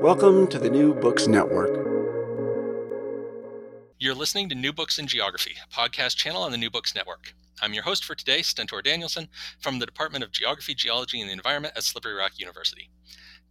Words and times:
Welcome 0.00 0.46
to 0.46 0.58
the 0.58 0.70
New 0.70 0.94
Books 0.94 1.26
Network. 1.26 1.76
You're 3.98 4.14
listening 4.14 4.48
to 4.48 4.54
New 4.54 4.72
Books 4.72 4.98
in 4.98 5.06
Geography, 5.06 5.52
a 5.62 5.74
podcast 5.74 6.16
channel 6.16 6.42
on 6.42 6.52
the 6.52 6.56
New 6.56 6.70
Books 6.70 6.94
Network. 6.94 7.34
I'm 7.60 7.74
your 7.74 7.82
host 7.82 8.06
for 8.06 8.14
today, 8.14 8.40
Stentor 8.40 8.80
Danielson, 8.80 9.28
from 9.58 9.78
the 9.78 9.84
Department 9.84 10.24
of 10.24 10.32
Geography, 10.32 10.74
Geology, 10.74 11.20
and 11.20 11.28
the 11.28 11.34
Environment 11.34 11.74
at 11.76 11.84
Slippery 11.84 12.14
Rock 12.14 12.38
University. 12.38 12.88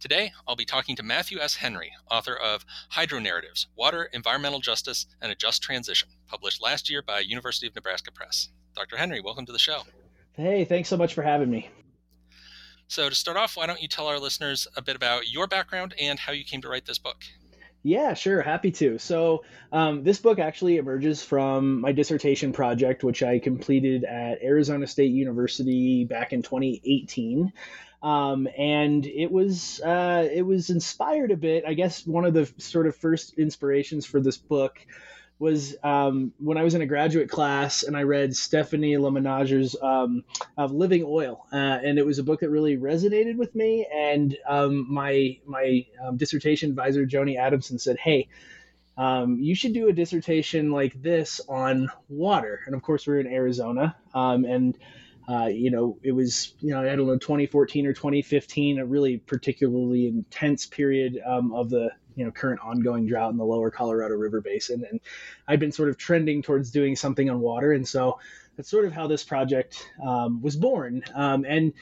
Today, 0.00 0.32
I'll 0.48 0.56
be 0.56 0.64
talking 0.64 0.96
to 0.96 1.04
Matthew 1.04 1.38
S. 1.38 1.54
Henry, 1.54 1.92
author 2.10 2.34
of 2.34 2.64
Hydronarratives 2.94 3.66
Water, 3.76 4.10
Environmental 4.12 4.58
Justice, 4.58 5.06
and 5.22 5.30
a 5.30 5.36
Just 5.36 5.62
Transition, 5.62 6.08
published 6.26 6.60
last 6.60 6.90
year 6.90 7.00
by 7.00 7.20
University 7.20 7.68
of 7.68 7.76
Nebraska 7.76 8.10
Press. 8.10 8.48
Dr. 8.74 8.96
Henry, 8.96 9.20
welcome 9.20 9.46
to 9.46 9.52
the 9.52 9.58
show. 9.60 9.82
Hey, 10.32 10.64
thanks 10.64 10.88
so 10.88 10.96
much 10.96 11.14
for 11.14 11.22
having 11.22 11.48
me. 11.48 11.70
So, 12.90 13.08
to 13.08 13.14
start 13.14 13.36
off, 13.36 13.56
why 13.56 13.66
don't 13.66 13.80
you 13.80 13.86
tell 13.86 14.08
our 14.08 14.18
listeners 14.18 14.66
a 14.74 14.82
bit 14.82 14.96
about 14.96 15.30
your 15.30 15.46
background 15.46 15.94
and 16.00 16.18
how 16.18 16.32
you 16.32 16.42
came 16.42 16.60
to 16.62 16.68
write 16.68 16.86
this 16.86 16.98
book? 16.98 17.22
Yeah, 17.84 18.14
sure. 18.14 18.42
Happy 18.42 18.72
to. 18.72 18.98
So, 18.98 19.44
um, 19.70 20.02
this 20.02 20.18
book 20.18 20.40
actually 20.40 20.76
emerges 20.76 21.22
from 21.22 21.82
my 21.82 21.92
dissertation 21.92 22.52
project, 22.52 23.04
which 23.04 23.22
I 23.22 23.38
completed 23.38 24.02
at 24.02 24.42
Arizona 24.42 24.88
State 24.88 25.12
University 25.12 26.04
back 26.04 26.32
in 26.32 26.42
2018. 26.42 27.52
Um, 28.02 28.48
and 28.58 29.06
it 29.06 29.30
was 29.30 29.80
uh, 29.82 30.26
it 30.28 30.42
was 30.42 30.70
inspired 30.70 31.30
a 31.30 31.36
bit. 31.36 31.62
I 31.64 31.74
guess 31.74 32.04
one 32.04 32.24
of 32.24 32.34
the 32.34 32.52
sort 32.58 32.88
of 32.88 32.96
first 32.96 33.38
inspirations 33.38 34.04
for 34.04 34.20
this 34.20 34.36
book 34.36 34.84
was 35.40 35.74
um, 35.82 36.32
when 36.38 36.58
I 36.58 36.62
was 36.62 36.74
in 36.74 36.82
a 36.82 36.86
graduate 36.86 37.30
class 37.30 37.82
and 37.82 37.96
I 37.96 38.02
read 38.02 38.36
Stephanie 38.36 38.92
LeMenager's 38.92 39.74
um, 39.82 40.22
of 40.56 40.70
Living 40.70 41.02
Oil, 41.04 41.46
uh, 41.50 41.56
and 41.56 41.98
it 41.98 42.04
was 42.04 42.18
a 42.18 42.22
book 42.22 42.40
that 42.40 42.50
really 42.50 42.76
resonated 42.76 43.36
with 43.36 43.54
me. 43.54 43.88
And 43.92 44.36
um, 44.46 44.86
my 44.92 45.38
my 45.46 45.86
um, 46.06 46.18
dissertation 46.18 46.70
advisor 46.70 47.06
Joni 47.06 47.36
Adamson 47.36 47.78
said, 47.78 47.98
"Hey." 47.98 48.28
Um, 48.98 49.38
you 49.38 49.54
should 49.54 49.72
do 49.72 49.88
a 49.88 49.94
dissertation 49.94 50.72
like 50.72 51.00
this 51.00 51.40
on 51.48 51.88
water, 52.10 52.60
and 52.66 52.74
of 52.74 52.82
course 52.82 53.06
we're 53.06 53.20
in 53.20 53.28
Arizona, 53.28 53.96
um, 54.12 54.44
and 54.44 54.76
uh, 55.30 55.46
you 55.46 55.70
know, 55.70 55.96
it 56.02 56.12
was, 56.12 56.54
you 56.60 56.74
know, 56.74 56.80
I 56.80 56.96
don't 56.96 57.06
know, 57.06 57.16
2014 57.16 57.86
or 57.86 57.92
2015, 57.92 58.78
a 58.78 58.84
really 58.84 59.18
particularly 59.18 60.08
intense 60.08 60.66
period 60.66 61.20
um, 61.24 61.52
of 61.52 61.70
the, 61.70 61.90
you 62.16 62.24
know 62.24 62.30
current 62.30 62.60
ongoing 62.62 63.06
drought 63.06 63.30
in 63.32 63.36
the 63.36 63.44
lower 63.44 63.70
Colorado 63.70 64.14
River 64.14 64.40
Basin, 64.40 64.84
and 64.90 65.00
I've 65.46 65.60
been 65.60 65.72
sort 65.72 65.88
of 65.88 65.96
trending 65.96 66.42
towards 66.42 66.70
doing 66.70 66.96
something 66.96 67.28
on 67.30 67.40
water, 67.40 67.72
and 67.72 67.86
so 67.86 68.18
that's 68.56 68.68
sort 68.68 68.84
of 68.84 68.92
how 68.92 69.06
this 69.06 69.24
project 69.24 69.86
um, 70.04 70.42
was 70.42 70.56
born. 70.56 71.02
Um, 71.14 71.44
and 71.48 71.72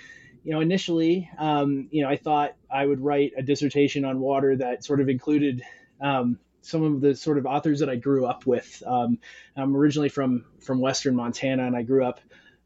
you 0.45 0.53
know, 0.53 0.61
initially, 0.61 1.29
um, 1.39 1.89
you 1.91 2.03
know, 2.03 2.09
I 2.09 2.17
thought 2.17 2.55
I 2.71 2.87
would 2.87 3.01
write 3.01 3.33
a 3.37 3.43
dissertation 3.43 4.05
on 4.05 4.21
water 4.21 4.57
that 4.57 4.85
sort 4.85 5.01
of 5.01 5.09
included 5.09 5.63
um, 6.01 6.39
some 6.63 6.83
of 6.83 7.01
the 7.01 7.15
sort 7.17 7.39
of 7.39 7.47
authors 7.47 7.81
that 7.81 7.89
I 7.89 7.97
grew 7.97 8.27
up 8.27 8.47
with. 8.47 8.83
Um, 8.87 9.19
I'm 9.57 9.77
originally 9.77 10.09
from 10.09 10.45
from 10.61 10.81
Western 10.81 11.17
Montana, 11.17 11.67
and 11.67 11.77
I 11.77 11.83
grew 11.83 12.05
up 12.05 12.21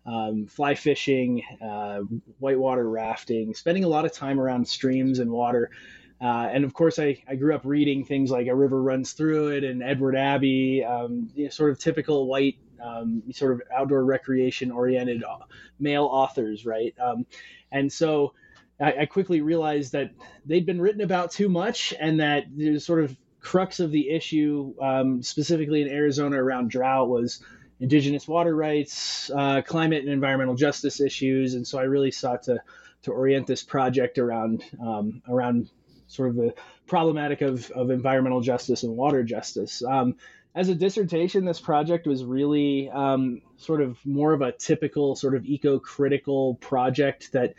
um, 0.04 0.46
fly 0.46 0.74
fishing, 0.74 1.42
uh, 1.64 2.00
whitewater 2.38 2.88
rafting, 2.88 3.54
spending 3.54 3.84
a 3.84 3.88
lot 3.88 4.04
of 4.04 4.12
time 4.12 4.40
around 4.40 4.66
streams 4.66 5.18
and 5.18 5.30
water. 5.30 5.70
Uh, 6.22 6.48
and 6.52 6.64
of 6.64 6.72
course, 6.72 7.00
I, 7.00 7.20
I 7.26 7.34
grew 7.34 7.52
up 7.52 7.62
reading 7.64 8.04
things 8.04 8.30
like 8.30 8.46
A 8.46 8.54
River 8.54 8.80
Runs 8.80 9.12
Through 9.12 9.48
It 9.48 9.64
and 9.64 9.82
Edward 9.82 10.14
Abbey, 10.14 10.84
um, 10.84 11.30
you 11.34 11.44
know, 11.44 11.50
sort 11.50 11.72
of 11.72 11.80
typical 11.80 12.28
white, 12.28 12.58
um, 12.80 13.24
sort 13.32 13.54
of 13.54 13.62
outdoor 13.74 14.04
recreation 14.04 14.70
oriented 14.70 15.24
uh, 15.24 15.38
male 15.80 16.04
authors, 16.04 16.64
right? 16.64 16.94
Um, 17.00 17.26
and 17.72 17.92
so 17.92 18.34
I, 18.80 18.92
I, 19.00 19.06
quickly 19.06 19.40
realized 19.40 19.92
that 19.92 20.10
they'd 20.46 20.66
been 20.66 20.80
written 20.80 21.00
about 21.00 21.32
too 21.32 21.48
much 21.48 21.92
and 21.98 22.20
that 22.20 22.44
the 22.56 22.78
sort 22.78 23.02
of 23.02 23.16
crux 23.40 23.80
of 23.80 23.90
the 23.90 24.10
issue, 24.10 24.74
um, 24.80 25.22
specifically 25.22 25.82
in 25.82 25.88
Arizona 25.88 26.42
around 26.42 26.70
drought, 26.70 27.08
was 27.08 27.42
indigenous 27.80 28.28
water 28.28 28.54
rights, 28.54 29.28
uh, 29.34 29.60
climate 29.62 30.04
and 30.04 30.12
environmental 30.12 30.54
justice 30.54 31.00
issues. 31.00 31.54
And 31.54 31.66
so 31.66 31.80
I 31.80 31.82
really 31.82 32.12
sought 32.12 32.44
to, 32.44 32.62
to 33.02 33.10
orient 33.10 33.48
this 33.48 33.64
project 33.64 34.18
around, 34.18 34.62
um, 34.80 35.22
around 35.28 35.68
sort 36.12 36.28
of 36.28 36.36
the 36.36 36.54
problematic 36.86 37.40
of, 37.40 37.70
of 37.70 37.90
environmental 37.90 38.40
justice 38.40 38.82
and 38.82 38.96
water 38.96 39.22
justice. 39.22 39.82
Um, 39.82 40.16
as 40.54 40.68
a 40.68 40.74
dissertation, 40.74 41.46
this 41.46 41.60
project 41.60 42.06
was 42.06 42.24
really 42.24 42.90
um, 42.90 43.40
sort 43.56 43.80
of 43.80 43.98
more 44.04 44.34
of 44.34 44.42
a 44.42 44.52
typical 44.52 45.16
sort 45.16 45.34
of 45.34 45.46
eco-critical 45.46 46.56
project 46.56 47.32
that 47.32 47.54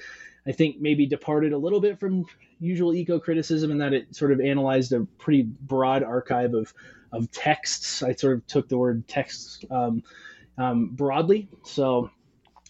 I 0.45 0.51
think 0.51 0.79
maybe 0.79 1.07
departed 1.07 1.53
a 1.53 1.57
little 1.57 1.79
bit 1.81 1.99
from 1.99 2.25
usual 2.59 2.93
eco-criticism 2.93 3.71
in 3.71 3.79
that 3.79 3.93
it 3.93 4.15
sort 4.15 4.31
of 4.31 4.39
analyzed 4.39 4.93
a 4.93 5.07
pretty 5.17 5.41
broad 5.43 6.03
archive 6.03 6.53
of 6.53 6.73
of 7.11 7.31
texts. 7.31 8.01
I 8.03 8.13
sort 8.13 8.37
of 8.37 8.47
took 8.47 8.67
the 8.69 8.77
word 8.77 9.07
texts 9.07 9.63
um, 9.69 10.03
um, 10.57 10.89
broadly, 10.89 11.47
so 11.63 12.09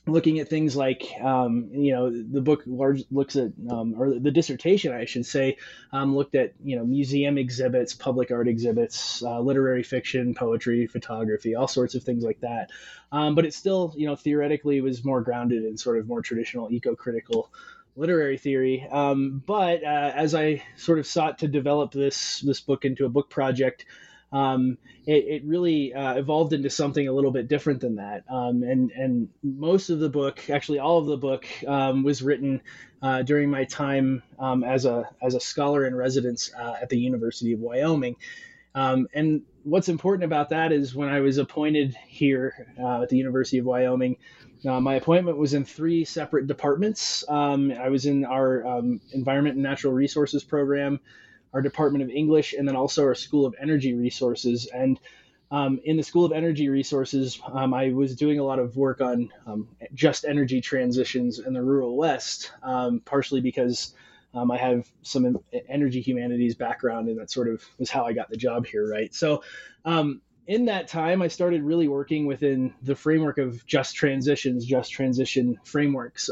looking 0.06 0.40
at 0.40 0.50
things 0.50 0.75
like 0.75 1.14
um, 1.22 1.69
you 1.72 1.94
know 1.94 2.12
the 2.12 2.41
book 2.41 2.64
large 2.66 3.03
looks 3.09 3.36
at 3.36 3.52
um, 3.69 3.96
or 3.97 4.19
the 4.19 4.31
dissertation 4.31 4.91
I 4.91 5.06
should 5.06 5.25
say 5.25 5.58
um, 5.91 6.16
looked 6.16 6.36
at 6.36 6.53
you 6.64 6.75
know 6.75 6.86
museum 6.86 7.38
exhibits, 7.38 7.94
public 7.94 8.32
art 8.32 8.47
exhibits, 8.47 9.23
uh, 9.23 9.40
literary 9.40 9.84
fiction, 9.84 10.34
poetry, 10.34 10.88
photography, 10.88 11.55
all 11.55 11.67
sorts 11.67 11.96
of 11.96 12.03
things 12.03 12.23
like 12.23 12.41
that. 12.41 12.70
Um, 13.11 13.35
but 13.35 13.46
it 13.46 13.53
still 13.53 13.94
you 13.96 14.08
know 14.08 14.16
theoretically 14.16 14.82
was 14.82 15.05
more 15.05 15.22
grounded 15.22 15.64
in 15.64 15.78
sort 15.78 15.97
of 15.97 16.08
more 16.08 16.22
traditional 16.22 16.72
eco-critical 16.72 17.50
literary 17.96 18.38
theory. 18.38 18.85
Um, 18.91 19.41
but 19.46 19.84
uh, 19.84 20.11
as 20.16 20.35
I 20.35 20.64
sort 20.76 21.00
of 21.00 21.08
sought 21.08 21.40
to 21.40 21.47
develop 21.47 21.91
this 21.94 22.41
this 22.41 22.59
book 22.59 22.84
into 22.84 23.05
a 23.05 23.09
book 23.09 23.29
project 23.29 23.85
um, 24.34 24.80
it, 25.06 25.26
it, 25.26 25.46
really 25.46 25.94
uh, 25.94 26.16
evolved 26.16 26.53
into 26.53 26.70
something 26.70 27.08
a 27.08 27.14
little 27.14 27.32
bit 27.32 27.47
different 27.47 27.82
than 27.82 27.97
that. 27.97 28.24
Um, 28.28 28.64
and 28.64 28.91
and 28.91 29.30
most 29.44 29.91
of 29.91 30.00
the 30.00 30.09
book, 30.09 30.50
actually 30.50 30.80
all 30.80 30.97
of 30.97 31.06
the 31.06 31.18
book, 31.18 31.46
um, 31.68 32.03
was 32.03 32.24
written 32.24 32.62
uh, 33.02 33.22
during 33.22 33.52
my 33.52 33.66
time 33.66 34.24
um, 34.40 34.64
as 34.64 34.85
a 34.85 35.08
as 35.22 35.35
a 35.35 35.40
scholar 35.40 35.85
in 35.85 35.96
residence 35.96 36.52
uh, 36.59 36.74
at 36.82 36.90
the 36.90 36.97
University 36.97 37.53
of 37.53 37.59
Wyoming. 37.59 38.16
Um, 38.74 39.08
and 39.14 39.44
what's 39.62 39.88
important 39.88 40.24
about 40.24 40.50
that 40.50 40.72
is 40.72 40.96
when 40.96 41.09
I 41.09 41.20
was 41.20 41.38
appointed 41.38 41.96
here 42.08 42.74
uh, 42.82 43.03
at 43.03 43.09
the 43.09 43.18
University 43.18 43.59
of 43.59 43.66
Wyoming. 43.66 44.18
Uh, 44.68 44.79
my 44.79 44.96
appointment 44.96 45.38
was 45.38 45.53
in 45.53 45.64
three 45.64 46.06
separate 46.06 46.47
departments. 46.47 47.24
Um, 47.28 47.72
I 47.72 47.90
was 47.90 48.08
in 48.08 48.26
our 48.26 48.82
Environment 49.12 49.56
and 49.56 49.64
Natural 49.64 49.94
Resources 49.94 50.44
program, 50.44 51.02
our 51.53 51.61
Department 51.61 52.03
of 52.03 52.09
English 52.09 52.53
and 52.53 52.67
then 52.67 52.76
also 52.76 53.03
our 53.03 53.16
School 53.16 53.46
of 53.46 53.55
Energy 53.61 53.94
Resources. 53.94 54.67
And 54.73 55.00
um, 55.52 55.79
in 55.84 55.97
the 55.97 56.03
School 56.03 56.26
of 56.26 56.32
Energy 56.32 56.70
Resources, 56.70 57.40
um, 57.52 57.73
I 57.73 57.91
was 57.91 58.16
doing 58.16 58.40
a 58.40 58.44
lot 58.44 58.59
of 58.59 58.76
work 58.76 59.02
on 59.02 59.32
um, 59.46 59.67
just 59.94 60.26
energy 60.26 60.61
transitions 60.61 61.40
in 61.40 61.53
the 61.53 61.61
rural 61.61 61.96
West, 61.96 62.52
um, 62.64 63.02
partially 63.05 63.40
because 63.40 63.94
um, 64.34 64.50
I 64.50 64.58
have 64.58 64.90
some 65.03 65.38
energy 65.70 66.02
humanities 66.02 66.55
background, 66.55 67.08
and 67.08 67.20
that 67.20 67.29
sort 67.29 67.47
of 67.47 67.64
was 67.78 67.91
how 67.91 68.05
I 68.05 68.14
got 68.14 68.29
the 68.29 68.38
job 68.38 68.66
here, 68.66 68.90
right? 68.90 69.14
So, 69.14 69.44
um, 69.85 70.22
in 70.47 70.66
that 70.66 70.88
time, 70.88 71.22
I 71.22 71.28
started 71.28 71.61
really 71.64 71.88
working 71.88 72.26
within 72.26 72.73
the 72.82 72.96
framework 72.96 73.38
of 73.38 73.66
just 73.66 73.96
transitions, 73.96 74.66
just 74.66 74.91
transition 74.91 75.59
frameworks. 75.64 76.29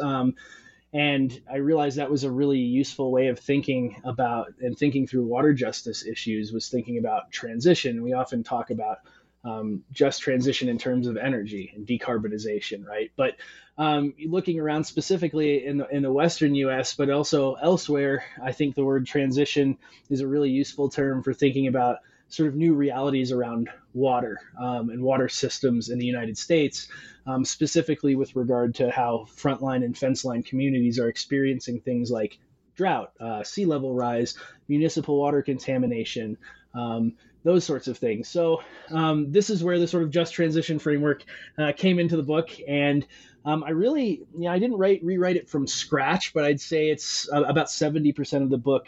And 0.94 1.42
I 1.50 1.58
realized 1.58 1.98
that 1.98 2.12
was 2.12 2.24
a 2.24 2.32
really 2.32 2.60
useful 2.60 3.12
way 3.12 3.28
of 3.28 3.40
thinking 3.40 4.02
about 4.04 4.54
and 4.60 4.78
thinking 4.78 5.08
through 5.08 5.26
water 5.26 5.54
justice 5.54 6.06
issues 6.06 6.52
was 6.52 6.68
thinking 6.68 6.98
about 6.98 7.32
transition. 7.32 8.04
We 8.04 8.14
often 8.14 8.44
talk 8.44 8.72
about 8.72 8.98
um, 9.44 9.84
just 9.92 10.22
transition 10.22 10.70
in 10.70 10.78
terms 10.78 11.08
of 11.08 11.18
energy 11.18 11.72
and 11.76 11.88
decarbonization, 11.88 12.86
right? 12.86 13.12
But 13.16 13.38
um, 13.78 14.14
looking 14.26 14.60
around 14.60 14.84
specifically 14.84 15.66
in 15.66 15.78
the 15.78 15.88
in 15.88 16.04
the 16.04 16.12
Western 16.12 16.54
U.S., 16.56 16.94
but 16.96 17.10
also 17.10 17.56
elsewhere, 17.56 18.24
I 18.44 18.52
think 18.52 18.76
the 18.76 18.86
word 18.86 19.08
transition 19.08 19.78
is 20.10 20.22
a 20.22 20.28
really 20.28 20.50
useful 20.50 20.90
term 20.90 21.24
for 21.24 21.34
thinking 21.34 21.68
about 21.68 22.00
sort 22.28 22.50
of 22.50 22.56
new 22.56 22.74
realities 22.74 23.32
around 23.32 23.70
water 23.94 24.38
um, 24.60 24.90
and 24.90 25.02
water 25.02 25.30
systems 25.30 25.90
in 25.90 26.00
the 26.00 26.06
United 26.06 26.38
States, 26.38 26.88
um, 27.26 27.46
specifically 27.46 28.16
with 28.16 28.36
regard 28.36 28.76
to 28.76 28.90
how 28.90 29.28
frontline 29.36 29.84
and 29.84 29.98
fence 29.98 30.26
line 30.26 30.44
communities 30.44 31.00
are 31.00 31.10
experiencing 31.10 31.80
things 31.82 32.12
like 32.12 32.40
drought, 32.76 33.12
uh, 33.20 33.44
sea 33.44 33.66
level 33.66 33.94
rise, 33.94 34.36
municipal 34.68 35.18
water 35.18 35.42
contamination. 35.42 36.38
Um, 36.74 37.14
those 37.44 37.64
sorts 37.64 37.88
of 37.88 37.98
things. 37.98 38.30
So 38.30 38.62
um, 38.92 39.32
this 39.32 39.50
is 39.50 39.64
where 39.64 39.80
the 39.80 39.88
sort 39.88 40.04
of 40.04 40.12
just 40.12 40.34
transition 40.34 40.80
framework 40.80 41.24
uh, 41.58 41.72
came 41.76 42.00
into 42.00 42.16
the 42.16 42.24
book, 42.24 42.52
and 42.68 43.06
um, 43.46 43.64
I 43.64 43.72
really, 43.72 44.22
you 44.38 44.42
know, 44.42 44.52
I 44.52 44.60
didn't 44.60 44.78
write 44.78 45.04
rewrite 45.04 45.38
it 45.38 45.50
from 45.50 45.66
scratch, 45.68 46.34
but 46.34 46.44
I'd 46.44 46.62
say 46.62 46.90
it's 46.90 47.28
uh, 47.34 47.42
about 47.44 47.70
seventy 47.72 48.14
percent 48.14 48.44
of 48.44 48.50
the 48.50 48.58
book 48.60 48.86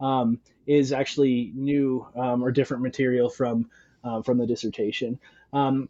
um, 0.00 0.38
is 0.66 0.92
actually 0.92 1.52
new 1.54 2.06
um, 2.14 2.42
or 2.44 2.50
different 2.50 2.82
material 2.82 3.30
from 3.30 3.70
uh, 4.04 4.22
from 4.22 4.38
the 4.38 4.46
dissertation. 4.46 5.18
Um, 5.52 5.88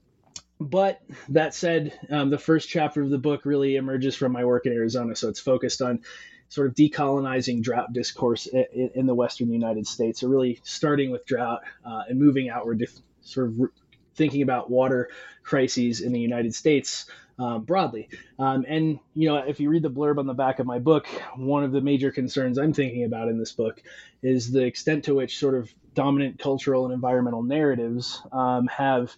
but 0.60 1.02
that 1.30 1.54
said, 1.54 1.98
um, 2.10 2.30
the 2.30 2.38
first 2.38 2.68
chapter 2.68 3.02
of 3.02 3.10
the 3.10 3.18
book 3.18 3.44
really 3.44 3.76
emerges 3.76 4.14
from 4.14 4.32
my 4.32 4.44
work 4.44 4.66
in 4.66 4.72
Arizona, 4.72 5.16
so 5.16 5.28
it's 5.28 5.40
focused 5.40 5.82
on 5.82 6.00
sort 6.48 6.68
of 6.68 6.74
decolonizing 6.74 7.62
drought 7.62 7.92
discourse 7.92 8.46
in, 8.46 8.90
in 8.94 9.06
the 9.06 9.14
Western 9.14 9.52
United 9.52 9.86
States. 9.86 10.20
So 10.20 10.28
really 10.28 10.60
starting 10.62 11.10
with 11.10 11.26
drought 11.26 11.62
uh, 11.84 12.02
and 12.08 12.18
moving 12.18 12.48
outward, 12.48 12.86
sort 13.22 13.48
of 13.48 13.58
re- 13.58 13.68
thinking 14.14 14.42
about 14.42 14.70
water 14.70 15.10
crises 15.42 16.00
in 16.00 16.12
the 16.12 16.20
United 16.20 16.54
States 16.54 17.06
um, 17.38 17.64
broadly. 17.64 18.08
Um, 18.38 18.64
and 18.68 19.00
you 19.14 19.28
know, 19.28 19.38
if 19.38 19.58
you 19.58 19.68
read 19.68 19.82
the 19.82 19.90
blurb 19.90 20.18
on 20.18 20.26
the 20.26 20.34
back 20.34 20.60
of 20.60 20.66
my 20.66 20.78
book, 20.78 21.06
one 21.36 21.64
of 21.64 21.72
the 21.72 21.80
major 21.80 22.12
concerns 22.12 22.58
I'm 22.58 22.72
thinking 22.72 23.04
about 23.04 23.28
in 23.28 23.38
this 23.38 23.52
book 23.52 23.82
is 24.22 24.52
the 24.52 24.64
extent 24.64 25.04
to 25.04 25.14
which 25.14 25.38
sort 25.38 25.54
of 25.54 25.74
dominant 25.94 26.38
cultural 26.38 26.84
and 26.84 26.94
environmental 26.94 27.42
narratives 27.42 28.22
um, 28.32 28.66
have 28.66 29.14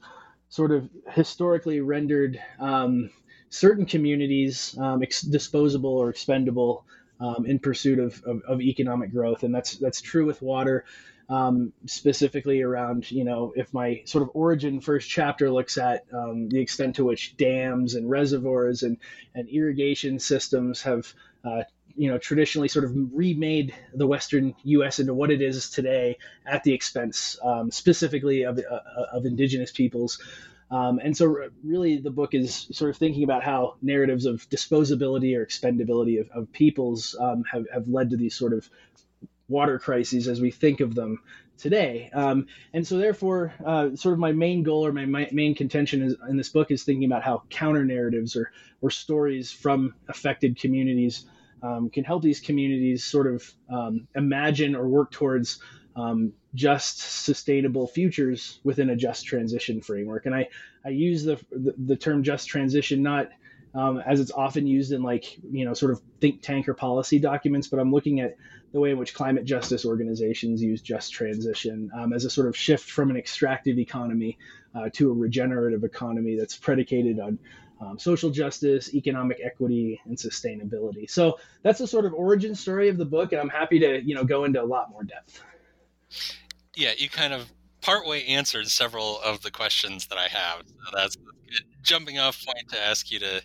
sort 0.49 0.71
of 0.71 0.89
historically 1.11 1.81
rendered 1.81 2.41
um, 2.61 3.11
certain 3.51 3.87
communities 3.87 4.77
um, 4.79 5.03
ex- 5.03 5.23
disposable 5.23 5.97
or 5.97 6.11
expendable 6.11 6.85
um, 7.21 7.47
in 7.47 7.59
pursuit 7.59 7.99
of, 7.99 8.23
of, 8.25 8.43
of, 8.47 8.61
economic 8.61 9.11
growth, 9.11 9.43
and 9.43 9.55
that's 9.55 9.77
that's 9.79 10.01
true 10.01 10.27
with 10.27 10.43
water. 10.43 10.85
Um, 11.29 11.73
specifically 11.87 12.63
around, 12.63 13.11
you 13.11 13.25
know, 13.25 13.53
if 13.57 13.75
my 13.75 14.03
sort 14.05 14.23
of 14.23 14.31
origin 14.35 14.81
first 14.81 15.11
chapter 15.11 15.51
looks 15.51 15.77
at 15.77 16.07
the 16.09 16.61
extent 16.61 16.95
to 16.97 17.05
which 17.05 17.37
dams 17.37 17.97
and 17.97 18.09
reservoirs 18.09 18.85
and, 18.85 18.97
and 19.35 19.49
irrigation 19.49 20.21
systems 20.21 20.83
have, 20.83 21.13
uh, 21.45 21.65
you 21.97 22.11
know, 22.11 22.19
traditionally 22.19 22.69
sort 22.69 22.85
of 22.85 22.93
remade 23.13 23.75
the 23.95 24.07
Western 24.07 24.55
U.S. 24.65 24.99
into 24.99 25.15
what 25.15 25.31
it 25.31 25.41
is 25.41 25.71
today 25.71 26.19
at 26.45 26.63
the 26.63 26.73
expense, 26.73 27.39
um, 27.43 27.71
specifically 27.71 28.43
of, 28.43 28.59
uh, 28.59 28.81
of 29.13 29.25
indigenous 29.25 29.73
peoples. 29.73 30.21
Um, 30.71 31.01
and 31.03 31.17
so, 31.17 31.49
really, 31.65 31.99
the 31.99 32.11
book 32.11 32.35
is 32.35 32.69
sort 32.73 32.91
of 32.91 32.97
thinking 32.97 33.23
about 33.23 33.45
how 33.45 33.77
narratives 33.83 34.27
of 34.27 34.49
disposability 34.51 35.37
or 35.37 35.47
expendability 35.47 36.21
of, 36.21 36.29
of 36.31 36.53
peoples 36.53 37.17
um, 37.19 37.45
have, 37.51 37.67
have 37.73 37.89
led 37.89 38.11
to 38.11 38.17
these 38.17 38.35
sort 38.35 38.53
of 38.53 38.69
water 39.49 39.79
crises 39.79 40.27
as 40.27 40.41
we 40.41 40.51
think 40.51 40.81
of 40.81 40.95
them 40.95 41.21
today. 41.57 42.11
Um, 42.13 42.49
and 42.75 42.85
so, 42.85 42.99
therefore, 42.99 43.55
uh, 43.65 43.95
sort 43.95 44.15
of 44.15 44.19
my 44.19 44.33
main 44.33 44.65
goal 44.65 44.85
or 44.85 44.93
my, 44.93 45.07
my, 45.07 45.29
main 45.31 45.55
contention 45.55 46.03
is, 46.03 46.17
in 46.29 46.37
this 46.37 46.49
book 46.49 46.73
is 46.73 46.83
thinking 46.83 47.05
about 47.05 47.23
how 47.23 47.45
counter 47.49 47.85
narratives 47.85 48.35
or, 48.35 48.51
or 48.83 48.91
stories 48.91 49.53
from 49.53 49.95
affected 50.09 50.59
communities 50.59 51.27
um, 51.67 51.91
can 51.91 52.05
help 52.05 52.23
these 52.23 52.41
communities 52.41 53.05
sort 53.05 53.27
of 53.27 53.53
um, 53.71 54.07
imagine 54.15 54.77
or 54.77 54.89
work 54.89 55.11
towards 55.11 55.61
um, 55.97 56.33
just 56.55 56.99
sustainable 57.25 57.87
futures 57.87 58.61
within 58.65 58.91
a 58.91 58.97
just 58.97 59.25
transition 59.25 59.81
framework. 59.81 60.27
And 60.27 60.35
I, 60.35 60.49
I 60.85 60.91
use 60.91 61.25
the, 61.25 61.37
the, 61.51 61.75
the 61.77 61.97
term 61.97 62.23
just 62.23 62.49
transition 62.49 63.03
not 63.03 63.31
um, 63.75 64.03
as 64.07 64.21
it's 64.21 64.31
often 64.31 64.67
used 64.67 64.93
in 64.93 65.03
like, 65.03 65.39
you 65.51 65.65
know, 65.65 65.75
sort 65.75 65.93
of 65.93 66.01
think 66.21 66.41
tank 66.41 66.69
or 66.69 66.75
policy 66.75 67.19
documents, 67.19 67.69
but 67.69 67.79
I'm 67.79 67.93
looking 67.93 68.21
at 68.21 68.37
the 68.73 68.81
way 68.81 68.91
in 68.91 68.99
which 68.99 69.15
climate 69.15 69.45
justice 69.45 69.85
organizations 69.85 70.63
use 70.63 70.81
just 70.81 71.13
transition 71.13 71.91
um, 71.95 72.13
as 72.13 72.25
a 72.25 72.31
sort 72.31 72.49
of 72.49 72.57
shift 72.57 72.91
from 72.91 73.11
an 73.11 73.17
extractive 73.17 73.79
economy 73.79 74.39
uh, 74.75 74.89
to 74.95 75.11
a 75.11 75.13
regenerative 75.13 75.85
economy 75.85 76.37
that's 76.39 76.57
predicated 76.57 77.21
on 77.21 77.39
um, 77.81 77.99
social 77.99 78.31
justice, 78.31 78.95
economic 78.95 79.39
equity, 79.45 80.01
and 80.07 80.17
sustainability. 80.17 81.09
So 81.11 81.39
that's 81.63 81.79
the 81.79 81.87
sort 81.87 82.05
of 82.07 82.15
origin 82.15 82.55
story 82.55 82.89
of 82.89 82.97
the 82.97 83.05
book, 83.05 83.33
and 83.33 83.41
I'm 83.41 83.49
happy 83.49 83.79
to 83.81 84.03
you 84.03 84.15
know 84.15 84.25
go 84.25 84.45
into 84.45 84.63
a 84.63 84.65
lot 84.65 84.91
more 84.91 85.05
depth 85.05 85.43
yeah, 86.77 86.93
you 86.97 87.09
kind 87.09 87.33
of 87.33 87.51
partway 87.81 88.25
answered 88.25 88.69
several 88.69 89.21
of 89.21 89.43
the 89.43 89.51
questions 89.51 90.07
that 90.09 90.19
I 90.19 90.29
have. 90.29 90.63
So 90.67 90.91
that's 90.95 91.17
jumping 91.83 92.19
off 92.19 92.45
point 92.45 92.69
to 92.71 92.79
ask 92.79 93.11
you 93.11 93.19
to 93.21 93.43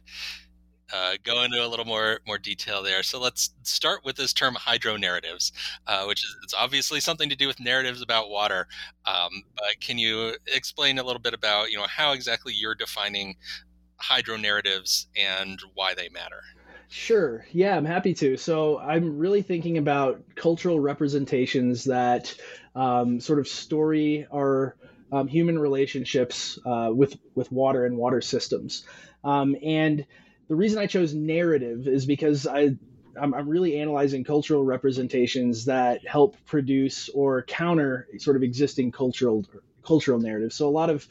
uh, 0.94 1.14
go 1.24 1.44
into 1.44 1.66
a 1.66 1.68
little 1.68 1.86
more 1.86 2.20
more 2.28 2.38
detail 2.38 2.84
there. 2.84 3.02
So 3.02 3.20
let's 3.20 3.52
start 3.64 4.04
with 4.04 4.18
this 4.18 4.34
term 4.34 4.56
hydro 4.56 4.98
narratives, 4.98 5.54
uh, 5.88 6.04
which 6.04 6.24
is 6.24 6.36
it's 6.44 6.54
obviously 6.54 7.00
something 7.00 7.30
to 7.30 7.36
do 7.36 7.48
with 7.48 7.62
narratives 7.62 8.02
about 8.02 8.30
water. 8.30 8.68
Um, 9.06 9.30
but 9.56 9.80
can 9.80 9.98
you 9.98 10.36
explain 10.48 11.00
a 11.00 11.04
little 11.04 11.22
bit 11.22 11.34
about 11.34 11.72
you 11.72 11.78
know 11.78 11.88
how 11.88 12.12
exactly 12.12 12.54
you're 12.54 12.76
defining 12.76 13.36
hydro 14.02 14.38
narratives 14.38 15.08
and 15.16 15.60
why 15.74 15.94
they 15.94 16.10
matter? 16.10 16.42
Sure. 16.90 17.46
Yeah, 17.54 17.78
I'm 17.78 17.86
happy 17.86 18.14
to. 18.16 18.36
So 18.36 18.78
I'm 18.78 19.18
really 19.18 19.42
thinking 19.42 19.78
about 19.78 20.24
cultural 20.36 20.80
representations 20.80 21.86
that 21.86 22.36
um, 22.76 23.22
sort 23.22 23.40
of 23.40 23.48
story 23.48 24.28
our 24.34 24.76
um, 25.12 25.28
human 25.28 25.58
relationships 25.58 26.60
uh, 26.66 26.90
with 26.94 27.18
with 27.34 27.52
water 27.52 27.86
and 27.86 27.98
water 27.98 28.22
systems. 28.22 28.86
Um, 29.24 29.56
and 29.64 30.06
the 30.48 30.56
reason 30.56 30.80
I 30.80 30.88
chose 30.88 31.14
narrative 31.14 31.88
is 31.88 32.06
because 32.06 32.46
I 32.46 32.76
I'm, 33.20 33.34
I'm, 33.34 33.48
really 33.48 33.80
analyzing 33.80 34.24
cultural 34.24 34.64
representations 34.64 35.66
that 35.66 36.06
help 36.08 36.38
produce 36.46 37.10
or 37.10 37.44
counter 37.44 38.08
sort 38.18 38.36
of 38.36 38.44
existing 38.44 38.92
cultural 38.92 39.46
cultural 39.84 40.20
narratives. 40.20 40.56
So 40.56 40.68
a 40.68 40.72
lot 40.72 40.90
of 40.90 41.08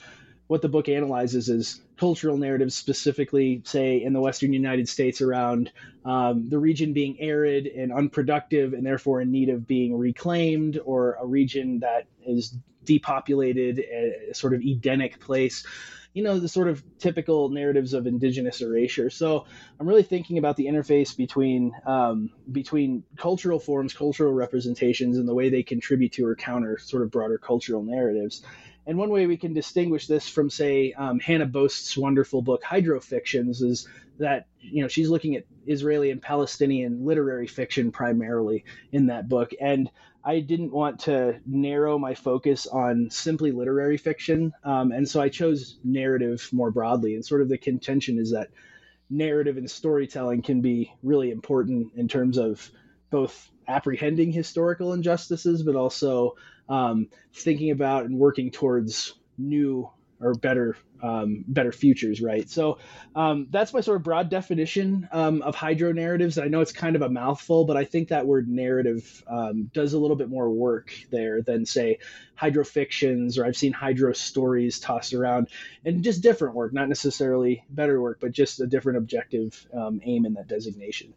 what 0.46 0.62
the 0.62 0.68
book 0.68 0.88
analyzes 0.88 1.48
is 1.48 1.80
cultural 2.00 2.38
narratives, 2.38 2.74
specifically, 2.74 3.60
say, 3.64 4.02
in 4.02 4.14
the 4.14 4.20
Western 4.20 4.54
United 4.54 4.88
States 4.88 5.20
around 5.20 5.70
um, 6.06 6.48
the 6.48 6.58
region 6.58 6.94
being 6.94 7.20
arid 7.20 7.66
and 7.66 7.92
unproductive 7.92 8.72
and 8.72 8.86
therefore 8.86 9.20
in 9.20 9.30
need 9.30 9.50
of 9.50 9.66
being 9.66 9.94
reclaimed, 9.94 10.80
or 10.82 11.18
a 11.20 11.26
region 11.26 11.80
that 11.80 12.06
is 12.26 12.56
depopulated, 12.84 13.78
a 13.78 14.34
sort 14.34 14.54
of 14.54 14.62
Edenic 14.62 15.20
place. 15.20 15.66
You 16.14 16.24
know, 16.24 16.40
the 16.40 16.48
sort 16.48 16.68
of 16.68 16.82
typical 16.98 17.50
narratives 17.50 17.92
of 17.92 18.06
indigenous 18.06 18.62
erasure. 18.62 19.10
So 19.10 19.44
I'm 19.78 19.86
really 19.86 20.02
thinking 20.02 20.38
about 20.38 20.56
the 20.56 20.66
interface 20.66 21.16
between 21.16 21.72
um, 21.86 22.30
between 22.50 23.04
cultural 23.16 23.60
forms, 23.60 23.92
cultural 23.92 24.32
representations, 24.32 25.18
and 25.18 25.28
the 25.28 25.34
way 25.34 25.50
they 25.50 25.62
contribute 25.62 26.12
to 26.14 26.26
or 26.26 26.34
counter 26.34 26.78
sort 26.78 27.02
of 27.02 27.10
broader 27.10 27.38
cultural 27.38 27.82
narratives. 27.82 28.42
And 28.90 28.98
one 28.98 29.10
way 29.10 29.28
we 29.28 29.36
can 29.36 29.54
distinguish 29.54 30.08
this 30.08 30.28
from, 30.28 30.50
say, 30.50 30.92
um, 30.94 31.20
Hannah 31.20 31.46
Boast's 31.46 31.96
wonderful 31.96 32.42
book 32.42 32.64
Hydrofictions 32.64 33.62
is 33.62 33.86
that 34.18 34.48
you 34.60 34.82
know 34.82 34.88
she's 34.88 35.08
looking 35.08 35.36
at 35.36 35.44
Israeli 35.64 36.10
and 36.10 36.20
Palestinian 36.20 37.06
literary 37.06 37.46
fiction 37.46 37.92
primarily 37.92 38.64
in 38.90 39.06
that 39.06 39.28
book, 39.28 39.52
and 39.60 39.88
I 40.24 40.40
didn't 40.40 40.72
want 40.72 40.98
to 41.02 41.38
narrow 41.46 42.00
my 42.00 42.16
focus 42.16 42.66
on 42.66 43.10
simply 43.10 43.52
literary 43.52 43.96
fiction, 43.96 44.52
um, 44.64 44.90
and 44.90 45.08
so 45.08 45.20
I 45.20 45.28
chose 45.28 45.78
narrative 45.84 46.48
more 46.50 46.72
broadly. 46.72 47.14
And 47.14 47.24
sort 47.24 47.42
of 47.42 47.48
the 47.48 47.58
contention 47.58 48.18
is 48.18 48.32
that 48.32 48.48
narrative 49.08 49.56
and 49.56 49.70
storytelling 49.70 50.42
can 50.42 50.62
be 50.62 50.92
really 51.04 51.30
important 51.30 51.92
in 51.94 52.08
terms 52.08 52.38
of 52.38 52.68
both 53.10 53.52
apprehending 53.68 54.32
historical 54.32 54.92
injustices, 54.94 55.62
but 55.62 55.76
also 55.76 56.34
um, 56.70 57.08
thinking 57.34 57.70
about 57.70 58.04
and 58.06 58.18
working 58.18 58.50
towards 58.50 59.14
new 59.36 59.90
or 60.22 60.34
better 60.34 60.76
um, 61.02 61.44
better 61.48 61.72
futures, 61.72 62.20
right? 62.20 62.48
So 62.48 62.76
um, 63.14 63.46
that's 63.50 63.72
my 63.72 63.80
sort 63.80 63.96
of 63.96 64.02
broad 64.02 64.28
definition 64.28 65.08
um, 65.12 65.40
of 65.40 65.54
hydro 65.54 65.92
narratives. 65.92 66.36
I 66.36 66.48
know 66.48 66.60
it's 66.60 66.72
kind 66.72 66.94
of 66.94 67.00
a 67.00 67.08
mouthful, 67.08 67.64
but 67.64 67.78
I 67.78 67.84
think 67.84 68.08
that 68.08 68.26
word 68.26 68.46
narrative 68.46 69.24
um, 69.26 69.70
does 69.72 69.94
a 69.94 69.98
little 69.98 70.16
bit 70.16 70.28
more 70.28 70.50
work 70.50 70.92
there 71.10 71.40
than 71.40 71.64
say 71.64 72.00
hydro 72.34 72.64
fictions 72.64 73.38
or 73.38 73.46
I've 73.46 73.56
seen 73.56 73.72
hydro 73.72 74.12
stories 74.12 74.78
tossed 74.78 75.14
around 75.14 75.48
and 75.86 76.04
just 76.04 76.22
different 76.22 76.54
work, 76.54 76.74
not 76.74 76.88
necessarily 76.88 77.64
better 77.70 78.00
work, 78.00 78.18
but 78.20 78.32
just 78.32 78.60
a 78.60 78.66
different 78.66 78.98
objective 78.98 79.66
um, 79.72 80.00
aim 80.04 80.26
in 80.26 80.34
that 80.34 80.48
designation. 80.48 81.14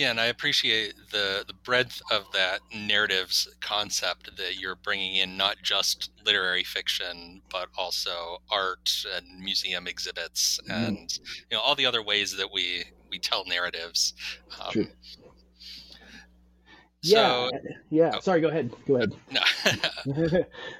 Yeah, 0.00 0.12
and 0.12 0.18
I 0.18 0.28
appreciate 0.28 0.94
the 1.10 1.44
the 1.46 1.52
breadth 1.52 2.00
of 2.10 2.24
that 2.32 2.60
narratives 2.74 3.46
concept 3.60 4.34
that 4.38 4.58
you're 4.58 4.76
bringing 4.76 5.16
in, 5.16 5.36
not 5.36 5.56
just 5.62 6.10
literary 6.24 6.64
fiction, 6.64 7.42
but 7.50 7.68
also 7.76 8.38
art 8.50 9.04
and 9.14 9.26
museum 9.40 9.86
exhibits, 9.86 10.58
mm-hmm. 10.62 10.84
and 10.84 11.18
you 11.50 11.54
know 11.54 11.60
all 11.60 11.74
the 11.74 11.84
other 11.84 12.02
ways 12.02 12.34
that 12.34 12.50
we 12.50 12.84
we 13.10 13.18
tell 13.18 13.44
narratives. 13.44 14.14
Um, 14.58 14.72
True. 14.72 14.86
So, 17.02 17.50
yeah, 17.52 17.58
yeah. 17.90 18.12
Oh, 18.14 18.20
Sorry, 18.20 18.40
go 18.40 18.48
ahead. 18.48 18.72
Go 18.88 18.96
ahead. 18.96 19.12
No. 19.30 19.42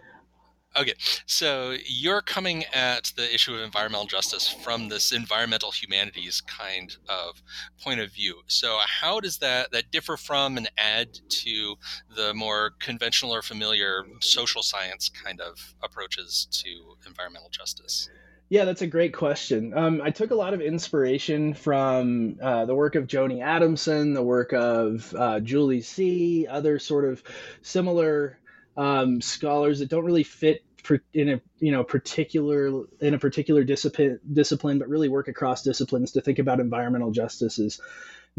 Okay, 0.79 0.95
so 1.27 1.75
you're 1.85 2.23
coming 2.23 2.65
at 2.73 3.13
the 3.17 3.35
issue 3.35 3.55
of 3.55 3.61
environmental 3.61 4.07
justice 4.07 4.49
from 4.49 4.89
this 4.89 5.11
environmental 5.11 5.73
humanities 5.73 6.41
kind 6.43 6.97
of 7.09 7.43
point 7.83 7.99
of 7.99 8.13
view. 8.13 8.43
So 8.47 8.79
how 8.87 9.19
does 9.19 9.39
that 9.39 9.73
that 9.73 9.91
differ 9.91 10.17
from 10.17 10.57
and 10.57 10.71
add 10.79 11.19
to 11.29 11.75
the 12.15 12.33
more 12.35 12.71
conventional 12.79 13.35
or 13.35 13.43
familiar 13.43 14.05
social 14.21 14.63
science 14.63 15.09
kind 15.09 15.41
of 15.41 15.75
approaches 15.83 16.47
to 16.63 16.97
environmental 17.05 17.51
justice? 17.51 18.09
Yeah, 18.51 18.65
that's 18.65 18.83
a 18.83 18.87
great 18.89 19.15
question. 19.15 19.73
Um, 19.77 20.01
I 20.03 20.11
took 20.11 20.33
a 20.33 20.35
lot 20.35 20.55
of 20.55 20.61
inspiration 20.61 21.55
from 21.55 22.37
uh, 22.43 22.65
the 22.65 22.75
work 22.75 22.97
of 22.97 23.07
Joni 23.07 23.41
Adamson, 23.41 24.13
the 24.13 24.25
work 24.25 24.53
of 24.53 25.15
uh, 25.17 25.39
Julie 25.39 25.83
Sze, 25.83 26.49
other 26.49 26.81
sort 26.81 27.05
of 27.05 27.23
similar 27.63 28.40
um, 28.81 29.21
scholars 29.21 29.81
that 29.81 29.91
don't 29.91 30.07
really 30.07 30.23
fit 30.23 30.65
in 31.13 31.29
a 31.29 31.41
you 31.59 31.71
know 31.71 31.85
particular 31.85 32.85
in 33.01 33.13
a 33.13 33.19
particular 33.19 33.63
discipline 33.63 34.19
discipline, 34.33 34.79
but 34.79 34.89
really 34.89 35.09
work 35.11 35.29
across 35.29 35.63
disciplines 35.63 36.13
to 36.13 36.23
think 36.23 36.39
about 36.39 36.61
environmental 36.61 37.11
justice 37.11 37.59
as 37.59 37.79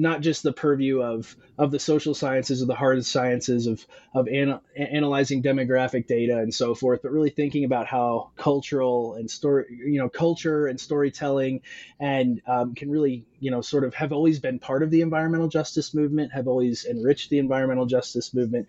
not 0.02 0.22
just 0.22 0.42
the 0.42 0.52
purview 0.52 1.02
of 1.02 1.36
of 1.60 1.70
the 1.70 1.78
social 1.78 2.16
sciences 2.16 2.64
or 2.64 2.66
the 2.66 2.74
hard 2.74 3.06
sciences 3.06 3.68
of 3.68 3.86
of 4.16 4.28
ana- 4.28 4.62
analyzing 4.76 5.44
demographic 5.44 6.08
data 6.08 6.40
and 6.40 6.52
so 6.54 6.74
forth, 6.74 7.02
but 7.04 7.12
really 7.12 7.30
thinking 7.30 7.66
about 7.66 7.86
how 7.86 8.32
cultural 8.36 9.14
and 9.14 9.30
story 9.30 9.66
you 9.70 10.00
know 10.00 10.10
culture 10.10 10.66
and 10.66 10.80
storytelling 10.80 11.62
and 12.00 12.42
um, 12.48 12.74
can 12.74 12.90
really 12.90 13.26
you 13.40 13.52
know 13.52 13.62
sort 13.62 13.84
of 13.84 13.94
have 13.94 14.12
always 14.12 14.40
been 14.40 14.58
part 14.58 14.82
of 14.82 14.90
the 14.90 15.02
environmental 15.02 15.48
justice 15.48 15.94
movement, 15.94 16.34
have 16.34 16.48
always 16.48 16.84
enriched 16.84 17.30
the 17.30 17.38
environmental 17.38 17.86
justice 17.86 18.34
movement, 18.34 18.68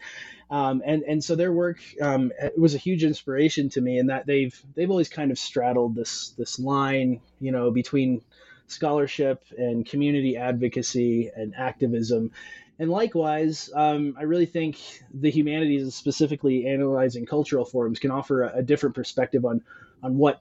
um, 0.50 0.82
and 0.84 1.02
and 1.04 1.24
so 1.24 1.34
their 1.34 1.52
work 1.52 1.78
um, 2.02 2.30
was 2.58 2.74
a 2.74 2.78
huge 2.78 3.04
inspiration 3.04 3.70
to 3.70 3.80
me 3.80 3.98
in 3.98 4.08
that 4.08 4.26
they've 4.26 4.62
they've 4.74 4.90
always 4.90 5.08
kind 5.08 5.30
of 5.30 5.38
straddled 5.38 5.94
this 5.94 6.34
this 6.36 6.58
line 6.58 7.22
you 7.40 7.52
know 7.52 7.70
between 7.70 8.20
scholarship 8.66 9.44
and 9.56 9.86
community 9.86 10.36
advocacy 10.36 11.30
and 11.34 11.54
activism 11.56 12.30
and 12.78 12.90
likewise 12.90 13.70
um, 13.74 14.14
i 14.18 14.22
really 14.22 14.46
think 14.46 14.78
the 15.12 15.30
humanities 15.30 15.94
specifically 15.94 16.66
analyzing 16.66 17.26
cultural 17.26 17.64
forms 17.64 17.98
can 17.98 18.10
offer 18.10 18.42
a, 18.42 18.58
a 18.58 18.62
different 18.62 18.94
perspective 18.94 19.44
on 19.44 19.62
on 20.02 20.16
what 20.16 20.40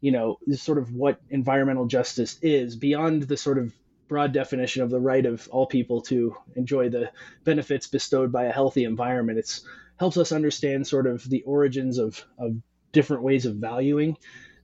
you 0.00 0.12
know 0.12 0.38
sort 0.54 0.78
of 0.78 0.94
what 0.94 1.20
environmental 1.30 1.86
justice 1.86 2.38
is 2.42 2.76
beyond 2.76 3.22
the 3.24 3.36
sort 3.36 3.58
of 3.58 3.72
broad 4.10 4.32
definition 4.32 4.82
of 4.82 4.90
the 4.90 4.98
right 4.98 5.24
of 5.24 5.48
all 5.52 5.66
people 5.66 6.02
to 6.02 6.36
enjoy 6.56 6.88
the 6.88 7.08
benefits 7.44 7.86
bestowed 7.86 8.32
by 8.32 8.46
a 8.46 8.52
healthy 8.52 8.82
environment. 8.82 9.38
It 9.38 9.60
helps 10.00 10.16
us 10.16 10.32
understand 10.32 10.84
sort 10.84 11.06
of 11.06 11.22
the 11.30 11.42
origins 11.42 11.96
of, 11.96 12.24
of 12.36 12.56
different 12.90 13.22
ways 13.22 13.46
of 13.46 13.54
valuing 13.54 14.16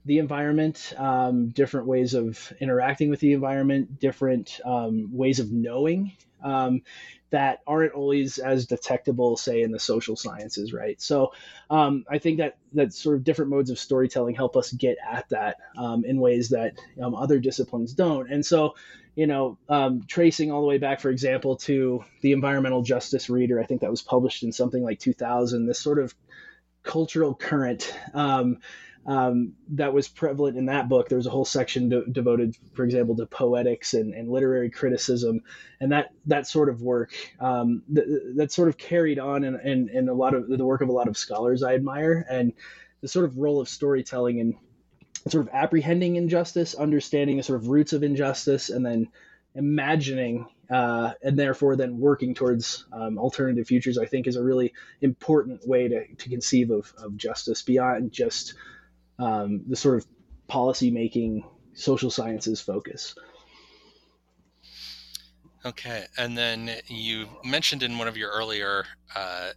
the 0.07 0.19
environment, 0.19 0.93
um, 0.97 1.49
different 1.49 1.85
ways 1.85 2.13
of 2.13 2.51
interacting 2.59 3.09
with 3.09 3.19
the 3.19 3.33
environment, 3.33 3.99
different 3.99 4.59
um, 4.65 5.09
ways 5.11 5.39
of 5.39 5.51
knowing 5.51 6.13
um, 6.41 6.81
that 7.29 7.59
aren't 7.67 7.93
always 7.93 8.37
as 8.37 8.65
detectable, 8.65 9.35
say, 9.35 9.61
in 9.61 9.71
the 9.71 9.79
social 9.79 10.15
sciences, 10.15 10.71
right? 10.71 10.99
So 11.01 11.33
um, 11.69 12.05
I 12.09 12.19
think 12.19 12.37
that 12.37 12.57
that 12.73 12.93
sort 12.93 13.17
of 13.17 13.25
different 13.25 13.51
modes 13.51 13.69
of 13.69 13.77
storytelling 13.77 14.33
help 14.33 14.55
us 14.55 14.71
get 14.71 14.97
at 15.05 15.27
that 15.29 15.57
um, 15.77 16.05
in 16.05 16.21
ways 16.21 16.49
that 16.49 16.79
um, 17.01 17.13
other 17.13 17.39
disciplines 17.39 17.93
don't. 17.93 18.31
And 18.31 18.45
so 18.45 18.75
you 19.15 19.25
know, 19.25 19.57
tracing 20.07 20.51
all 20.51 20.61
the 20.61 20.67
way 20.67 20.77
back, 20.77 20.99
for 21.01 21.09
example, 21.09 21.55
to 21.55 22.03
the 22.21 22.33
Environmental 22.33 22.83
Justice 22.83 23.31
Reader. 23.31 23.59
I 23.59 23.65
think 23.65 23.81
that 23.81 23.89
was 23.89 24.03
published 24.03 24.43
in 24.43 24.51
something 24.51 24.83
like 24.83 24.99
2000. 24.99 25.65
This 25.65 25.79
sort 25.79 25.97
of 25.97 26.13
cultural 26.83 27.35
current 27.35 27.91
um, 28.13 28.59
um, 29.05 29.53
that 29.69 29.93
was 29.93 30.07
prevalent 30.07 30.57
in 30.57 30.65
that 30.65 30.89
book. 30.89 31.09
There 31.09 31.17
was 31.17 31.27
a 31.27 31.31
whole 31.31 31.45
section 31.45 31.89
de- 31.89 32.05
devoted, 32.05 32.57
for 32.73 32.83
example, 32.83 33.15
to 33.17 33.25
poetics 33.25 33.93
and, 33.93 34.13
and, 34.13 34.29
literary 34.29 34.69
criticism, 34.69 35.41
and 35.79 35.91
that 35.91 36.11
that 36.25 36.47
sort 36.47 36.69
of 36.69 36.81
work 36.81 37.13
um, 37.39 37.83
th- 37.93 38.07
that 38.35 38.51
sort 38.51 38.69
of 38.69 38.77
carried 38.77 39.19
on 39.19 39.43
in, 39.43 39.59
in, 39.61 39.89
in, 39.89 40.09
a 40.09 40.13
lot 40.13 40.33
of 40.33 40.47
the 40.49 40.65
work 40.65 40.81
of 40.81 40.89
a 40.89 40.93
lot 40.93 41.07
of 41.07 41.17
scholars 41.17 41.63
I 41.63 41.73
admire, 41.73 42.25
and 42.29 42.53
the 43.01 43.07
sort 43.07 43.25
of 43.25 43.37
role 43.37 43.61
of 43.61 43.69
storytelling 43.69 44.39
and 44.39 44.55
sort 45.29 45.47
of 45.47 45.53
apprehending 45.53 46.15
injustice, 46.15 46.75
understanding 46.75 47.37
the 47.37 47.43
sort 47.43 47.61
of 47.61 47.69
roots 47.69 47.93
of 47.93 48.03
injustice, 48.03 48.69
and 48.69 48.85
then 48.85 49.07
imagining 49.55 50.47
uh, 50.69 51.13
and 51.23 51.39
therefore 51.39 51.75
then 51.75 51.97
working 51.99 52.33
towards 52.33 52.85
um, 52.91 53.17
alternative 53.17 53.67
futures, 53.67 53.97
I 53.97 54.05
think 54.05 54.27
is 54.27 54.35
a 54.35 54.43
really 54.43 54.73
important 55.01 55.65
way 55.67 55.87
to, 55.87 56.13
to 56.13 56.29
conceive 56.29 56.71
of, 56.71 56.93
of 56.97 57.15
justice 57.15 57.61
beyond 57.61 58.11
just 58.11 58.55
um, 59.19 59.63
the 59.67 59.75
sort 59.75 59.97
of 59.97 60.07
policy 60.47 60.91
making 60.91 61.43
social 61.73 62.09
sciences 62.09 62.61
focus. 62.61 63.15
Okay, 65.65 66.05
and 66.17 66.37
then 66.37 66.71
you 66.87 67.27
mentioned 67.43 67.83
in 67.83 67.97
one 67.97 68.07
of 68.07 68.15
your 68.15 68.31
earlier 68.31 68.85
uh, 69.15 69.49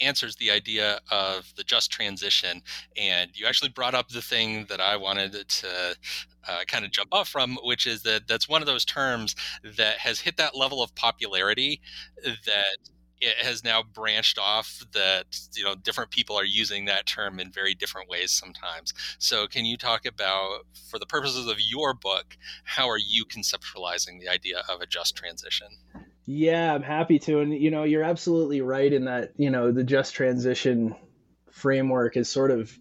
answers 0.00 0.36
the 0.36 0.50
idea 0.50 0.98
of 1.10 1.52
the 1.56 1.64
just 1.64 1.90
transition. 1.90 2.62
And 2.96 3.30
you 3.34 3.46
actually 3.46 3.70
brought 3.70 3.94
up 3.94 4.08
the 4.08 4.22
thing 4.22 4.66
that 4.68 4.80
I 4.80 4.96
wanted 4.96 5.48
to 5.48 5.96
uh, 6.48 6.60
kind 6.66 6.84
of 6.84 6.90
jump 6.90 7.12
off 7.12 7.28
from, 7.28 7.58
which 7.62 7.86
is 7.86 8.02
that 8.02 8.26
that's 8.26 8.48
one 8.48 8.62
of 8.62 8.66
those 8.66 8.84
terms 8.84 9.34
that 9.76 9.98
has 9.98 10.20
hit 10.20 10.36
that 10.38 10.56
level 10.56 10.82
of 10.82 10.94
popularity 10.94 11.80
that 12.24 12.78
it 13.20 13.36
has 13.44 13.62
now 13.62 13.82
branched 13.82 14.38
off 14.38 14.82
that 14.92 15.38
you 15.54 15.64
know 15.64 15.74
different 15.74 16.10
people 16.10 16.36
are 16.36 16.44
using 16.44 16.86
that 16.86 17.06
term 17.06 17.38
in 17.38 17.50
very 17.50 17.74
different 17.74 18.08
ways 18.08 18.30
sometimes 18.30 18.92
so 19.18 19.46
can 19.46 19.64
you 19.64 19.76
talk 19.76 20.06
about 20.06 20.60
for 20.90 20.98
the 20.98 21.06
purposes 21.06 21.46
of 21.46 21.56
your 21.60 21.94
book 21.94 22.36
how 22.64 22.88
are 22.88 22.98
you 22.98 23.24
conceptualizing 23.24 24.20
the 24.20 24.28
idea 24.28 24.62
of 24.68 24.80
a 24.80 24.86
just 24.86 25.16
transition 25.16 25.68
yeah, 26.32 26.72
I'm 26.72 26.82
happy 26.82 27.18
to. 27.20 27.40
And, 27.40 27.52
you 27.52 27.72
know, 27.72 27.82
you're 27.82 28.04
absolutely 28.04 28.60
right 28.60 28.92
in 28.92 29.06
that, 29.06 29.32
you 29.36 29.50
know, 29.50 29.72
the 29.72 29.82
just 29.82 30.14
transition 30.14 30.94
framework 31.50 32.14
has 32.14 32.28
sort 32.28 32.52
of 32.52 32.76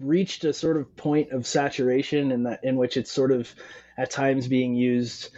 reached 0.00 0.44
a 0.44 0.52
sort 0.52 0.76
of 0.76 0.96
point 0.96 1.32
of 1.32 1.44
saturation 1.44 2.30
in 2.30 2.44
that 2.44 2.60
in 2.62 2.76
which 2.76 2.96
it's 2.96 3.10
sort 3.10 3.32
of 3.32 3.52
at 3.96 4.10
times 4.10 4.46
being 4.46 4.74
used 4.74 5.30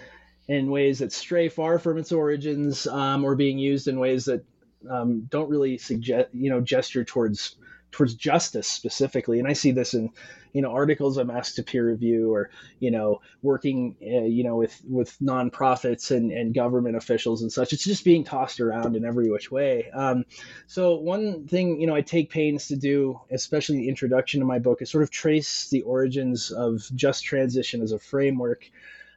in 0.51 0.71
ways 0.71 0.99
that 0.99 1.13
stray 1.13 1.49
far 1.49 1.79
from 1.79 1.97
its 1.97 2.13
origins 2.13 2.87
um, 2.87 3.25
or 3.25 3.35
being 3.35 3.59
used 3.59 3.89
in 3.89 3.99
ways 3.99 4.25
that 4.25 4.45
um, 4.91 5.23
don't 5.31 5.49
really 5.49 5.79
suggest 5.79 6.29
you 6.33 6.51
know 6.51 6.61
gesture 6.61 7.05
towards 7.05 7.57
towards 7.93 8.15
justice 8.15 8.69
specifically 8.69 9.39
and 9.39 9.49
i 9.49 9.53
see 9.53 9.73
this 9.73 9.95
in 9.95 10.11
you 10.53 10.63
know 10.63 10.71
articles 10.71 11.17
I'm 11.17 11.31
asked 11.31 11.57
to 11.57 11.63
peer 11.63 11.87
review 11.87 12.33
or 12.33 12.51
you 12.79 12.91
know 12.91 13.21
working 13.43 13.97
uh, 14.03 14.25
you 14.25 14.45
know 14.45 14.57
with 14.57 14.81
with 14.89 15.17
nonprofits 15.21 16.11
and 16.11 16.31
and 16.33 16.55
government 16.55 16.97
officials 16.97 17.43
and 17.43 17.53
such. 17.53 17.73
It's 17.73 17.85
just 17.85 18.05
being 18.05 18.25
tossed 18.25 18.61
around 18.61 18.97
in 18.97 19.05
every 19.05 19.31
which 19.31 19.51
way. 19.51 19.91
Um, 19.93 20.25
so 20.67 20.97
one 20.97 21.47
thing 21.47 21.81
you 21.81 21.87
know 21.87 21.95
I 21.95 22.01
take 22.03 22.31
pains 22.31 22.69
to 22.69 22.77
do, 22.77 23.21
especially 23.31 23.79
the 23.79 23.89
introduction 23.89 24.41
to 24.41 24.47
my 24.47 24.59
book, 24.59 24.83
is 24.83 24.91
sort 24.91 25.05
of 25.05 25.11
trace 25.11 25.69
the 25.69 25.83
origins 25.83 26.51
of 26.51 26.83
just 26.95 27.25
transition 27.25 27.83
as 27.83 27.93
a 27.93 27.99
framework. 27.99 28.71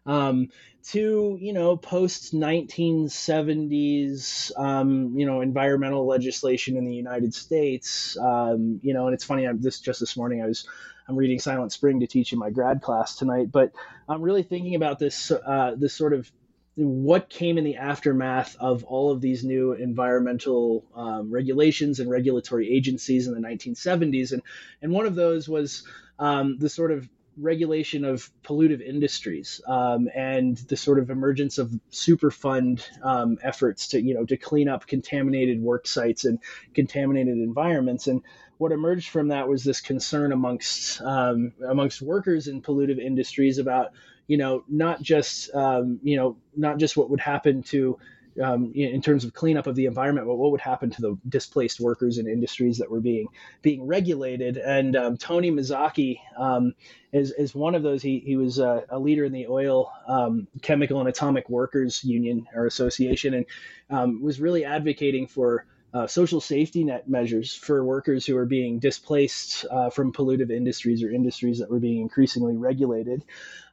Um, 0.06 0.50
to 0.84 1.38
you 1.40 1.54
know 1.54 1.78
post 1.78 2.34
1970s 2.34 4.52
um, 4.60 5.18
you 5.18 5.26
know 5.26 5.42
environmental 5.42 6.06
legislation 6.06 6.78
in 6.78 6.86
the 6.86 6.94
United 6.94 7.34
States 7.34 8.18
um, 8.18 8.80
you 8.84 8.94
know 8.94 9.08
and 9.08 9.14
it's 9.14 9.24
funny 9.24 9.48
I'm 9.48 9.62
this 9.62 9.80
just 9.80 10.00
this 10.00 10.18
morning 10.18 10.42
I 10.42 10.48
was 10.48 10.68
I'm 11.08 11.16
reading 11.16 11.40
Silent 11.40 11.72
Spring 11.72 12.00
to 12.00 12.08
teach 12.08 12.34
in 12.34 12.40
my 12.40 12.50
grad 12.50 12.82
class 12.82 13.16
tonight. 13.16 13.52
But 13.52 13.72
I'm 14.08 14.22
really 14.22 14.44
thinking 14.44 14.76
about 14.76 15.00
this 15.00 15.32
uh, 15.32 15.76
this 15.78 15.94
sort 15.94 16.14
of 16.14 16.32
what 16.76 17.30
came 17.30 17.58
in 17.58 17.64
the 17.64 17.76
aftermath 17.76 18.56
of 18.60 18.84
all 18.86 19.12
of 19.12 19.22
these 19.22 19.44
new 19.44 19.74
environmental 19.74 20.86
um, 20.96 21.32
regulations 21.32 22.00
and 22.00 22.10
regulatory 22.10 22.72
agencies 22.72 23.28
in 23.28 23.34
the 23.34 23.48
1970s, 23.48 24.32
and 24.32 24.42
and 24.82 24.92
one 24.92 25.06
of 25.06 25.16
those 25.16 25.50
was 25.50 25.84
um, 26.20 26.58
the 26.60 26.70
sort 26.70 26.92
of 26.92 27.08
regulation 27.38 28.06
of 28.06 28.30
pollutive 28.44 28.82
industries 28.82 29.62
um, 29.68 30.08
and 30.16 30.58
the 30.58 30.78
sort 30.78 31.00
of 31.00 31.10
emergence 31.10 31.58
of 31.58 31.72
superfund 31.92 32.86
um, 33.04 33.38
efforts 33.44 33.90
to 33.90 34.02
you 34.02 34.14
know 34.14 34.26
to 34.26 34.38
clean 34.38 34.70
up 34.70 34.86
contaminated 34.88 35.62
work 35.62 35.88
sites 35.88 36.26
and 36.26 36.40
contaminated 36.74 37.38
environments. 37.38 38.08
And 38.08 38.22
what 38.58 38.72
emerged 38.72 39.10
from 39.10 39.30
that 39.30 39.48
was 39.48 39.64
this 39.64 39.82
concern 39.82 40.32
amongst 40.32 41.02
um, 41.02 41.54
amongst 41.68 42.02
workers 42.02 42.48
in 42.48 42.62
pollutive 42.62 43.00
industries 43.00 43.58
about 43.58 43.92
you 44.28 44.38
know 44.38 44.64
not 44.68 45.02
just 45.02 45.54
um, 45.56 46.00
you 46.04 46.18
know 46.18 46.38
not 46.56 46.78
just 46.78 46.96
what 46.96 47.10
would 47.10 47.20
happen 47.20 47.64
to 47.64 47.98
um, 48.42 48.72
in 48.74 49.02
terms 49.02 49.26
of 49.26 49.34
cleanup 49.34 49.68
of 49.68 49.76
the 49.76 49.86
environment, 49.86 50.28
but 50.28 50.36
what 50.36 50.52
would 50.52 50.62
happen 50.62 50.90
to 50.90 51.02
the 51.02 51.18
displaced 51.30 51.80
workers 51.80 52.18
in 52.18 52.28
industries 52.28 52.78
that 52.78 52.90
were 52.90 53.02
being 53.02 53.28
being 53.62 53.86
regulated? 53.86 54.58
And 54.58 54.96
um, 54.96 55.18
Tony 55.18 55.52
Mazzocchi 55.52 56.20
um, 56.38 56.74
is, 57.12 57.32
is 57.32 57.54
one 57.54 57.76
of 57.76 57.84
those. 57.84 58.02
He, 58.02 58.20
he 58.20 58.36
was 58.36 58.60
a, 58.60 58.86
a 58.90 59.00
leader 59.00 59.26
in 59.26 59.32
the 59.32 59.48
Oil, 59.48 59.92
um, 60.08 60.48
Chemical, 60.62 61.00
and 61.00 61.10
Atomic 61.10 61.50
Workers 61.50 62.04
Union 62.04 62.48
or 62.56 62.66
Association, 62.66 63.34
and 63.34 63.46
um, 63.90 64.22
was 64.22 64.40
really 64.40 64.66
advocating 64.66 65.28
for 65.28 65.66
uh, 65.94 66.08
social 66.08 66.42
safety 66.42 66.84
net 66.84 67.08
measures 67.08 67.54
for 67.54 67.84
workers 67.84 68.26
who 68.26 68.36
are 68.36 68.46
being 68.46 68.80
displaced 68.80 69.66
uh, 69.70 69.90
from 69.90 70.12
pollutive 70.12 70.50
industries 70.50 71.04
or 71.04 71.12
industries 71.12 71.60
that 71.60 71.70
were 71.70 71.80
being 71.80 72.02
increasingly 72.02 72.56
regulated. 72.56 73.24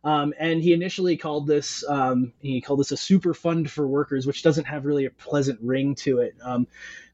Um, 0.05 0.35
and 0.39 0.63
he 0.63 0.73
initially 0.73 1.17
called 1.17 1.47
this 1.47 1.85
um, 1.89 2.33
he 2.41 2.61
called 2.61 2.81
this 2.81 2.93
a 2.93 2.97
super 2.97 3.35
fund 3.35 3.71
for 3.71 3.87
workers, 3.87 4.27
which 4.27 4.43
doesn't 4.43 4.65
have 4.65 4.85
really 4.85 5.07
a 5.07 5.11
pleasant 5.11 5.61
ring 5.63 5.95
to 5.97 6.21
it. 6.21 6.35
Um, 6.43 6.67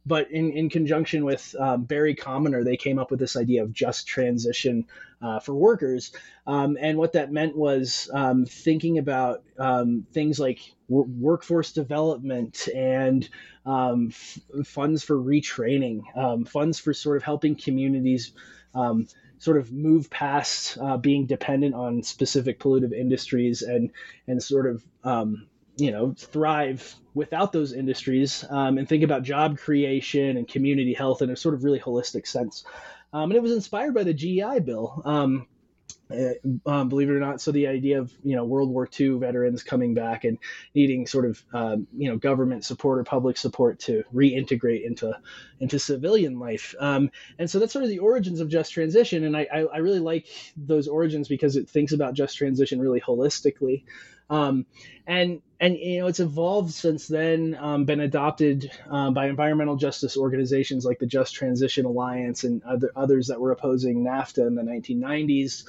but 0.04 0.30
in, 0.30 0.52
in 0.52 0.70
conjunction 0.70 1.24
with 1.24 1.54
um, 1.58 1.82
Barry 1.82 2.14
Commoner, 2.14 2.62
they 2.62 2.76
came 2.76 2.98
up 3.00 3.10
with 3.10 3.18
this 3.18 3.36
idea 3.36 3.64
of 3.64 3.72
just 3.72 4.06
transition 4.06 4.86
uh, 5.26 5.40
for 5.40 5.54
workers. 5.54 6.12
Um, 6.46 6.76
and 6.80 6.96
what 6.98 7.14
that 7.14 7.32
meant 7.32 7.56
was 7.56 8.08
um, 8.12 8.46
thinking 8.46 8.98
about 8.98 9.42
um, 9.58 10.06
things 10.12 10.38
like 10.38 10.60
w- 10.88 11.08
workforce 11.18 11.72
development 11.72 12.68
and 12.74 13.28
um, 13.64 14.08
f- 14.10 14.38
funds 14.64 15.02
for 15.02 15.16
retraining, 15.16 16.02
um, 16.16 16.44
funds 16.44 16.78
for 16.78 16.94
sort 16.94 17.16
of 17.16 17.22
helping 17.22 17.56
communities 17.56 18.32
sort 19.38 19.58
of 19.58 19.72
move 19.72 20.10
past 20.10 20.78
uh, 20.78 20.96
being 20.96 21.26
dependent 21.26 21.74
on 21.74 22.02
specific 22.02 22.58
pollutive 22.58 22.92
industries 22.92 23.62
and 23.62 23.90
and 24.26 24.42
sort 24.42 24.66
of 24.66 24.84
um, 25.04 25.46
you 25.76 25.90
know 25.90 26.14
thrive 26.16 26.94
without 27.14 27.52
those 27.52 27.72
industries 27.72 28.44
um, 28.50 28.78
and 28.78 28.88
think 28.88 29.02
about 29.02 29.22
job 29.22 29.58
creation 29.58 30.36
and 30.36 30.48
community 30.48 30.94
health 30.94 31.22
in 31.22 31.30
a 31.30 31.36
sort 31.36 31.54
of 31.54 31.64
really 31.64 31.80
holistic 31.80 32.26
sense. 32.26 32.64
Um, 33.16 33.30
and 33.30 33.36
it 33.38 33.42
was 33.42 33.52
inspired 33.52 33.94
by 33.94 34.02
the 34.02 34.12
GI 34.12 34.60
Bill. 34.60 35.00
Um, 35.06 35.46
uh, 36.10 36.34
um, 36.70 36.88
believe 36.90 37.08
it 37.08 37.14
or 37.14 37.18
not. 37.18 37.40
So 37.40 37.50
the 37.50 37.66
idea 37.66 37.98
of 37.98 38.12
you 38.22 38.36
know 38.36 38.44
World 38.44 38.68
War 38.68 38.86
II 39.00 39.18
veterans 39.18 39.62
coming 39.62 39.94
back 39.94 40.24
and 40.24 40.36
needing 40.74 41.06
sort 41.06 41.24
of 41.24 41.42
um, 41.54 41.86
you 41.96 42.10
know 42.10 42.18
government 42.18 42.64
support 42.64 42.98
or 42.98 43.04
public 43.04 43.38
support 43.38 43.78
to 43.80 44.04
reintegrate 44.14 44.84
into 44.84 45.18
into 45.60 45.78
civilian 45.78 46.38
life, 46.38 46.74
um, 46.78 47.10
and 47.38 47.50
so 47.50 47.58
that's 47.58 47.72
sort 47.72 47.84
of 47.84 47.90
the 47.90 48.00
origins 48.00 48.40
of 48.40 48.50
just 48.50 48.72
transition. 48.72 49.24
And 49.24 49.34
I, 49.34 49.48
I, 49.52 49.60
I 49.62 49.78
really 49.78 49.98
like 49.98 50.26
those 50.56 50.86
origins 50.86 51.26
because 51.26 51.56
it 51.56 51.70
thinks 51.70 51.92
about 51.92 52.12
just 52.12 52.36
transition 52.36 52.80
really 52.80 53.00
holistically. 53.00 53.84
Um, 54.28 54.66
and 55.06 55.40
and 55.60 55.76
you 55.76 56.00
know 56.00 56.06
it's 56.06 56.20
evolved 56.20 56.72
since 56.72 57.06
then, 57.06 57.56
um, 57.58 57.84
been 57.84 58.00
adopted 58.00 58.70
um, 58.88 59.14
by 59.14 59.28
environmental 59.28 59.76
justice 59.76 60.16
organizations 60.16 60.84
like 60.84 60.98
the 60.98 61.06
Just 61.06 61.34
Transition 61.34 61.86
Alliance 61.86 62.44
and 62.44 62.62
other 62.64 62.90
others 62.96 63.28
that 63.28 63.40
were 63.40 63.52
opposing 63.52 64.04
NAFTA 64.04 64.46
in 64.46 64.54
the 64.54 64.62
1990s. 64.62 65.64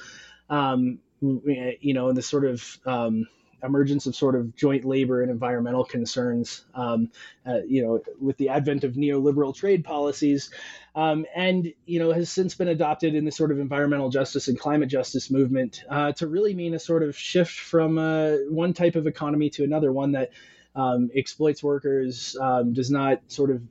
Um, 0.50 0.98
you 1.20 1.94
know, 1.94 2.08
in 2.08 2.14
the 2.14 2.22
sort 2.22 2.44
of 2.44 2.78
um, 2.86 3.26
emergence 3.62 4.06
of 4.06 4.14
sort 4.14 4.34
of 4.34 4.54
joint 4.54 4.84
labor 4.84 5.22
and 5.22 5.30
environmental 5.30 5.84
concerns, 5.84 6.64
um, 6.74 7.10
uh, 7.46 7.60
you 7.66 7.82
know, 7.82 8.00
with 8.20 8.36
the 8.36 8.48
advent 8.48 8.84
of 8.84 8.94
neoliberal 8.94 9.54
trade 9.54 9.84
policies, 9.84 10.50
um, 10.94 11.26
and 11.34 11.72
you 11.86 11.98
know 11.98 12.12
has 12.12 12.30
since 12.30 12.54
been 12.54 12.68
adopted 12.68 13.14
in 13.14 13.24
the 13.24 13.32
sort 13.32 13.50
of 13.50 13.58
environmental 13.58 14.10
justice 14.10 14.48
and 14.48 14.58
climate 14.58 14.88
justice 14.88 15.30
movement 15.30 15.82
uh, 15.88 16.12
to 16.12 16.26
really 16.26 16.54
mean 16.54 16.74
a 16.74 16.78
sort 16.78 17.02
of 17.02 17.16
shift 17.16 17.58
from 17.58 17.98
uh, 17.98 18.36
one 18.48 18.72
type 18.72 18.96
of 18.96 19.06
economy 19.06 19.50
to 19.50 19.64
another, 19.64 19.92
one 19.92 20.12
that 20.12 20.30
um, 20.74 21.10
exploits 21.14 21.62
workers, 21.62 22.36
um, 22.40 22.72
does 22.72 22.90
not 22.90 23.20
sort 23.28 23.50
of 23.50 23.62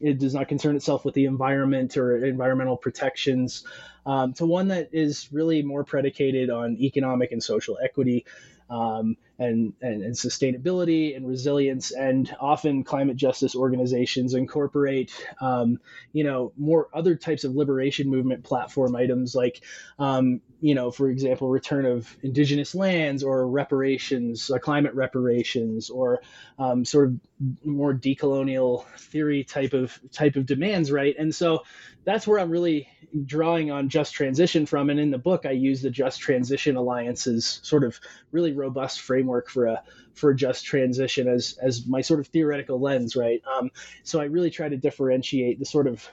it 0.00 0.18
does 0.18 0.34
not 0.34 0.48
concern 0.48 0.76
itself 0.76 1.04
with 1.04 1.14
the 1.14 1.24
environment 1.24 1.96
or 1.96 2.24
environmental 2.24 2.76
protections, 2.76 3.64
um, 4.06 4.32
to 4.34 4.46
one 4.46 4.68
that 4.68 4.90
is 4.92 5.28
really 5.32 5.62
more 5.62 5.82
predicated 5.82 6.50
on 6.50 6.76
economic 6.78 7.32
and 7.32 7.42
social 7.42 7.78
equity 7.82 8.24
um, 8.70 9.16
and, 9.38 9.72
and, 9.80 10.02
and 10.02 10.14
sustainability 10.14 11.16
and 11.16 11.26
resilience. 11.26 11.90
And 11.92 12.34
often 12.40 12.84
climate 12.84 13.16
justice 13.16 13.54
organizations 13.54 14.34
incorporate, 14.34 15.12
um, 15.40 15.78
you 16.12 16.24
know, 16.24 16.52
more 16.56 16.88
other 16.92 17.14
types 17.14 17.44
of 17.44 17.54
liberation 17.54 18.10
movement 18.10 18.44
platform 18.44 18.96
items 18.96 19.34
like, 19.34 19.62
um, 19.98 20.40
you 20.60 20.74
know, 20.74 20.90
for 20.90 21.08
example, 21.08 21.48
return 21.48 21.86
of 21.86 22.16
indigenous 22.22 22.74
lands 22.74 23.22
or 23.22 23.46
reparations, 23.46 24.50
uh, 24.50 24.58
climate 24.58 24.94
reparations, 24.94 25.88
or 25.88 26.20
um, 26.58 26.84
sort 26.84 27.08
of 27.08 27.20
more 27.64 27.94
decolonial 27.94 28.84
theory 28.96 29.44
type 29.44 29.72
of 29.72 29.98
type 30.10 30.34
of 30.34 30.46
demands, 30.46 30.90
right? 30.90 31.14
And 31.16 31.32
so 31.32 31.62
that's 32.04 32.26
where 32.26 32.40
I'm 32.40 32.50
really 32.50 32.88
drawing 33.26 33.70
on 33.70 33.88
just 33.88 34.14
transition 34.14 34.66
from. 34.66 34.90
And 34.90 34.98
in 34.98 35.10
the 35.10 35.18
book, 35.18 35.46
I 35.46 35.52
use 35.52 35.82
the 35.82 35.90
Just 35.90 36.20
Transition 36.20 36.76
Alliance's 36.76 37.60
sort 37.62 37.84
of 37.84 38.00
really 38.32 38.52
robust 38.52 39.00
framework 39.00 39.27
for 39.48 39.66
a 39.66 39.82
for 40.14 40.30
a 40.30 40.36
just 40.36 40.64
transition 40.64 41.28
as 41.28 41.58
as 41.62 41.86
my 41.86 42.00
sort 42.00 42.20
of 42.20 42.26
theoretical 42.26 42.80
lens, 42.80 43.16
right? 43.16 43.42
Um, 43.56 43.70
so 44.02 44.20
I 44.20 44.24
really 44.24 44.50
try 44.50 44.68
to 44.68 44.76
differentiate 44.76 45.58
the 45.58 45.64
sort 45.64 45.86
of 45.86 46.08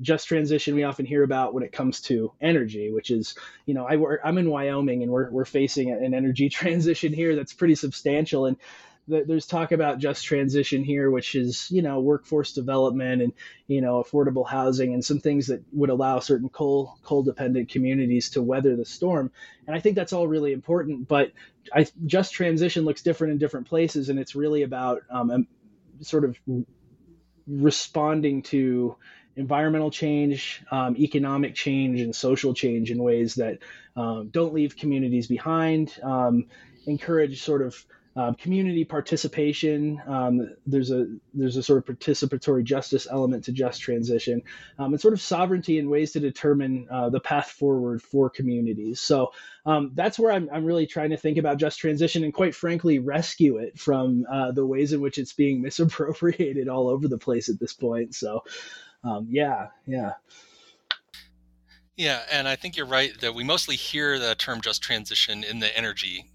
just 0.00 0.28
transition 0.28 0.74
we 0.74 0.84
often 0.84 1.06
hear 1.06 1.22
about 1.22 1.54
when 1.54 1.62
it 1.62 1.72
comes 1.72 2.00
to 2.02 2.32
energy, 2.40 2.92
which 2.92 3.10
is, 3.10 3.34
you 3.64 3.74
know, 3.74 3.86
I 3.88 3.96
work, 3.96 4.20
I'm 4.24 4.38
in 4.38 4.50
Wyoming 4.50 5.02
and 5.02 5.10
we're, 5.10 5.30
we're 5.30 5.44
facing 5.44 5.90
an 5.90 6.12
energy 6.12 6.48
transition 6.50 7.12
here 7.12 7.34
that's 7.34 7.54
pretty 7.54 7.74
substantial. 7.74 8.46
And 8.46 8.56
there's 9.08 9.46
talk 9.46 9.72
about 9.72 9.98
just 9.98 10.24
transition 10.24 10.82
here, 10.82 11.10
which 11.10 11.34
is 11.34 11.70
you 11.70 11.82
know 11.82 12.00
workforce 12.00 12.52
development 12.52 13.22
and 13.22 13.32
you 13.66 13.80
know 13.80 14.02
affordable 14.02 14.46
housing 14.46 14.94
and 14.94 15.04
some 15.04 15.20
things 15.20 15.46
that 15.46 15.62
would 15.72 15.90
allow 15.90 16.18
certain 16.18 16.48
coal 16.48 16.98
coal 17.02 17.22
dependent 17.22 17.68
communities 17.68 18.30
to 18.30 18.42
weather 18.42 18.74
the 18.76 18.84
storm. 18.84 19.30
And 19.66 19.76
I 19.76 19.80
think 19.80 19.96
that's 19.96 20.12
all 20.12 20.26
really 20.26 20.52
important. 20.52 21.08
But 21.08 21.32
I 21.72 21.86
just 22.04 22.32
transition 22.32 22.84
looks 22.84 23.02
different 23.02 23.32
in 23.32 23.38
different 23.38 23.68
places, 23.68 24.08
and 24.08 24.18
it's 24.18 24.34
really 24.34 24.62
about 24.62 25.02
um, 25.10 25.46
sort 26.00 26.24
of 26.24 26.36
responding 27.46 28.42
to 28.42 28.96
environmental 29.36 29.90
change, 29.90 30.62
um, 30.70 30.96
economic 30.96 31.54
change, 31.54 32.00
and 32.00 32.14
social 32.14 32.54
change 32.54 32.90
in 32.90 33.02
ways 33.02 33.36
that 33.36 33.58
um, 33.94 34.28
don't 34.30 34.54
leave 34.54 34.76
communities 34.76 35.26
behind. 35.26 35.96
Um, 36.02 36.46
encourage 36.86 37.42
sort 37.42 37.62
of 37.62 37.84
um, 38.16 38.34
community 38.34 38.84
participation. 38.84 40.00
Um, 40.06 40.56
there's 40.66 40.90
a 40.90 41.06
there's 41.34 41.56
a 41.56 41.62
sort 41.62 41.78
of 41.78 41.96
participatory 41.96 42.64
justice 42.64 43.06
element 43.10 43.44
to 43.44 43.52
just 43.52 43.82
transition, 43.82 44.42
um, 44.78 44.92
and 44.92 45.00
sort 45.00 45.12
of 45.14 45.20
sovereignty 45.20 45.78
and 45.78 45.90
ways 45.90 46.12
to 46.12 46.20
determine 46.20 46.88
uh, 46.90 47.10
the 47.10 47.20
path 47.20 47.50
forward 47.50 48.02
for 48.02 48.30
communities. 48.30 49.00
So 49.00 49.32
um, 49.66 49.92
that's 49.94 50.18
where 50.18 50.32
I'm 50.32 50.48
I'm 50.50 50.64
really 50.64 50.86
trying 50.86 51.10
to 51.10 51.18
think 51.18 51.36
about 51.36 51.58
just 51.58 51.78
transition 51.78 52.24
and 52.24 52.32
quite 52.32 52.54
frankly 52.54 52.98
rescue 52.98 53.58
it 53.58 53.78
from 53.78 54.24
uh, 54.32 54.52
the 54.52 54.66
ways 54.66 54.94
in 54.94 55.00
which 55.02 55.18
it's 55.18 55.34
being 55.34 55.60
misappropriated 55.66 56.68
all 56.68 56.88
over 56.88 57.08
the 57.08 57.18
place 57.18 57.50
at 57.50 57.60
this 57.60 57.74
point. 57.74 58.14
So 58.14 58.42
um, 59.04 59.26
yeah, 59.30 59.68
yeah. 59.86 60.12
Yeah, 61.96 62.20
and 62.30 62.46
I 62.46 62.56
think 62.56 62.76
you're 62.76 62.84
right 62.84 63.18
that 63.20 63.34
we 63.34 63.42
mostly 63.42 63.74
hear 63.74 64.18
the 64.18 64.34
term 64.34 64.60
just 64.60 64.82
transition 64.82 65.42
in 65.42 65.60
the 65.60 65.76
energy 65.76 66.26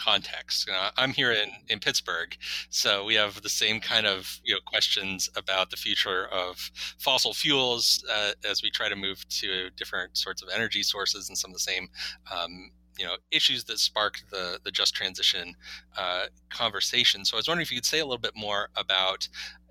context. 0.00 0.68
I'm 0.96 1.12
here 1.12 1.32
in, 1.32 1.50
in 1.68 1.78
Pittsburgh, 1.78 2.36
so 2.70 3.04
we 3.04 3.14
have 3.14 3.42
the 3.42 3.48
same 3.48 3.80
kind 3.80 4.06
of 4.06 4.40
you 4.44 4.54
know 4.54 4.60
questions 4.64 5.28
about 5.36 5.70
the 5.70 5.76
future 5.76 6.26
of 6.28 6.70
fossil 6.98 7.34
fuels 7.34 8.04
uh, 8.12 8.32
as 8.48 8.62
we 8.62 8.70
try 8.70 8.88
to 8.88 8.96
move 8.96 9.28
to 9.28 9.70
different 9.76 10.16
sorts 10.16 10.42
of 10.42 10.48
energy 10.54 10.82
sources 10.82 11.28
and 11.28 11.36
some 11.36 11.50
of 11.50 11.54
the 11.54 11.60
same 11.60 11.88
um, 12.34 12.70
you 12.98 13.06
know 13.06 13.16
issues 13.30 13.64
that 13.64 13.78
sparked 13.78 14.24
the 14.30 14.58
the 14.64 14.70
just 14.70 14.94
transition 14.94 15.54
uh, 15.96 16.26
conversation. 16.50 17.24
So 17.24 17.36
I 17.36 17.38
was 17.38 17.48
wondering 17.48 17.64
if 17.64 17.70
you 17.70 17.78
could 17.78 17.86
say 17.86 18.00
a 18.00 18.04
little 18.04 18.18
bit 18.18 18.36
more 18.36 18.68
about 18.76 19.28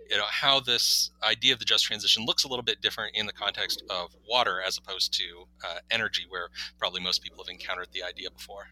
you 0.10 0.18
know 0.18 0.26
how 0.30 0.60
this 0.60 1.12
idea 1.24 1.54
of 1.54 1.60
the 1.60 1.66
just 1.66 1.86
transition 1.86 2.26
looks 2.26 2.44
a 2.44 2.48
little 2.48 2.64
bit 2.64 2.82
different 2.82 3.16
in 3.16 3.28
the 3.28 3.34
context 3.34 3.84
of 3.90 4.16
water 4.28 4.62
as 4.66 4.78
opposed 4.78 5.14
to 5.14 5.46
uh, 5.68 5.80
energy, 5.92 6.26
where 6.28 6.50
probably 6.80 7.02
most 7.02 7.22
people 7.22 7.44
have 7.44 7.52
encountered 7.52 7.90
the 7.94 8.04
idea 8.04 8.30
before. 8.32 8.70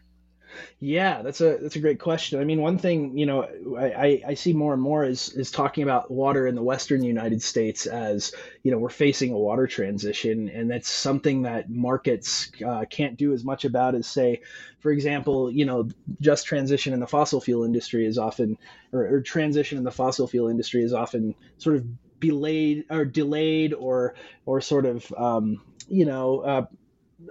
Yeah, 0.80 1.22
that's 1.22 1.40
a 1.40 1.58
that's 1.60 1.76
a 1.76 1.80
great 1.80 1.98
question. 1.98 2.40
I 2.40 2.44
mean, 2.44 2.60
one 2.60 2.78
thing 2.78 3.18
you 3.18 3.26
know 3.26 3.48
I, 3.76 4.22
I 4.26 4.34
see 4.34 4.52
more 4.52 4.72
and 4.72 4.82
more 4.82 5.04
is 5.04 5.30
is 5.30 5.50
talking 5.50 5.82
about 5.82 6.10
water 6.10 6.46
in 6.46 6.54
the 6.54 6.62
Western 6.62 7.02
United 7.02 7.42
States 7.42 7.86
as 7.86 8.32
you 8.62 8.70
know 8.70 8.78
we're 8.78 8.88
facing 8.88 9.32
a 9.32 9.38
water 9.38 9.66
transition, 9.66 10.48
and 10.48 10.70
that's 10.70 10.88
something 10.88 11.42
that 11.42 11.68
markets 11.68 12.50
uh, 12.64 12.84
can't 12.88 13.16
do 13.16 13.32
as 13.32 13.44
much 13.44 13.64
about 13.64 13.94
as 13.94 14.06
say, 14.06 14.40
for 14.80 14.92
example, 14.92 15.50
you 15.50 15.64
know, 15.64 15.88
just 16.20 16.46
transition 16.46 16.92
in 16.94 17.00
the 17.00 17.06
fossil 17.06 17.40
fuel 17.40 17.64
industry 17.64 18.06
is 18.06 18.16
often 18.16 18.56
or, 18.92 19.02
or 19.16 19.20
transition 19.20 19.78
in 19.78 19.84
the 19.84 19.90
fossil 19.90 20.28
fuel 20.28 20.48
industry 20.48 20.84
is 20.84 20.92
often 20.92 21.34
sort 21.58 21.76
of 21.76 21.86
delayed 22.20 22.84
or 22.90 23.04
delayed 23.04 23.74
or 23.74 24.14
or 24.46 24.60
sort 24.60 24.86
of 24.86 25.12
um, 25.16 25.60
you 25.88 26.04
know. 26.04 26.40
Uh, 26.40 26.66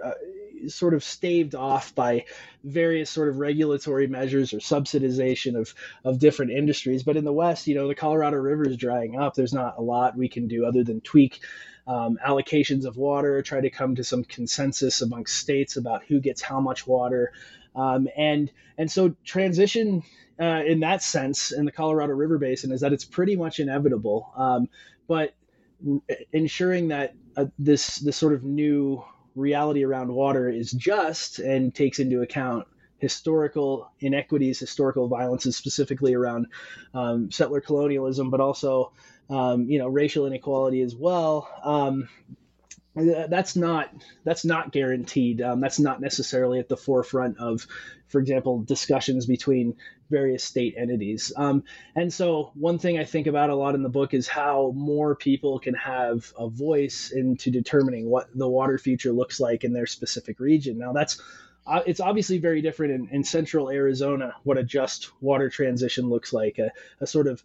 uh, 0.04 0.12
sort 0.66 0.94
of 0.94 1.04
staved 1.04 1.54
off 1.54 1.94
by 1.94 2.24
various 2.64 3.10
sort 3.10 3.28
of 3.28 3.38
regulatory 3.38 4.06
measures 4.06 4.52
or 4.52 4.58
subsidization 4.58 5.58
of 5.58 5.74
of 6.04 6.18
different 6.18 6.52
industries. 6.52 7.02
But 7.02 7.16
in 7.16 7.24
the 7.24 7.32
West, 7.32 7.66
you 7.66 7.74
know, 7.74 7.88
the 7.88 7.94
Colorado 7.94 8.36
River 8.36 8.66
is 8.68 8.76
drying 8.76 9.18
up. 9.18 9.34
There's 9.34 9.52
not 9.52 9.78
a 9.78 9.82
lot 9.82 10.16
we 10.16 10.28
can 10.28 10.48
do 10.48 10.66
other 10.66 10.84
than 10.84 11.00
tweak 11.00 11.40
um, 11.86 12.18
allocations 12.24 12.84
of 12.84 12.96
water, 12.96 13.40
try 13.42 13.60
to 13.60 13.70
come 13.70 13.94
to 13.96 14.04
some 14.04 14.22
consensus 14.24 15.00
amongst 15.00 15.38
states 15.38 15.76
about 15.76 16.04
who 16.04 16.20
gets 16.20 16.42
how 16.42 16.60
much 16.60 16.86
water, 16.86 17.32
um, 17.74 18.08
and 18.16 18.50
and 18.76 18.90
so 18.90 19.14
transition. 19.24 20.02
Uh, 20.40 20.62
in 20.64 20.80
that 20.80 21.02
sense, 21.02 21.50
in 21.50 21.64
the 21.64 21.72
Colorado 21.72 22.12
River 22.12 22.38
Basin, 22.38 22.70
is 22.70 22.82
that 22.82 22.92
it's 22.92 23.04
pretty 23.04 23.34
much 23.34 23.58
inevitable. 23.58 24.32
Um, 24.36 24.68
but 25.08 25.34
ensuring 26.32 26.88
that 26.88 27.14
uh, 27.36 27.46
this 27.58 27.96
this 27.96 28.16
sort 28.16 28.34
of 28.34 28.44
new 28.44 29.02
reality 29.34 29.84
around 29.84 30.12
water 30.12 30.48
is 30.48 30.70
just 30.70 31.38
and 31.38 31.74
takes 31.74 31.98
into 31.98 32.22
account 32.22 32.66
historical 32.98 33.90
inequities, 34.00 34.58
historical 34.58 35.08
violences, 35.08 35.56
specifically 35.56 36.14
around 36.14 36.46
um, 36.94 37.30
settler 37.30 37.60
colonialism, 37.60 38.30
but 38.30 38.40
also 38.40 38.92
um, 39.30 39.68
you 39.70 39.78
know 39.78 39.88
racial 39.88 40.26
inequality 40.26 40.82
as 40.82 40.94
well. 40.94 41.48
Um, 41.62 42.08
that's 42.94 43.54
not 43.54 43.90
that's 44.24 44.44
not 44.44 44.72
guaranteed. 44.72 45.40
Um, 45.40 45.60
that's 45.60 45.78
not 45.78 46.00
necessarily 46.00 46.58
at 46.58 46.68
the 46.68 46.76
forefront 46.76 47.38
of, 47.38 47.66
for 48.08 48.20
example, 48.20 48.62
discussions 48.62 49.26
between 49.26 49.76
various 50.10 50.42
state 50.42 50.74
entities. 50.76 51.32
Um, 51.36 51.64
and 51.94 52.12
so, 52.12 52.50
one 52.54 52.78
thing 52.78 52.98
I 52.98 53.04
think 53.04 53.26
about 53.26 53.50
a 53.50 53.54
lot 53.54 53.74
in 53.74 53.82
the 53.82 53.88
book 53.88 54.14
is 54.14 54.26
how 54.26 54.72
more 54.74 55.14
people 55.14 55.58
can 55.58 55.74
have 55.74 56.32
a 56.38 56.48
voice 56.48 57.10
into 57.10 57.50
determining 57.50 58.08
what 58.08 58.28
the 58.34 58.48
water 58.48 58.78
future 58.78 59.12
looks 59.12 59.38
like 59.38 59.64
in 59.64 59.72
their 59.72 59.86
specific 59.86 60.40
region. 60.40 60.78
Now, 60.78 60.92
that's 60.92 61.20
uh, 61.66 61.82
it's 61.86 62.00
obviously 62.00 62.38
very 62.38 62.62
different 62.62 62.92
in, 62.92 63.08
in 63.10 63.24
central 63.24 63.70
Arizona 63.70 64.34
what 64.42 64.56
a 64.56 64.64
just 64.64 65.10
water 65.20 65.50
transition 65.50 66.08
looks 66.08 66.32
like, 66.32 66.58
a, 66.58 66.70
a 67.00 67.06
sort 67.06 67.26
of 67.26 67.44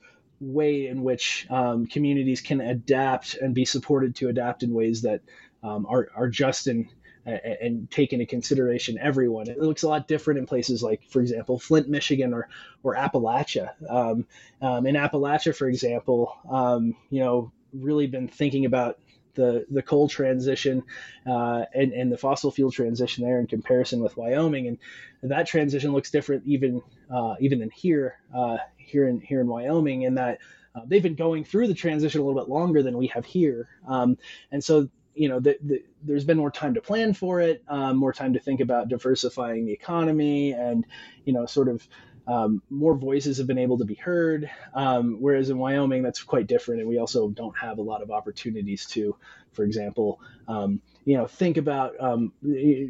way 0.51 0.87
in 0.87 1.03
which 1.03 1.47
um, 1.49 1.85
communities 1.85 2.41
can 2.41 2.61
adapt 2.61 3.35
and 3.35 3.53
be 3.53 3.65
supported 3.65 4.15
to 4.15 4.29
adapt 4.29 4.63
in 4.63 4.73
ways 4.73 5.01
that 5.03 5.21
um, 5.63 5.85
are, 5.87 6.09
are 6.15 6.29
just 6.29 6.67
and, 6.67 6.89
and 7.25 7.89
take 7.89 8.13
into 8.13 8.25
consideration 8.25 8.97
everyone. 8.99 9.49
It 9.49 9.59
looks 9.59 9.83
a 9.83 9.87
lot 9.87 10.07
different 10.07 10.39
in 10.39 10.45
places 10.45 10.83
like, 10.83 11.01
for 11.09 11.21
example, 11.21 11.59
Flint, 11.59 11.87
Michigan, 11.87 12.33
or 12.33 12.49
or 12.83 12.95
Appalachia. 12.95 13.71
Um, 13.89 14.25
um, 14.61 14.85
in 14.85 14.95
Appalachia, 14.95 15.55
for 15.55 15.67
example, 15.67 16.35
um, 16.49 16.95
you 17.09 17.21
know, 17.21 17.51
really 17.73 18.07
been 18.07 18.27
thinking 18.27 18.65
about 18.65 18.99
the 19.35 19.65
the 19.71 19.81
coal 19.81 20.07
transition 20.07 20.83
uh, 21.25 21.63
and 21.73 21.91
and 21.93 22.11
the 22.11 22.17
fossil 22.17 22.51
fuel 22.51 22.71
transition 22.71 23.23
there 23.23 23.39
in 23.39 23.47
comparison 23.47 24.01
with 24.01 24.15
Wyoming, 24.17 24.67
and 24.67 24.77
that 25.23 25.47
transition 25.47 25.91
looks 25.91 26.11
different 26.11 26.43
even 26.45 26.81
uh, 27.09 27.35
even 27.39 27.59
than 27.59 27.71
here 27.71 28.17
uh, 28.35 28.57
here 28.85 29.07
in 29.07 29.19
here 29.19 29.41
in 29.41 29.47
Wyoming 29.47 30.03
in 30.03 30.15
that. 30.15 30.39
Uh, 30.75 30.81
they've 30.87 31.03
been 31.03 31.13
going 31.13 31.43
through 31.43 31.67
the 31.67 31.73
transition 31.75 32.19
a 32.19 32.23
little 32.23 32.41
bit 32.41 32.49
longer 32.49 32.81
than 32.81 32.97
we 32.97 33.05
have 33.05 33.25
here, 33.25 33.69
um, 33.87 34.17
and 34.51 34.63
so 34.63 34.89
you 35.15 35.29
know, 35.29 35.39
the, 35.39 35.57
the, 35.61 35.83
there's 36.01 36.25
been 36.25 36.37
more 36.37 36.51
time 36.51 36.73
to 36.73 36.81
plan 36.81 37.13
for 37.13 37.39
it, 37.39 37.63
um, 37.67 37.97
more 37.97 38.13
time 38.13 38.33
to 38.33 38.39
think 38.39 38.59
about 38.59 38.89
diversifying 38.89 39.65
the 39.65 39.71
economy, 39.71 40.51
and 40.51 40.85
you 41.25 41.33
know, 41.33 41.45
sort 41.45 41.67
of 41.67 41.87
um, 42.27 42.61
more 42.69 42.95
voices 42.95 43.37
have 43.37 43.47
been 43.47 43.57
able 43.57 43.77
to 43.79 43.85
be 43.85 43.95
heard. 43.95 44.49
Um, 44.73 45.17
whereas 45.19 45.49
in 45.49 45.57
Wyoming, 45.57 46.03
that's 46.03 46.23
quite 46.23 46.47
different, 46.47 46.81
and 46.81 46.89
we 46.89 46.97
also 46.97 47.29
don't 47.29 47.57
have 47.57 47.77
a 47.77 47.81
lot 47.81 48.01
of 48.01 48.11
opportunities 48.11 48.85
to, 48.87 49.15
for 49.51 49.63
example, 49.63 50.19
um, 50.47 50.81
you 51.05 51.17
know, 51.17 51.27
think 51.27 51.57
about 51.57 51.95
um, 51.99 52.31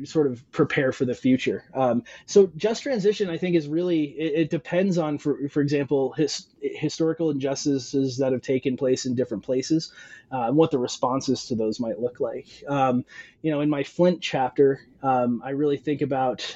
sort 0.05 0.27
of 0.27 0.51
prepare 0.51 0.91
for 0.91 1.05
the 1.05 1.15
future. 1.15 1.63
Um, 1.73 2.03
so 2.27 2.51
just 2.55 2.83
transition, 2.83 3.29
I 3.29 3.37
think, 3.37 3.55
is 3.55 3.67
really 3.67 4.03
it, 4.03 4.41
it 4.41 4.49
depends 4.51 4.99
on, 4.99 5.17
for 5.17 5.49
for 5.49 5.61
example, 5.61 6.13
his, 6.13 6.45
historical 6.61 7.31
injustices 7.31 8.17
that 8.17 8.31
have 8.31 8.41
taken 8.41 8.77
place 8.77 9.07
in 9.07 9.15
different 9.15 9.43
places, 9.43 9.91
uh, 10.31 10.43
and 10.43 10.55
what 10.55 10.69
the 10.69 10.77
responses 10.77 11.45
to 11.47 11.55
those 11.55 11.79
might 11.79 11.99
look 11.99 12.19
like. 12.19 12.47
Um, 12.67 13.03
you 13.41 13.51
know, 13.51 13.61
in 13.61 13.69
my 13.69 13.83
Flint 13.83 14.21
chapter, 14.21 14.81
I 15.01 15.49
really 15.49 15.77
think 15.77 16.01
about 16.01 16.55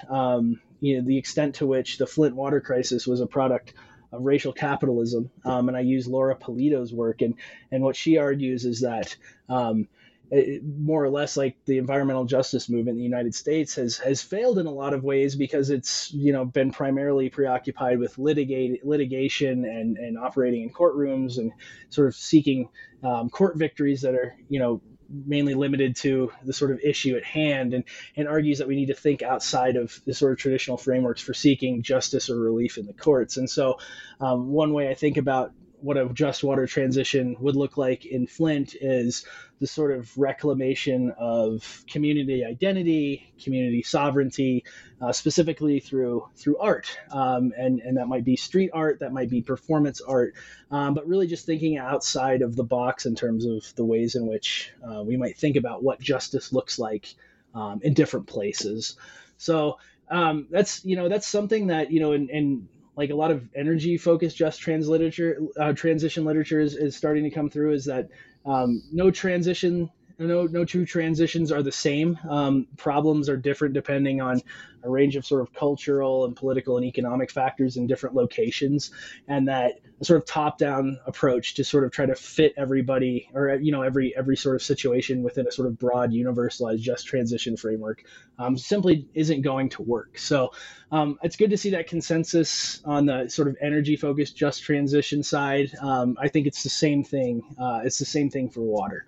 you 0.79 0.97
know 0.97 1.07
the 1.07 1.17
extent 1.17 1.55
to 1.55 1.65
which 1.65 1.97
the 1.97 2.07
Flint 2.07 2.35
water 2.35 2.61
crisis 2.61 3.07
was 3.07 3.21
a 3.21 3.27
product 3.27 3.73
of 4.11 4.21
racial 4.23 4.53
capitalism. 4.53 5.29
Um, 5.43 5.67
and 5.67 5.77
I 5.77 5.81
use 5.81 6.07
Laura 6.07 6.35
Pulido's 6.35 6.93
work, 6.93 7.21
and 7.21 7.35
and 7.71 7.83
what 7.83 7.95
she 7.95 8.17
argues 8.17 8.65
is 8.65 8.81
that. 8.81 9.15
Um, 9.49 9.87
it, 10.29 10.61
more 10.61 11.03
or 11.03 11.09
less 11.09 11.37
like 11.37 11.55
the 11.65 11.77
environmental 11.77 12.25
justice 12.25 12.67
movement 12.67 12.95
in 12.95 12.97
the 12.97 13.03
United 13.03 13.33
States 13.33 13.75
has 13.75 13.97
has 13.99 14.21
failed 14.21 14.59
in 14.59 14.65
a 14.65 14.71
lot 14.71 14.93
of 14.93 15.03
ways 15.03 15.35
because 15.35 15.69
it's 15.69 16.11
you 16.13 16.33
know 16.33 16.43
been 16.43 16.71
primarily 16.71 17.29
preoccupied 17.29 17.99
with 17.99 18.17
litigate 18.17 18.85
litigation 18.85 19.63
and 19.63 19.97
and 19.97 20.17
operating 20.17 20.63
in 20.63 20.69
courtrooms 20.69 21.37
and 21.37 21.53
sort 21.89 22.09
of 22.09 22.15
seeking 22.15 22.67
um, 23.03 23.29
court 23.29 23.57
victories 23.57 24.01
that 24.01 24.15
are 24.15 24.35
you 24.49 24.59
know 24.59 24.81
mainly 25.09 25.53
limited 25.53 25.95
to 25.97 26.31
the 26.43 26.53
sort 26.53 26.71
of 26.71 26.79
issue 26.79 27.15
at 27.15 27.23
hand 27.23 27.73
and, 27.73 27.83
and 28.15 28.27
argues 28.27 28.59
that 28.59 28.67
we 28.67 28.75
need 28.75 28.87
to 28.87 28.93
think 28.93 29.21
outside 29.21 29.75
of 29.75 29.99
the 30.05 30.13
sort 30.13 30.31
of 30.31 30.37
traditional 30.37 30.77
frameworks 30.77 31.21
for 31.21 31.33
seeking 31.33 31.81
justice 31.81 32.29
or 32.29 32.37
relief 32.39 32.77
in 32.77 32.85
the 32.85 32.93
courts. 32.93 33.37
And 33.37 33.49
so, 33.49 33.79
um, 34.19 34.49
one 34.49 34.73
way 34.73 34.89
I 34.89 34.93
think 34.93 35.17
about 35.17 35.53
what 35.79 35.97
a 35.97 36.09
just 36.13 36.43
water 36.43 36.65
transition 36.65 37.35
would 37.39 37.55
look 37.55 37.77
like 37.77 38.05
in 38.05 38.27
Flint 38.27 38.75
is 38.79 39.25
the 39.59 39.67
sort 39.67 39.91
of 39.91 40.15
reclamation 40.17 41.13
of 41.17 41.83
community 41.89 42.43
identity, 42.43 43.33
community 43.43 43.83
sovereignty, 43.83 44.63
uh, 45.01 45.11
specifically 45.11 45.79
through 45.79 46.27
through 46.35 46.57
art, 46.57 46.97
um, 47.11 47.53
and 47.57 47.79
and 47.79 47.97
that 47.97 48.07
might 48.07 48.23
be 48.23 48.35
street 48.35 48.71
art, 48.73 48.99
that 48.99 49.13
might 49.13 49.29
be 49.29 49.41
performance 49.41 50.01
art, 50.01 50.33
um, 50.71 50.93
but 50.93 51.07
really 51.07 51.27
just 51.27 51.45
thinking 51.45 51.77
outside 51.77 52.41
of 52.41 52.55
the 52.55 52.63
box 52.63 53.05
in 53.05 53.15
terms 53.15 53.45
of 53.45 53.63
the 53.75 53.85
ways 53.85 54.15
in 54.15 54.27
which 54.27 54.71
uh, 54.87 55.03
we 55.03 55.17
might 55.17 55.37
think 55.37 55.55
about 55.55 55.83
what 55.83 55.99
justice 55.99 56.51
looks 56.51 56.79
like 56.79 57.15
um, 57.53 57.79
in 57.83 57.93
different 57.93 58.27
places. 58.27 58.95
So 59.37 59.77
um, 60.09 60.47
that's 60.49 60.83
you 60.85 60.95
know 60.95 61.09
that's 61.09 61.27
something 61.27 61.67
that 61.67 61.91
you 61.91 61.99
know 61.99 62.13
in, 62.13 62.29
in 62.29 62.69
like 62.97 63.11
a 63.11 63.15
lot 63.15 63.31
of 63.31 63.47
energy 63.55 63.97
focused 63.97 64.35
just 64.35 64.59
trans 64.59 64.89
literature 64.89 65.37
uh, 65.59 65.71
transition 65.73 66.25
literature 66.25 66.59
is, 66.59 66.75
is 66.75 66.95
starting 66.95 67.23
to 67.23 67.29
come 67.29 67.49
through 67.49 67.73
is 67.73 67.85
that 67.85 68.09
um, 68.45 68.81
no 68.91 69.11
transition 69.11 69.89
no 70.19 70.45
no 70.45 70.65
two 70.65 70.85
transitions 70.85 71.51
are 71.51 71.61
the 71.61 71.71
same. 71.71 72.17
Um, 72.27 72.67
problems 72.77 73.29
are 73.29 73.37
different 73.37 73.73
depending 73.73 74.21
on 74.21 74.41
a 74.83 74.89
range 74.89 75.15
of 75.15 75.25
sort 75.25 75.41
of 75.41 75.53
cultural 75.53 76.25
and 76.25 76.35
political 76.35 76.77
and 76.77 76.85
economic 76.85 77.29
factors 77.29 77.77
in 77.77 77.87
different 77.87 78.15
locations. 78.15 78.91
And 79.27 79.47
that 79.47 79.79
sort 80.01 80.21
of 80.21 80.25
top 80.25 80.57
down 80.57 80.99
approach 81.05 81.55
to 81.55 81.63
sort 81.63 81.83
of 81.83 81.91
try 81.91 82.05
to 82.05 82.15
fit 82.15 82.53
everybody 82.57 83.29
or 83.33 83.55
you 83.55 83.71
know 83.71 83.83
every 83.83 84.15
every 84.17 84.37
sort 84.37 84.55
of 84.55 84.63
situation 84.63 85.23
within 85.23 85.47
a 85.47 85.51
sort 85.51 85.67
of 85.67 85.77
broad 85.77 86.11
universalized 86.11 86.79
just 86.79 87.05
transition 87.05 87.55
framework 87.57 88.03
um, 88.39 88.57
simply 88.57 89.07
isn't 89.13 89.41
going 89.41 89.69
to 89.69 89.83
work. 89.83 90.17
So 90.17 90.51
um, 90.91 91.19
it's 91.21 91.35
good 91.35 91.51
to 91.51 91.57
see 91.57 91.71
that 91.71 91.87
consensus 91.87 92.81
on 92.85 93.05
the 93.05 93.27
sort 93.29 93.47
of 93.49 93.57
energy 93.61 93.95
focused 93.95 94.35
just 94.35 94.63
transition 94.63 95.21
side. 95.21 95.71
Um, 95.81 96.17
i 96.19 96.27
think 96.27 96.47
it's 96.47 96.63
the 96.63 96.69
same 96.69 97.03
thing 97.03 97.41
uh, 97.59 97.81
it's 97.83 97.99
the 97.99 98.05
same 98.05 98.29
thing 98.29 98.49
for 98.49 98.61
water 98.61 99.05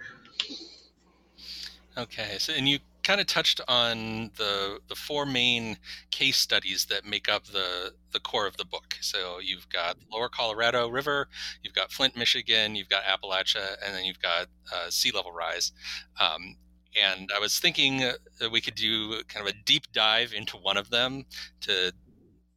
Okay, 2.00 2.38
so 2.38 2.54
and 2.54 2.68
you 2.70 2.80
kind 3.04 3.20
of 3.20 3.28
touched 3.28 3.60
on 3.68 4.32
the 4.38 4.80
the 4.88 4.96
four 4.96 5.26
main 5.26 5.76
case 6.12 6.38
studies 6.38 6.86
that 6.86 7.04
make 7.04 7.28
up 7.28 7.44
the 7.48 7.92
the 8.14 8.22
core 8.22 8.48
of 8.48 8.56
the 8.56 8.64
book. 8.64 8.96
So 9.02 9.40
you've 9.40 9.68
got 9.68 9.98
Lower 10.10 10.30
Colorado 10.30 10.88
River, 10.88 11.28
you've 11.62 11.74
got 11.74 11.92
Flint, 11.92 12.16
Michigan, 12.16 12.76
you've 12.76 12.88
got 12.88 13.04
Appalachia, 13.04 13.76
and 13.86 13.94
then 13.94 14.06
you've 14.06 14.22
got 14.22 14.48
uh, 14.74 14.90
sea 14.90 15.12
level 15.12 15.34
rise. 15.34 15.74
Um, 16.22 16.56
and 17.02 17.30
I 17.36 17.40
was 17.40 17.60
thinking 17.60 17.98
that 18.40 18.50
we 18.50 18.62
could 18.62 18.76
do 18.76 19.22
kind 19.28 19.46
of 19.46 19.54
a 19.54 19.58
deep 19.66 19.92
dive 19.92 20.32
into 20.32 20.56
one 20.56 20.78
of 20.78 20.90
them 20.90 21.26
to 21.62 21.92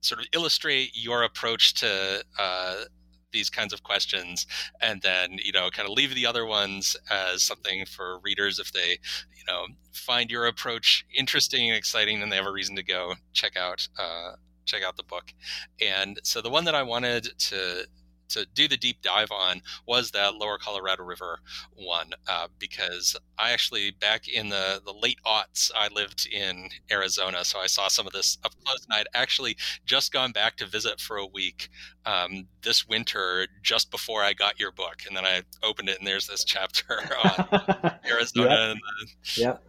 sort 0.03 0.21
of 0.21 0.27
illustrate 0.33 0.91
your 0.95 1.25
approach 1.25 1.75
to 1.75 2.25
uh, 2.39 2.85
these 3.33 3.51
kinds 3.51 3.73
of 3.73 3.83
questions 3.83 4.47
and 4.81 5.03
then 5.03 5.39
you 5.43 5.53
know 5.53 5.69
kind 5.71 5.89
of 5.89 5.95
leave 5.95 6.15
the 6.15 6.27
other 6.27 6.47
ones 6.47 6.97
as 7.11 7.43
something 7.43 7.85
for 7.87 8.19
readers 8.21 8.59
if 8.59 8.73
they 8.73 8.99
you 9.35 9.45
know 9.47 9.67
find 9.93 10.31
your 10.31 10.47
approach 10.47 11.05
interesting 11.15 11.69
and 11.69 11.77
exciting 11.77 12.23
and 12.23 12.31
they 12.31 12.37
have 12.37 12.47
a 12.47 12.53
reason 12.53 12.77
to 12.77 12.83
go 12.83 13.15
check 13.33 13.57
out 13.57 13.89
uh, 13.99 14.33
check 14.65 14.83
out 14.83 14.97
the 14.97 15.03
book. 15.03 15.33
And 15.81 16.19
so 16.25 16.41
the 16.41 16.51
one 16.51 16.65
that 16.65 16.75
I 16.75 16.83
wanted 16.83 17.29
to 17.39 17.87
to 18.33 18.47
do 18.55 18.69
the 18.69 18.77
deep 18.77 19.03
dive 19.03 19.31
on 19.31 19.63
was 19.87 20.11
that 20.11 20.35
Lower 20.35 20.59
Colorado 20.59 21.05
River 21.05 21.39
one, 21.75 22.11
uh, 22.29 22.49
because 22.59 23.17
I 23.39 23.53
actually 23.53 23.93
back 23.93 24.29
in 24.29 24.49
the 24.49 24.81
the 24.85 24.93
late 24.93 25.19
aughts 25.27 25.71
I 25.75 25.89
lived 25.89 26.29
in 26.31 26.69
Arizona, 26.91 27.45
so 27.45 27.59
I 27.59 27.67
saw 27.67 27.89
some 27.89 28.07
of 28.07 28.13
this 28.13 28.39
up 28.45 28.53
close, 28.65 28.85
and 28.85 28.99
I'd 28.99 29.09
actually 29.15 29.57
just 29.85 30.13
gone 30.13 30.33
back 30.33 30.57
to 30.57 30.67
visit 30.67 31.01
for 31.01 31.17
a 31.17 31.27
week 31.27 31.69
um, 32.07 32.47
this 32.63 32.87
winter 32.87 33.47
just 33.63 33.91
before 33.91 34.23
I 34.23 34.33
got 34.33 34.59
your 34.59 34.73
book, 34.73 35.03
and 35.07 35.17
then 35.17 35.25
I 35.25 35.43
opened 35.63 35.89
it 35.89 35.99
and 35.99 36.07
there's 36.07 36.27
this 36.27 36.45
chapter 36.45 37.01
on 37.25 37.99
Arizona 38.09 38.49
yep. 38.49 38.59
and 38.59 38.81
the, 38.81 39.41
yep. 39.41 39.63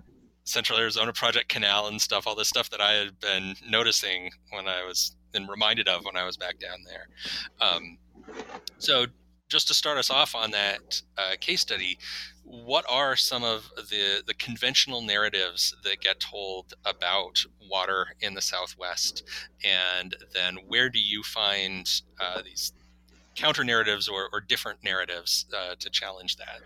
Central 0.45 0.77
Arizona 0.77 1.13
Project 1.13 1.47
Canal 1.47 1.87
and 1.87 2.01
stuff, 2.01 2.27
all 2.27 2.35
this 2.35 2.49
stuff 2.49 2.69
that 2.71 2.81
I 2.81 2.93
had 2.93 3.19
been 3.19 3.55
noticing 3.69 4.31
when 4.51 4.67
I 4.67 4.83
was 4.83 5.15
and 5.33 5.49
reminded 5.49 5.87
of 5.87 6.05
when 6.05 6.15
I 6.15 6.25
was 6.25 6.37
back 6.37 6.59
down 6.59 6.79
there. 6.85 7.07
Um, 7.59 7.97
so, 8.77 9.05
just 9.49 9.67
to 9.67 9.73
start 9.73 9.97
us 9.97 10.09
off 10.09 10.35
on 10.35 10.51
that 10.51 11.01
uh, 11.17 11.35
case 11.39 11.61
study, 11.61 11.97
what 12.43 12.85
are 12.89 13.15
some 13.15 13.43
of 13.43 13.69
the 13.75 14.23
the 14.25 14.33
conventional 14.33 15.01
narratives 15.01 15.75
that 15.83 16.01
get 16.01 16.19
told 16.19 16.73
about 16.85 17.43
water 17.69 18.07
in 18.19 18.33
the 18.33 18.41
Southwest, 18.41 19.23
and 19.63 20.15
then 20.33 20.57
where 20.67 20.89
do 20.89 20.99
you 20.99 21.23
find 21.23 21.89
uh, 22.19 22.41
these 22.43 22.73
counter 23.35 23.63
narratives 23.63 24.07
or, 24.07 24.29
or 24.31 24.39
different 24.39 24.83
narratives 24.83 25.45
uh, 25.57 25.75
to 25.79 25.89
challenge 25.89 26.37
that? 26.37 26.61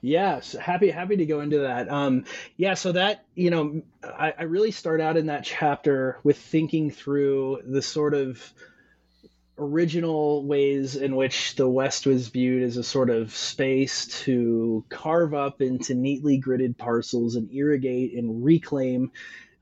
Yes, 0.00 0.52
happy 0.52 0.90
happy 0.90 1.16
to 1.16 1.26
go 1.26 1.40
into 1.40 1.60
that. 1.60 1.88
Um, 1.88 2.24
yeah, 2.56 2.74
so 2.74 2.92
that 2.92 3.24
you 3.34 3.50
know, 3.50 3.82
I, 4.02 4.34
I 4.36 4.42
really 4.44 4.72
start 4.72 5.00
out 5.00 5.16
in 5.16 5.26
that 5.26 5.44
chapter 5.44 6.18
with 6.24 6.38
thinking 6.38 6.90
through 6.90 7.62
the 7.64 7.82
sort 7.82 8.14
of 8.14 8.52
original 9.58 10.44
ways 10.44 10.96
in 10.96 11.14
which 11.14 11.56
the 11.56 11.68
West 11.68 12.06
was 12.06 12.28
viewed 12.28 12.62
as 12.62 12.76
a 12.76 12.82
sort 12.82 13.10
of 13.10 13.34
space 13.34 14.06
to 14.24 14.84
carve 14.88 15.34
up 15.34 15.60
into 15.60 15.94
neatly 15.94 16.40
gridded 16.40 16.78
parcels 16.78 17.36
and 17.36 17.52
irrigate 17.52 18.14
and 18.14 18.44
reclaim 18.44 19.12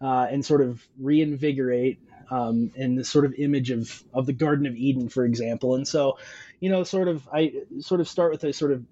uh, 0.01 0.27
and 0.31 0.45
sort 0.45 0.63
of 0.63 0.87
reinvigorate 0.99 1.99
um, 2.31 2.71
in 2.77 2.95
the 2.95 3.05
sort 3.05 3.25
of 3.25 3.35
image 3.35 3.71
of, 3.71 4.03
of 4.15 4.27
the 4.27 4.33
Garden 4.33 4.67
of 4.67 4.77
Eden, 4.77 5.09
for 5.09 5.25
example. 5.25 5.75
And 5.75 5.87
so, 5.87 6.19
you 6.61 6.71
know, 6.71 6.85
sort 6.85 7.09
of, 7.09 7.29
I 7.33 7.53
sort 7.81 8.01
of 8.01 8.09
start 8.09 8.31
with 8.31 8.45
a 8.45 8.53
sort 8.53 8.73
of 8.73 8.85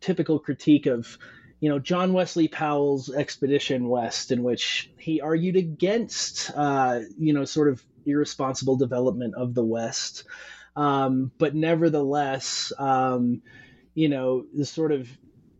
typical 0.00 0.38
critique 0.38 0.86
of, 0.86 1.18
you 1.60 1.70
know, 1.70 1.78
John 1.78 2.12
Wesley 2.12 2.48
Powell's 2.48 3.08
expedition 3.08 3.88
west, 3.88 4.32
in 4.32 4.42
which 4.42 4.90
he 4.98 5.20
argued 5.20 5.56
against, 5.56 6.50
uh, 6.54 7.00
you 7.18 7.32
know, 7.32 7.44
sort 7.44 7.68
of 7.68 7.82
irresponsible 8.06 8.76
development 8.76 9.34
of 9.34 9.54
the 9.54 9.64
West. 9.64 10.24
Um, 10.76 11.32
but 11.38 11.54
nevertheless, 11.54 12.72
um, 12.78 13.42
you 13.94 14.08
know, 14.08 14.44
the 14.54 14.64
sort 14.64 14.92
of 14.92 15.08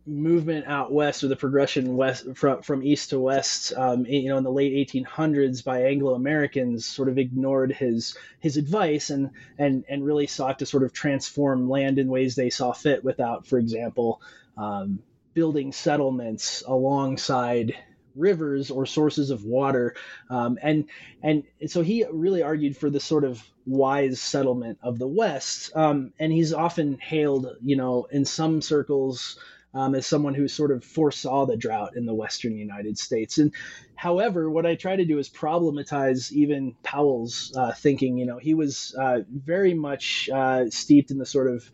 movement 0.05 0.67
out 0.67 0.91
west 0.91 1.23
or 1.23 1.29
the 1.29 1.35
progression 1.35 1.95
west 1.95 2.25
from, 2.35 2.61
from 2.61 2.83
east 2.83 3.11
to 3.11 3.19
west 3.19 3.71
um, 3.77 4.05
you 4.05 4.27
know 4.27 4.37
in 4.37 4.43
the 4.43 4.51
late 4.51 4.89
1800s 4.89 5.63
by 5.63 5.83
anglo 5.83 6.13
americans 6.13 6.85
sort 6.85 7.07
of 7.07 7.17
ignored 7.17 7.71
his 7.71 8.17
his 8.39 8.57
advice 8.57 9.09
and 9.11 9.29
and 9.57 9.85
and 9.87 10.05
really 10.05 10.27
sought 10.27 10.59
to 10.59 10.65
sort 10.65 10.83
of 10.83 10.91
transform 10.91 11.69
land 11.69 11.99
in 11.99 12.09
ways 12.09 12.35
they 12.35 12.49
saw 12.49 12.73
fit 12.73 13.01
without 13.03 13.47
for 13.47 13.57
example 13.57 14.21
um, 14.57 14.99
building 15.33 15.71
settlements 15.71 16.63
alongside 16.67 17.73
rivers 18.15 18.71
or 18.71 18.85
sources 18.85 19.29
of 19.29 19.43
water. 19.43 19.95
Um, 20.29 20.57
and 20.61 20.85
and 21.21 21.43
so 21.67 21.81
he 21.81 22.05
really 22.11 22.43
argued 22.43 22.77
for 22.77 22.89
this 22.89 23.03
sort 23.03 23.23
of 23.23 23.43
wise 23.65 24.21
settlement 24.21 24.79
of 24.83 24.99
the 24.99 25.07
west. 25.07 25.75
Um, 25.75 26.13
and 26.19 26.31
he's 26.31 26.53
often 26.53 26.97
hailed 26.99 27.47
you 27.61 27.75
know 27.75 28.07
in 28.11 28.25
some 28.25 28.61
circles 28.61 29.39
um, 29.75 29.95
as 29.95 30.05
someone 30.05 30.35
who 30.35 30.47
sort 30.47 30.71
of 30.71 30.83
foresaw 30.83 31.45
the 31.45 31.57
drought 31.57 31.95
in 31.95 32.05
the 32.05 32.13
western 32.13 32.57
united 32.57 32.97
states. 32.97 33.37
And 33.37 33.53
however 33.95 34.49
what 34.49 34.65
i 34.65 34.75
try 34.75 34.95
to 34.95 35.05
do 35.05 35.17
is 35.17 35.29
problematize 35.29 36.31
even 36.31 36.75
powell's 36.83 37.53
uh, 37.55 37.71
thinking. 37.73 38.17
You 38.17 38.25
know 38.25 38.37
he 38.37 38.53
was 38.53 38.95
uh, 38.99 39.19
very 39.29 39.73
much 39.73 40.29
uh, 40.33 40.69
steeped 40.69 41.11
in 41.11 41.17
the 41.17 41.25
sort 41.25 41.49
of 41.49 41.69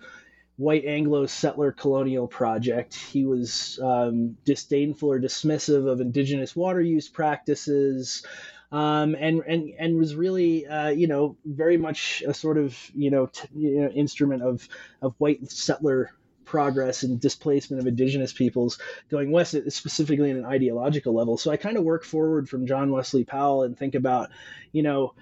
white 0.59 0.83
Anglo 0.83 1.25
settler 1.25 1.71
colonial 1.71 2.27
project. 2.27 2.93
He 2.93 3.23
was 3.23 3.79
um, 3.81 4.35
disdainful 4.43 5.09
or 5.09 5.17
dismissive 5.17 5.89
of 5.89 6.01
indigenous 6.01 6.53
water 6.53 6.81
use 6.81 7.07
practices. 7.07 8.25
Um, 8.69 9.15
and 9.15 9.41
and 9.47 9.69
and 9.79 9.97
was 9.97 10.15
really 10.15 10.67
uh, 10.67 10.89
you 10.89 11.07
know 11.07 11.37
very 11.45 11.77
much 11.77 12.21
a 12.27 12.33
sort 12.33 12.57
of 12.57 12.77
you 12.93 13.09
know, 13.09 13.27
t- 13.27 13.47
you 13.55 13.81
know 13.81 13.89
instrument 13.89 14.43
of 14.43 14.67
of 15.01 15.15
white 15.17 15.49
settler 15.49 16.11
progress 16.43 17.03
and 17.03 17.21
displacement 17.21 17.79
of 17.79 17.87
indigenous 17.87 18.33
peoples 18.33 18.79
going 19.09 19.31
west, 19.31 19.55
specifically 19.69 20.29
in 20.29 20.37
an 20.37 20.45
ideological 20.45 21.13
level. 21.13 21.37
So 21.37 21.51
I 21.51 21.57
kind 21.57 21.77
of 21.77 21.83
work 21.83 22.03
forward 22.03 22.49
from 22.49 22.67
John 22.67 22.91
Wesley 22.91 23.23
Powell 23.23 23.63
and 23.63 23.77
think 23.77 23.95
about, 23.95 24.29
you 24.71 24.83
know, 24.83 25.13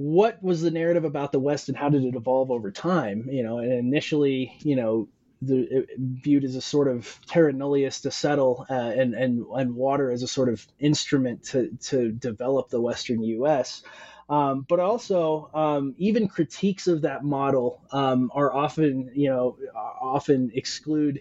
what 0.00 0.42
was 0.42 0.62
the 0.62 0.70
narrative 0.70 1.04
about 1.04 1.30
the 1.30 1.38
West 1.38 1.68
and 1.68 1.76
how 1.76 1.90
did 1.90 2.04
it 2.04 2.14
evolve 2.14 2.50
over 2.50 2.70
time? 2.70 3.28
You 3.30 3.42
know, 3.42 3.58
and 3.58 3.70
initially, 3.70 4.56
you 4.60 4.74
know, 4.74 5.08
the, 5.42 5.86
viewed 5.98 6.44
as 6.44 6.56
a 6.56 6.62
sort 6.62 6.88
of 6.88 7.18
terra 7.26 7.52
nullius 7.52 8.00
to 8.02 8.10
settle 8.10 8.64
uh, 8.70 8.72
and, 8.72 9.14
and, 9.14 9.44
and 9.54 9.74
water 9.74 10.10
as 10.10 10.22
a 10.22 10.26
sort 10.26 10.48
of 10.48 10.66
instrument 10.78 11.44
to, 11.44 11.76
to 11.82 12.12
develop 12.12 12.70
the 12.70 12.80
Western 12.80 13.22
U.S. 13.24 13.82
Um, 14.30 14.64
but 14.66 14.80
also, 14.80 15.50
um, 15.52 15.94
even 15.98 16.28
critiques 16.28 16.86
of 16.86 17.02
that 17.02 17.22
model 17.22 17.82
um, 17.92 18.30
are 18.34 18.54
often, 18.54 19.10
you 19.14 19.28
know, 19.28 19.58
often 19.74 20.50
exclude 20.54 21.20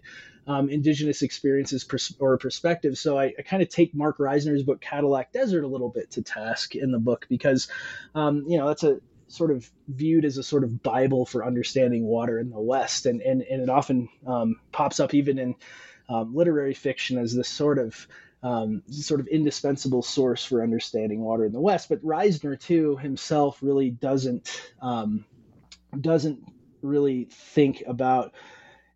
um, 0.50 0.68
indigenous 0.68 1.22
experiences 1.22 1.84
pers- 1.84 2.16
or 2.20 2.38
perspectives. 2.40 3.00
So 3.00 3.20
I, 3.20 3.34
I 3.38 3.44
kind 3.44 3.62
of 3.62 3.70
take 3.70 3.94
Marc 3.94 4.18
Reisner's 4.18 4.64
book 4.64 4.82
Cadillac 4.82 5.32
Desert 5.32 5.64
a 5.64 5.68
little 5.68 5.90
bit 5.90 6.10
to 6.12 6.24
task 6.24 6.76
in 6.76 6.92
the 6.92 6.98
book 6.98 7.28
because, 7.30 7.68
um, 8.16 8.46
you 8.48 8.58
know, 8.58 8.68
that's 8.68 8.84
a 8.84 9.00
sort 9.28 9.52
of 9.52 9.70
viewed 9.88 10.26
as 10.26 10.40
a 10.40 10.44
sort 10.44 10.64
of 10.64 10.82
Bible 10.82 11.24
for 11.24 11.46
understanding 11.46 12.04
water 12.04 12.40
in 12.40 12.50
the 12.50 12.60
West, 12.60 13.06
and 13.06 13.22
and, 13.22 13.44
and 13.44 13.62
it 13.62 13.70
often 13.70 14.10
um, 14.26 14.56
pops 14.72 15.00
up 15.00 15.14
even 15.14 15.38
in 15.38 15.56
um, 16.10 16.36
literary 16.36 16.74
fiction 16.74 17.20
as 17.20 17.36
this 17.36 17.48
sort 17.48 17.78
of 17.78 18.08
um, 18.42 18.82
sort 18.90 19.20
of 19.20 19.28
indispensable 19.28 20.02
source 20.02 20.44
for 20.44 20.64
understanding 20.64 21.22
water 21.22 21.46
in 21.46 21.52
the 21.52 21.62
West. 21.62 21.90
But 21.90 22.04
Reisner 22.04 22.60
too 22.60 22.98
himself 22.98 23.60
really 23.62 23.92
doesn't 23.92 24.50
um, 24.82 25.26
doesn't 26.02 26.44
really 26.82 27.28
think 27.32 27.84
about 27.86 28.34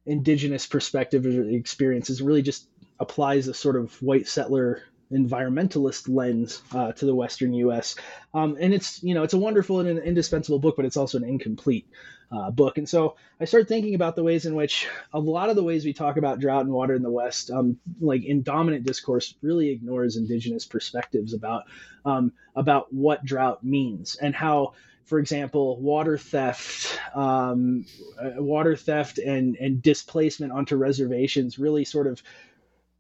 indigenous 0.05 0.67
perspective 0.67 1.25
or 1.25 1.43
experiences 1.49 2.21
really 2.21 2.41
just 2.41 2.67
applies 2.99 3.47
a 3.47 3.53
sort 3.53 3.75
of 3.75 3.93
white 4.01 4.27
settler 4.27 4.81
environmentalist 5.11 6.09
lens 6.09 6.61
uh, 6.73 6.91
to 6.93 7.05
the 7.05 7.13
Western 7.13 7.53
U.S. 7.53 7.95
Um, 8.33 8.57
and 8.59 8.73
it's 8.73 9.01
you 9.03 9.13
know 9.13 9.23
it's 9.23 9.33
a 9.33 9.37
wonderful 9.37 9.79
and 9.79 9.89
an 9.89 9.99
indispensable 9.99 10.59
book, 10.59 10.75
but 10.75 10.85
it's 10.85 10.97
also 10.97 11.17
an 11.17 11.23
incomplete 11.23 11.87
uh, 12.31 12.49
book. 12.49 12.77
And 12.77 12.89
so 12.89 13.15
I 13.39 13.45
started 13.45 13.67
thinking 13.67 13.95
about 13.95 14.15
the 14.15 14.23
ways 14.23 14.45
in 14.45 14.55
which 14.55 14.87
a 15.13 15.19
lot 15.19 15.49
of 15.49 15.55
the 15.55 15.63
ways 15.63 15.85
we 15.85 15.93
talk 15.93 16.17
about 16.17 16.39
drought 16.39 16.65
and 16.65 16.73
water 16.73 16.95
in 16.95 17.03
the 17.03 17.11
West, 17.11 17.51
um, 17.51 17.77
like 18.01 18.23
in 18.25 18.41
dominant 18.41 18.85
discourse, 18.85 19.35
really 19.41 19.69
ignores 19.69 20.17
indigenous 20.17 20.65
perspectives 20.65 21.33
about 21.33 21.63
um, 22.05 22.33
about 22.55 22.91
what 22.91 23.23
drought 23.23 23.63
means 23.63 24.15
and 24.15 24.35
how 24.35 24.73
for 25.05 25.19
example, 25.19 25.79
water 25.81 26.17
theft, 26.17 26.99
um, 27.13 27.85
uh, 28.19 28.41
water 28.41 28.75
theft 28.75 29.17
and 29.17 29.55
and 29.57 29.81
displacement 29.81 30.51
onto 30.51 30.75
reservations 30.75 31.59
really 31.59 31.85
sort 31.85 32.07
of 32.07 32.21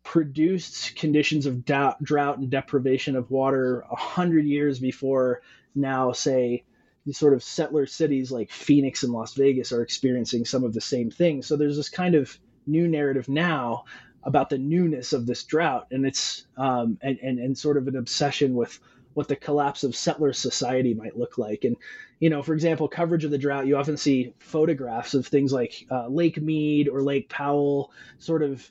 produced 0.03 0.95
conditions 0.97 1.45
of 1.45 1.63
drought, 1.65 2.03
drought 2.03 2.37
and 2.37 2.49
deprivation 2.49 3.15
of 3.15 3.31
water 3.31 3.85
a 3.89 3.95
hundred 3.95 4.45
years 4.45 4.79
before 4.79 5.41
now, 5.75 6.11
say, 6.11 6.63
these 7.05 7.17
sort 7.17 7.33
of 7.33 7.43
settler 7.43 7.85
cities 7.85 8.31
like 8.31 8.51
Phoenix 8.51 9.03
and 9.03 9.13
Las 9.13 9.33
Vegas 9.33 9.71
are 9.71 9.81
experiencing 9.81 10.45
some 10.45 10.63
of 10.63 10.73
the 10.73 10.81
same 10.81 11.09
things. 11.09 11.47
So 11.47 11.55
there's 11.55 11.77
this 11.77 11.89
kind 11.89 12.15
of 12.15 12.37
new 12.65 12.87
narrative 12.87 13.27
now 13.27 13.85
about 14.23 14.49
the 14.49 14.57
newness 14.57 15.11
of 15.11 15.25
this 15.25 15.43
drought, 15.43 15.87
and 15.91 16.05
it's 16.05 16.45
um, 16.57 16.97
and, 17.01 17.19
and 17.21 17.39
and 17.39 17.57
sort 17.57 17.77
of 17.77 17.87
an 17.87 17.97
obsession 17.97 18.55
with 18.55 18.79
what 19.13 19.27
the 19.27 19.35
collapse 19.35 19.83
of 19.83 19.95
settler 19.95 20.33
society 20.33 20.93
might 20.93 21.17
look 21.17 21.37
like. 21.37 21.63
And, 21.63 21.77
you 22.19 22.29
know, 22.29 22.41
for 22.41 22.53
example, 22.53 22.87
coverage 22.87 23.25
of 23.25 23.31
the 23.31 23.37
drought, 23.37 23.67
you 23.67 23.77
often 23.77 23.97
see 23.97 24.33
photographs 24.39 25.13
of 25.13 25.27
things 25.27 25.53
like 25.53 25.85
uh, 25.91 26.07
Lake 26.07 26.41
Mead 26.41 26.87
or 26.89 27.01
Lake 27.01 27.29
Powell 27.29 27.91
sort 28.19 28.43
of 28.43 28.69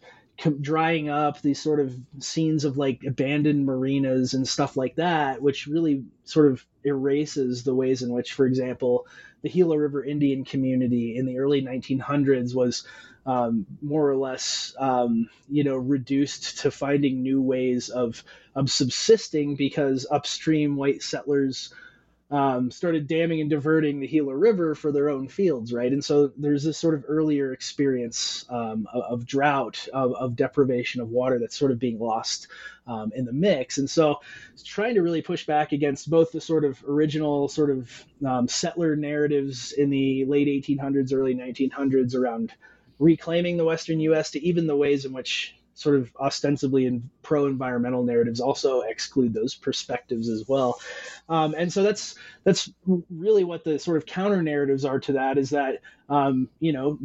drying 0.61 1.09
up, 1.09 1.41
these 1.41 1.61
sort 1.61 1.81
of 1.81 1.97
scenes 2.19 2.65
of 2.65 2.77
like 2.77 3.05
abandoned 3.05 3.65
marinas 3.67 4.35
and 4.35 4.47
stuff 4.47 4.77
like 4.77 4.97
that, 4.97 5.41
which 5.41 5.67
really 5.67 6.05
sort 6.25 6.51
of 6.51 6.65
erases 6.85 7.63
the 7.63 7.75
ways 7.75 8.03
in 8.03 8.13
which, 8.13 8.33
for 8.33 8.47
example, 8.47 9.07
the 9.43 9.49
Gila 9.49 9.79
River 9.79 10.05
Indian 10.05 10.45
community 10.45 11.17
in 11.17 11.27
the 11.27 11.39
early 11.39 11.63
1900s 11.63 12.55
was 12.55 12.87
um, 13.27 13.67
more 13.81 14.09
or 14.09 14.17
less, 14.17 14.75
um, 14.79 15.29
you 15.49 15.65
know, 15.65 15.77
reduced 15.77 16.61
to 16.61 16.71
finding 16.71 17.23
new 17.23 17.41
ways 17.41 17.89
of 17.89 18.23
of 18.55 18.71
subsisting 18.71 19.57
because 19.57 20.07
upstream 20.11 20.77
white 20.77 21.03
settlers 21.03 21.73
um, 22.33 22.71
started 22.71 23.07
damming 23.07 23.43
and 23.43 23.51
diverting 23.51 24.01
the 24.01 24.09
Gila 24.09 24.35
River 24.35 24.75
for 24.75 24.91
their 24.91 25.11
own 25.11 25.29
fields, 25.29 25.71
right? 25.71 25.93
And 25.93 26.03
so 26.03 26.33
there's 26.39 26.65
this 26.65 26.79
sort 26.79 26.95
of 26.95 27.05
earlier 27.07 27.53
experience 27.53 28.47
um, 28.49 28.89
of, 28.91 29.03
of, 29.03 29.27
drought, 29.27 29.87
of, 29.93 30.15
of, 30.15 30.35
deprivation 30.35 31.03
of 31.03 31.11
water 31.11 31.39
that's 31.39 31.55
sort 31.55 31.73
of 31.73 31.79
being 31.79 31.99
lost 31.99 32.49
um, 32.87 33.13
in 33.15 33.27
the 33.27 33.35
mix. 33.35 33.77
And 33.77 33.89
so 33.89 34.21
trying 34.65 34.95
to 34.95 35.03
really 35.03 35.21
push 35.21 35.45
back 35.45 35.73
against 35.73 36.09
both 36.09 36.33
the 36.33 36.41
sort 36.41 36.65
of 36.65 36.83
original 36.89 37.49
sort 37.49 37.69
of 37.69 38.05
um, 38.27 38.49
settler 38.49 38.97
narratives 38.97 39.73
in 39.73 39.91
the 39.91 40.25
late 40.25 40.49
1800s, 40.49 41.13
early 41.13 41.35
1900s 41.35 42.15
around 42.15 42.55
reclaiming 43.03 43.57
the 43.57 43.65
Western 43.65 44.01
U.S. 44.01 44.31
to 44.31 44.47
even 44.47 44.67
the 44.67 44.77
ways 44.77 45.05
in 45.05 45.13
which 45.13 45.57
sort 45.75 45.97
of 45.97 46.13
ostensibly 46.21 46.87
in 46.87 47.11
pro-environmental 47.23 48.05
narratives 48.05 48.41
also 48.41 48.83
exclude 48.83 49.33
those 49.35 49.55
perspectives 49.55 50.29
as 50.29 50.45
well 50.47 50.79
um, 51.31 51.55
and 51.57 51.73
so 51.73 51.83
that's 51.83 52.15
that's 52.45 52.71
really 53.11 53.43
what 53.43 53.65
the 53.65 53.79
sort 53.79 53.97
of 53.97 54.05
counter 54.05 54.43
narratives 54.43 54.85
are 54.85 55.01
to 55.01 55.13
that 55.15 55.39
is 55.39 55.51
that 55.51 55.81
um, 56.11 56.49
you 56.61 56.73
know 56.73 56.99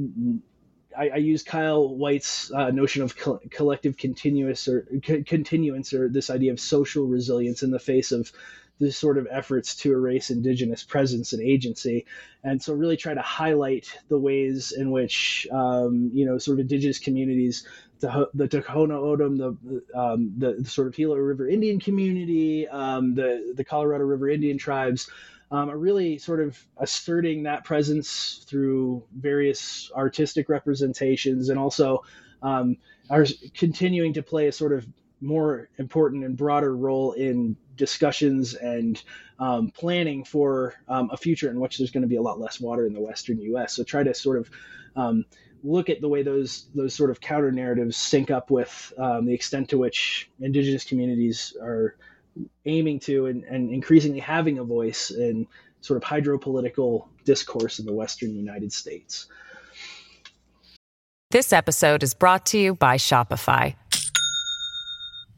I, 0.96 1.10
I, 1.10 1.18
use 1.18 1.44
Kyle 1.44 1.96
Whyte's 1.96 2.52
uh, 2.52 2.72
notion 2.72 3.04
of 3.04 3.16
co- 3.16 3.40
collective 3.52 3.98
continuous 3.98 4.68
or 4.68 4.86
co- 5.06 5.24
continuance 5.24 5.94
or 5.94 6.10
this 6.10 6.30
idea 6.30 6.52
of 6.52 6.60
social 6.60 7.06
resilience 7.06 7.64
in 7.64 7.72
the 7.72 7.80
face 7.80 8.12
of 8.12 8.32
the 8.80 8.92
sort 8.92 9.18
of 9.18 9.28
efforts 9.32 9.76
to 9.76 9.92
erase 9.92 10.30
indigenous 10.30 10.84
presence 10.84 11.34
and 11.34 11.42
agency. 11.42 12.06
And 12.44 12.62
so 12.62 12.74
really 12.74 12.98
try 12.98 13.14
to 13.14 13.22
highlight 13.22 13.98
the 14.08 14.20
ways 14.20 14.72
in 14.72 14.92
which 14.92 15.48
um, 15.52 16.12
you 16.14 16.26
know 16.26 16.38
sort 16.38 16.56
of 16.56 16.62
indigenous 16.62 17.00
communities 17.00 17.68
the, 18.00 18.30
the 18.34 18.48
Tohono 18.48 18.92
O'odham, 18.92 19.38
the, 19.38 19.82
um, 19.96 20.34
the, 20.38 20.54
the 20.60 20.70
sort 20.70 20.88
of 20.88 20.96
Gila 20.96 21.22
River 21.22 21.48
Indian 21.48 21.80
community, 21.80 22.68
um, 22.68 23.16
the 23.16 23.54
the 23.56 23.64
Colorado 23.64 24.04
River 24.04 24.30
Indian 24.30 24.58
tribes, 24.58 25.10
um, 25.52 25.70
are 25.70 25.78
really 25.78 26.18
sort 26.18 26.42
of 26.42 26.58
asserting 26.78 27.44
that 27.44 27.64
presence 27.64 28.46
through 28.48 29.04
various 29.16 29.92
artistic 29.96 30.50
representations, 30.50 31.50
and 31.50 31.58
also 31.58 32.04
um, 32.42 32.78
are 33.10 33.26
continuing 33.56 34.14
to 34.14 34.24
play 34.24 34.48
a 34.48 34.52
sort 34.52 34.74
of 34.74 34.86
more 35.22 35.70
important 35.78 36.24
and 36.24 36.38
broader 36.38 36.76
role 36.76 37.14
in 37.14 37.56
discussions 37.76 38.54
and 38.54 39.02
um, 39.40 39.72
planning 39.72 40.24
for 40.24 40.76
um, 40.88 41.10
a 41.12 41.18
future 41.18 41.50
in 41.50 41.60
which 41.60 41.78
there's 41.78 41.92
going 41.92 42.02
to 42.02 42.08
be 42.08 42.16
a 42.16 42.22
lot 42.22 42.40
less 42.40 42.60
water 42.60 42.86
in 42.86 42.94
the 42.94 43.02
western 43.02 43.40
U.S. 43.42 43.74
So 43.74 43.84
try 43.84 44.04
to 44.04 44.14
sort 44.14 44.38
of 44.38 44.50
um, 44.96 45.26
look 45.64 45.90
at 45.90 46.02
the 46.02 46.10
way 46.10 46.24
those 46.24 46.68
those 46.76 46.94
sort 46.94 47.10
of 47.10 47.20
counter 47.20 47.52
narratives 47.52 47.98
sync 47.98 48.32
up 48.32 48.50
with 48.50 48.94
um, 48.98 49.26
the 49.26 49.34
extent 49.34 49.70
to 49.70 49.78
which 49.78 50.30
indigenous 50.40 50.84
communities 50.84 51.56
are 51.62 51.96
aiming 52.66 53.00
to 53.00 53.26
and, 53.28 53.44
and 53.44 53.72
increasingly 53.72 54.20
having 54.20 54.60
a 54.60 54.64
voice 54.64 55.12
in 55.12 55.48
sort 55.82 56.02
of 56.02 56.08
hydropolitical 56.08 57.08
discourse 57.24 57.80
in 57.80 57.86
the 57.86 57.94
western 57.94 58.36
United 58.36 58.72
States. 58.72 59.28
This 61.32 61.52
episode 61.52 62.04
is 62.04 62.14
brought 62.14 62.46
to 62.48 62.58
you 62.58 62.76
by 62.76 62.98
Shopify. 62.98 63.76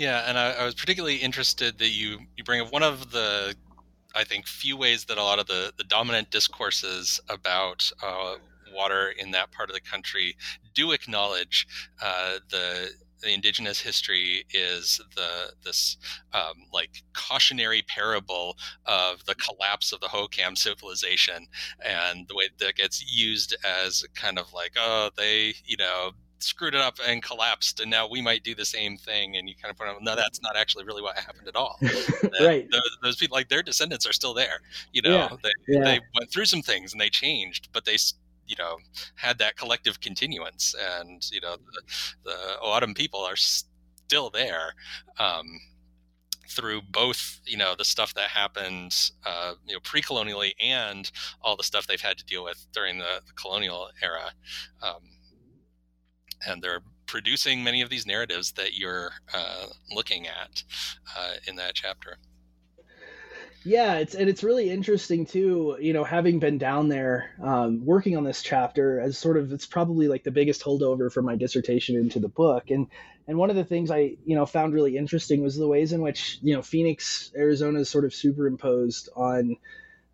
Yeah, 0.00 0.24
and 0.26 0.38
I, 0.38 0.52
I 0.52 0.64
was 0.64 0.74
particularly 0.74 1.16
interested 1.16 1.76
that 1.76 1.88
you 1.88 2.20
you 2.34 2.42
bring 2.42 2.62
up 2.62 2.72
one 2.72 2.82
of 2.82 3.10
the 3.10 3.54
I 4.14 4.24
think 4.24 4.46
few 4.46 4.74
ways 4.74 5.04
that 5.04 5.18
a 5.18 5.22
lot 5.22 5.38
of 5.38 5.46
the, 5.46 5.74
the 5.76 5.84
dominant 5.84 6.30
discourses 6.30 7.20
about 7.28 7.92
uh, 8.02 8.36
water 8.72 9.12
in 9.18 9.32
that 9.32 9.52
part 9.52 9.68
of 9.68 9.74
the 9.74 9.80
country 9.82 10.38
do 10.72 10.92
acknowledge 10.92 11.66
uh, 12.02 12.38
the 12.48 12.92
the 13.20 13.34
indigenous 13.34 13.78
history 13.78 14.46
is 14.54 15.02
the 15.16 15.52
this 15.62 15.98
um, 16.32 16.54
like 16.72 17.02
cautionary 17.12 17.82
parable 17.82 18.56
of 18.86 19.22
the 19.26 19.34
collapse 19.34 19.92
of 19.92 20.00
the 20.00 20.06
Hohokam 20.06 20.56
civilization, 20.56 21.46
and 21.84 22.26
the 22.26 22.34
way 22.34 22.48
that 22.58 22.76
gets 22.76 23.04
used 23.14 23.54
as 23.82 24.02
kind 24.14 24.38
of 24.38 24.50
like 24.54 24.72
oh 24.78 25.10
they 25.18 25.52
you 25.66 25.76
know 25.76 26.12
screwed 26.42 26.74
it 26.74 26.80
up 26.80 26.98
and 27.06 27.22
collapsed 27.22 27.80
and 27.80 27.90
now 27.90 28.08
we 28.08 28.20
might 28.20 28.42
do 28.42 28.54
the 28.54 28.64
same 28.64 28.96
thing 28.96 29.36
and 29.36 29.48
you 29.48 29.54
kind 29.60 29.70
of 29.70 29.76
point 29.76 29.90
out 29.90 30.02
no 30.02 30.16
that's 30.16 30.40
not 30.42 30.56
actually 30.56 30.84
really 30.84 31.02
what 31.02 31.16
happened 31.16 31.46
at 31.46 31.56
all 31.56 31.78
right 32.40 32.68
those, 32.70 32.98
those, 33.02 33.16
people 33.16 33.34
like 33.36 33.48
their 33.48 33.62
descendants 33.62 34.06
are 34.06 34.12
still 34.12 34.34
there 34.34 34.60
you 34.92 35.02
know 35.02 35.10
yeah. 35.10 35.28
They, 35.42 35.74
yeah. 35.74 35.84
they 35.84 36.00
went 36.18 36.30
through 36.30 36.46
some 36.46 36.62
things 36.62 36.92
and 36.92 37.00
they 37.00 37.10
changed 37.10 37.68
but 37.72 37.84
they 37.84 37.96
you 38.46 38.56
know 38.58 38.76
had 39.14 39.38
that 39.38 39.56
collective 39.56 40.00
continuance 40.00 40.74
and 40.98 41.28
you 41.30 41.40
know 41.40 41.56
the, 41.56 41.82
the 42.24 42.36
O'odham 42.62 42.94
people 42.94 43.20
are 43.20 43.36
still 43.36 44.28
there 44.28 44.74
um, 45.18 45.60
through 46.48 46.82
both 46.90 47.40
you 47.46 47.56
know 47.56 47.74
the 47.76 47.84
stuff 47.84 48.12
that 48.14 48.28
happened 48.28 49.12
uh, 49.24 49.54
you 49.66 49.74
know 49.74 49.80
pre-colonially 49.80 50.54
and 50.60 51.12
all 51.42 51.56
the 51.56 51.62
stuff 51.62 51.86
they've 51.86 52.00
had 52.00 52.18
to 52.18 52.24
deal 52.24 52.42
with 52.42 52.66
during 52.72 52.98
the, 52.98 53.20
the 53.26 53.32
colonial 53.34 53.88
era 54.02 54.32
um, 54.82 55.02
and 56.46 56.62
they're 56.62 56.82
producing 57.06 57.64
many 57.64 57.82
of 57.82 57.90
these 57.90 58.06
narratives 58.06 58.52
that 58.52 58.74
you're 58.74 59.10
uh, 59.34 59.66
looking 59.90 60.26
at 60.26 60.62
uh, 61.16 61.34
in 61.46 61.56
that 61.56 61.74
chapter. 61.74 62.18
Yeah 63.64 63.96
it's 63.96 64.14
and 64.14 64.30
it's 64.30 64.42
really 64.42 64.70
interesting 64.70 65.26
too 65.26 65.76
you 65.80 65.92
know 65.92 66.02
having 66.02 66.38
been 66.38 66.56
down 66.56 66.88
there 66.88 67.30
um, 67.42 67.84
working 67.84 68.16
on 68.16 68.24
this 68.24 68.42
chapter 68.42 68.98
as 68.98 69.18
sort 69.18 69.36
of 69.36 69.52
it's 69.52 69.66
probably 69.66 70.08
like 70.08 70.24
the 70.24 70.30
biggest 70.30 70.62
holdover 70.62 71.12
from 71.12 71.26
my 71.26 71.36
dissertation 71.36 71.96
into 71.96 72.20
the 72.20 72.28
book. 72.28 72.70
And 72.70 72.86
and 73.28 73.36
one 73.36 73.50
of 73.50 73.56
the 73.56 73.64
things 73.64 73.90
i 73.90 74.16
you 74.24 74.34
know 74.34 74.46
found 74.46 74.72
really 74.72 74.96
interesting 74.96 75.42
was 75.42 75.56
the 75.56 75.68
ways 75.68 75.92
in 75.92 76.00
which 76.00 76.38
you 76.42 76.54
know 76.54 76.62
phoenix 76.62 77.30
arizona 77.36 77.80
is 77.80 77.90
sort 77.90 78.04
of 78.04 78.14
superimposed 78.14 79.10
on 79.14 79.56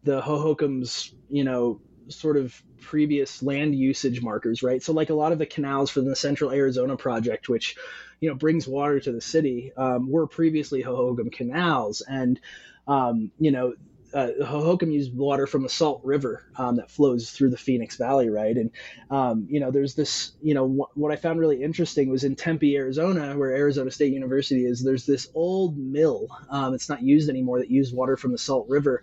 the 0.03 0.21
hohokam's 0.21 1.15
you 1.31 1.45
know 1.45 1.81
sort 2.09 2.37
of 2.37 2.61
previous 2.81 3.43
land 3.43 3.75
usage 3.75 4.23
markers 4.23 4.63
right 4.63 4.83
so 4.83 4.93
like 4.93 5.11
a 5.11 5.15
lot 5.15 5.33
of 5.33 5.39
the 5.39 5.47
canals 5.47 5.91
for 5.91 6.01
the 6.01 6.15
central 6.15 6.53
arizona 6.53 6.97
project 6.97 7.49
which 7.49 7.77
you 8.21 8.29
know 8.29 8.35
brings 8.35 8.67
water 8.69 9.01
to 9.01 9.13
the 9.13 9.21
city 9.21 9.73
um, 9.77 10.11
were 10.11 10.27
previously 10.27 10.83
hohokam 10.83 11.33
canals 11.33 12.03
and 12.07 12.41
um, 12.87 13.31
you 13.39 13.51
know, 13.51 13.75
uh, 14.15 14.31
Hohokam 14.41 14.93
used 14.93 15.15
water 15.15 15.47
from 15.47 15.63
the 15.63 15.69
Salt 15.69 16.01
River 16.05 16.45
um, 16.57 16.77
that 16.77 16.91
flows 16.91 17.31
through 17.31 17.51
the 17.51 17.57
Phoenix 17.57 17.97
Valley, 17.97 18.31
right? 18.31 18.57
And 18.57 18.71
um, 19.11 19.47
you 19.51 19.61
know, 19.61 19.71
there's 19.71 19.95
this, 19.95 20.33
you 20.41 20.55
know, 20.55 20.67
wh- 20.67 20.97
what 20.97 21.13
I 21.13 21.17
found 21.17 21.41
really 21.41 21.63
interesting 21.63 22.09
was 22.09 22.25
in 22.25 22.37
Tempe, 22.37 22.77
Arizona, 22.77 23.37
where 23.37 23.55
Arizona 23.55 23.91
State 23.91 24.13
University 24.13 24.65
is. 24.65 24.83
There's 24.83 25.05
this 25.05 25.29
old 25.35 25.77
mill. 25.77 26.29
Um, 26.49 26.73
it's 26.73 26.89
not 26.89 27.03
used 27.03 27.29
anymore 27.29 27.59
that 27.59 27.71
used 27.71 27.95
water 27.95 28.17
from 28.17 28.33
the 28.33 28.39
Salt 28.39 28.69
River, 28.69 29.03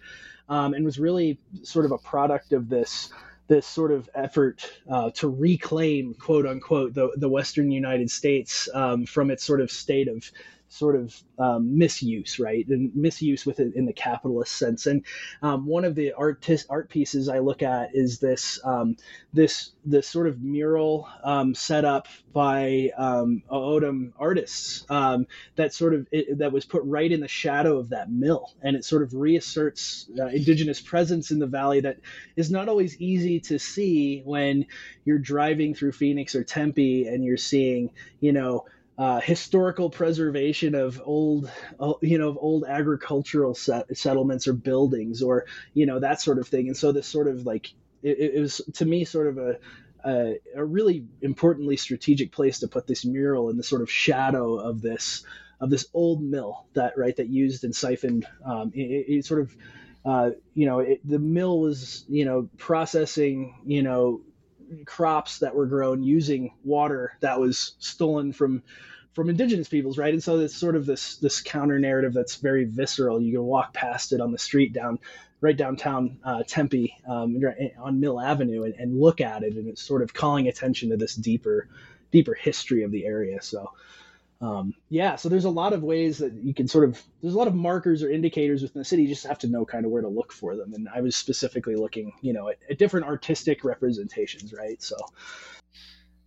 um, 0.50 0.74
and 0.74 0.86
was 0.86 1.00
really 1.00 1.38
sort 1.64 1.86
of 1.86 1.92
a 1.92 1.98
product 1.98 2.54
of 2.54 2.70
this 2.70 3.10
this 3.48 3.68
sort 3.68 3.92
of 3.92 4.10
effort 4.16 4.72
uh, 4.90 5.12
to 5.12 5.28
reclaim, 5.28 6.14
quote 6.14 6.46
unquote, 6.46 6.94
the 6.94 7.10
the 7.18 7.30
Western 7.30 7.72
United 7.72 8.10
States 8.10 8.70
um, 8.74 9.06
from 9.06 9.30
its 9.30 9.44
sort 9.44 9.62
of 9.62 9.70
state 9.70 10.08
of 10.08 10.32
sort 10.74 10.96
of 10.96 11.16
um, 11.38 11.78
misuse, 11.78 12.40
right? 12.40 12.68
And 12.68 12.96
misuse 12.96 13.46
with 13.46 13.60
it 13.60 13.76
in 13.76 13.86
the 13.86 13.94
capitalist 13.94 14.56
sense. 14.56 14.88
And 14.88 15.06
um, 15.42 15.68
one 15.68 15.86
of 15.86 15.96
the 15.96 16.14
art 16.14 16.48
art 16.70 16.90
pieces 16.90 17.30
I 17.30 17.40
look 17.40 17.62
at 17.62 17.92
is 17.94 18.20
this 18.20 18.60
um, 18.64 18.98
this 19.34 19.72
this 19.86 20.08
sort 20.08 20.28
of 20.28 20.42
mural 20.42 21.08
um, 21.24 21.54
set 21.54 21.86
up 21.86 22.08
by 22.34 22.92
um, 22.98 23.44
O'odham 23.52 24.14
artists 24.18 24.86
um, 24.90 25.28
that 25.56 25.74
sort 25.74 25.94
of 25.94 26.08
it, 26.12 26.40
that 26.40 26.52
was 26.52 26.66
put 26.66 26.84
right 26.86 27.12
in 27.12 27.20
the 27.20 27.28
shadow 27.28 27.78
of 27.78 27.90
that 27.90 28.12
mill, 28.12 28.52
and 28.62 28.76
it 28.76 28.84
sort 28.84 29.04
of 29.04 29.14
reasserts 29.14 30.10
uh, 30.20 30.26
indigenous 30.26 30.82
presence 30.82 31.30
in 31.30 31.40
the 31.40 31.48
valley 31.48 31.82
that 31.82 31.98
is 32.36 32.50
not 32.50 32.68
always 32.68 33.00
easy 33.00 33.40
to 33.40 33.60
see 33.60 34.22
when 34.26 34.66
you're 35.06 35.20
driving 35.20 35.76
through 35.76 35.92
Phoenix 35.92 36.34
or 36.34 36.44
Tempe 36.44 37.08
and 37.08 37.24
you're 37.24 37.38
seeing, 37.38 37.92
you 38.20 38.34
know 38.34 38.66
uh, 38.98 39.20
historical 39.20 39.90
preservation 39.90 40.76
of 40.76 41.02
old, 41.04 41.50
uh, 41.80 41.94
you 42.02 42.18
know, 42.18 42.30
of 42.30 42.38
old 42.40 42.64
agricultural 42.68 43.56
set, 43.56 43.96
settlements 43.98 44.48
or 44.48 44.54
buildings, 44.54 45.24
or 45.24 45.46
you 45.74 45.86
know 45.86 46.00
that 46.00 46.22
sort 46.22 46.38
of 46.38 46.48
thing. 46.48 46.68
And 46.68 46.78
so 46.78 46.92
this 46.92 47.08
sort 47.08 47.28
of 47.28 47.46
like 47.46 47.74
it, 48.04 48.36
it 48.36 48.40
was 48.40 48.62
to 48.76 48.86
me 48.86 49.06
sort 49.06 49.28
of 49.28 49.38
a, 49.40 49.58
a, 50.06 50.40
a 50.56 50.66
really 50.66 51.06
importantly 51.22 51.78
strategic 51.78 52.32
place 52.32 52.60
to 52.60 52.68
put 52.68 52.86
this 52.86 53.04
mural 53.04 53.50
in 53.50 53.58
the 53.58 53.64
sort 53.64 53.82
of 53.82 53.90
shadow 53.90 54.56
of 54.56 54.82
this 54.82 55.24
of 55.60 55.70
this 55.70 55.88
old 55.94 56.22
mill 56.22 56.66
that 56.74 56.98
right 56.98 57.16
that 57.16 57.30
used 57.30 57.64
and 57.64 57.76
siphoned. 57.76 58.28
Um, 58.46 58.72
it, 58.76 59.06
it, 59.08 59.26
sort 59.26 59.42
of 59.42 59.56
uh, 60.06 60.32
you 60.54 60.68
know 60.68 60.80
it, 60.80 61.02
the 61.08 61.20
mill 61.20 61.60
was 61.60 62.06
you 62.08 62.26
know 62.26 62.50
processing 62.58 63.56
you 63.66 63.82
know 63.82 64.22
crops 64.86 65.40
that 65.40 65.56
were 65.56 65.66
grown 65.66 66.04
using 66.04 66.54
water 66.64 67.18
that 67.22 67.40
was 67.40 67.76
stolen 67.80 68.34
from 68.34 68.64
from 69.14 69.30
indigenous 69.30 69.70
peoples, 69.70 69.98
right? 69.98 70.14
And 70.14 70.24
so 70.24 70.40
it's 70.40 70.56
sort 70.56 70.76
of 70.76 70.86
this 70.86 71.18
this 71.18 71.42
counter 71.42 71.80
narrative 71.80 72.14
that's 72.14 72.36
very 72.38 72.66
visceral. 72.66 73.22
You 73.22 73.34
can 73.34 73.44
walk 73.44 73.74
past 73.74 74.12
it 74.12 74.22
on 74.22 74.32
the 74.32 74.40
street 74.40 74.74
down 74.74 75.00
right 75.42 75.56
downtown 75.56 76.18
uh, 76.24 76.44
Tempe 76.48 76.96
um, 77.08 77.40
on 77.78 78.00
Mill 78.00 78.20
Avenue 78.20 78.64
and, 78.64 78.74
and, 78.76 79.00
look 79.00 79.20
at 79.20 79.44
it, 79.44 79.56
and 79.56 79.68
it's 79.68 79.82
sort 79.82 80.02
of 80.02 80.14
calling 80.14 80.48
attention 80.48 80.90
to 80.90 80.98
this 80.98 81.16
deeper 81.16 81.68
deeper 82.12 82.34
history 82.34 82.84
of 82.84 82.92
the 82.92 83.06
area. 83.06 83.42
So 83.42 83.72
um, 84.44 84.74
yeah, 84.90 85.16
so 85.16 85.30
there's 85.30 85.46
a 85.46 85.50
lot 85.50 85.72
of 85.72 85.84
ways 85.84 86.18
that 86.18 86.34
you 86.34 86.54
can 86.54 86.68
sort 86.68 86.84
of 86.84 87.02
there's 87.22 87.34
a 87.34 87.38
lot 87.38 87.48
of 87.48 87.56
markers 87.56 88.04
or 88.04 88.12
indicators 88.12 88.62
within 88.62 88.82
the 88.82 88.86
city. 88.86 89.04
You 89.04 89.08
just 89.08 89.26
have 89.26 89.40
to 89.40 89.48
know 89.48 89.64
kind 89.64 89.86
of 89.86 89.92
where 89.92 90.02
to 90.02 90.10
look 90.10 90.34
for 90.34 90.58
them. 90.58 90.74
And 90.74 90.90
I 90.94 91.00
was 91.00 91.16
specifically 91.16 91.78
looking, 91.78 92.12
you 92.22 92.34
know, 92.34 92.50
at, 92.50 92.58
at 92.70 92.78
different 92.78 93.06
artistic 93.06 93.64
representations, 93.64 94.54
right? 94.54 94.84
So. 94.84 94.98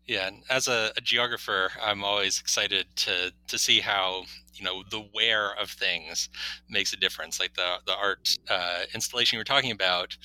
Yeah, 0.06 0.28
and 0.28 0.44
as 0.48 0.66
a, 0.66 0.92
a, 0.96 1.00
geographer, 1.00 1.72
I'm 1.82 2.04
always 2.04 2.40
excited 2.40 2.86
to 2.96 3.32
to 3.48 3.58
see 3.58 3.80
how 3.80 4.22
you 4.54 4.64
know 4.64 4.82
the 4.90 5.00
where 5.12 5.54
of 5.56 5.68
things 5.68 6.30
makes 6.70 6.94
a 6.94 6.96
difference. 6.96 7.38
Like 7.38 7.54
the 7.54 7.80
the 7.86 7.94
art 7.94 8.30
uh, 8.48 8.82
installation 8.94 9.36
you 9.36 9.40
were 9.40 9.44
talking 9.44 9.72
about, 9.72 10.16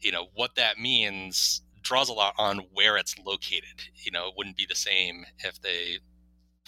you 0.00 0.12
know 0.12 0.26
what 0.34 0.56
that 0.56 0.78
means 0.78 1.62
draws 1.82 2.10
a 2.10 2.12
lot 2.12 2.34
on 2.36 2.58
where 2.74 2.96
it's 2.96 3.16
located. 3.24 3.80
You 3.94 4.10
know, 4.10 4.28
it 4.28 4.34
wouldn't 4.36 4.56
be 4.56 4.66
the 4.68 4.74
same 4.74 5.24
if 5.38 5.62
they 5.62 6.00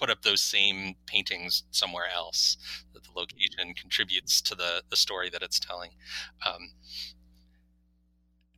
put 0.02 0.10
up 0.10 0.22
those 0.22 0.42
same 0.42 0.96
paintings 1.06 1.64
somewhere 1.70 2.08
else. 2.14 2.56
That 2.94 3.04
the 3.04 3.12
location 3.14 3.74
contributes 3.74 4.42
to 4.42 4.56
the 4.56 4.82
the 4.90 4.96
story 4.96 5.30
that 5.30 5.42
it's 5.42 5.60
telling. 5.60 5.92
Um, 6.46 6.70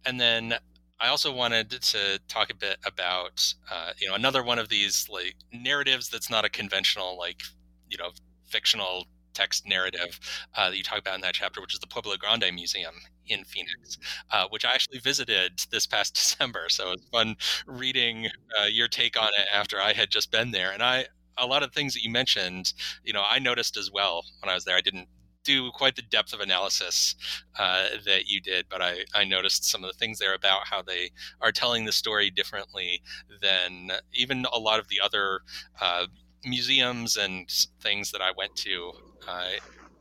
and 0.07 0.21
then 0.21 0.55
I 1.01 1.09
also 1.09 1.33
wanted 1.33 1.71
to 1.71 2.19
talk 2.29 2.51
a 2.51 2.55
bit 2.55 2.79
about 2.87 3.55
uh, 3.71 3.93
you 3.99 4.09
know 4.09 4.15
another 4.15 4.43
one 4.43 4.59
of 4.59 4.69
these 4.69 5.09
like 5.09 5.35
narratives 5.53 6.09
that's 6.09 6.31
not 6.31 6.45
a 6.45 6.49
conventional 6.49 7.19
like 7.19 7.43
you 7.89 7.99
know 7.99 8.11
fictional 8.47 9.07
text 9.35 9.67
narrative 9.67 10.21
uh, 10.57 10.71
that 10.71 10.77
you 10.77 10.85
talk 10.85 11.01
about 11.01 11.17
in 11.17 11.21
that 11.23 11.35
chapter, 11.35 11.61
which 11.61 11.75
is 11.75 11.81
the 11.81 11.89
Pueblo 11.89 12.17
Grande 12.17 12.55
Museum 12.55 12.95
in 13.27 13.43
Phoenix, 13.45 13.99
uh, 14.31 14.47
which 14.51 14.65
I 14.65 14.73
actually 14.73 15.01
visited 15.01 15.61
this 15.73 15.87
past 15.89 16.15
December. 16.15 16.67
So 16.69 16.89
it 16.89 17.01
was 17.01 17.09
fun 17.13 17.37
reading 17.67 18.29
uh, 18.61 18.67
your 18.67 18.87
take 18.87 19.21
on 19.21 19.29
it 19.37 19.49
after 19.53 19.81
I 19.81 19.93
had 19.93 20.11
just 20.11 20.31
been 20.31 20.53
there. 20.53 20.71
And 20.73 20.83
I 20.85 21.07
a 21.39 21.47
lot 21.47 21.63
of 21.63 21.73
things 21.73 21.95
that 21.95 22.03
you 22.03 22.11
mentioned, 22.11 22.73
you 23.05 23.13
know, 23.13 23.25
I 23.27 23.39
noticed 23.39 23.77
as 23.77 23.91
well 23.93 24.25
when 24.41 24.51
I 24.51 24.55
was 24.55 24.65
there. 24.65 24.77
I 24.77 24.81
didn't 24.81 25.09
do 25.45 25.71
quite 25.73 25.95
the 25.95 26.03
depth 26.03 26.33
of 26.33 26.41
analysis 26.41 27.15
uh, 27.59 27.87
that 28.07 28.27
you 28.27 28.41
did, 28.41 28.67
but 28.71 28.81
I, 28.83 29.05
I 29.15 29.25
noticed 29.25 29.65
some 29.65 29.85
of 29.85 29.93
the 29.93 29.99
things 29.99 30.19
there 30.19 30.35
about 30.35 30.67
how 30.67 30.83
they 30.83 31.11
are 31.41 31.53
telling 31.53 31.85
the 31.85 31.93
story 31.93 32.31
differently 32.31 33.03
than 33.43 33.91
even 34.13 34.47
a 34.53 34.59
lot 34.59 34.81
of 34.81 34.89
the 34.89 35.01
other 35.05 35.41
uh, 35.81 36.07
museums 36.45 37.17
and 37.17 37.49
things 37.81 38.11
that 38.11 38.23
I 38.23 38.33
went 38.37 38.57
to 38.57 38.93
uh, 39.29 39.51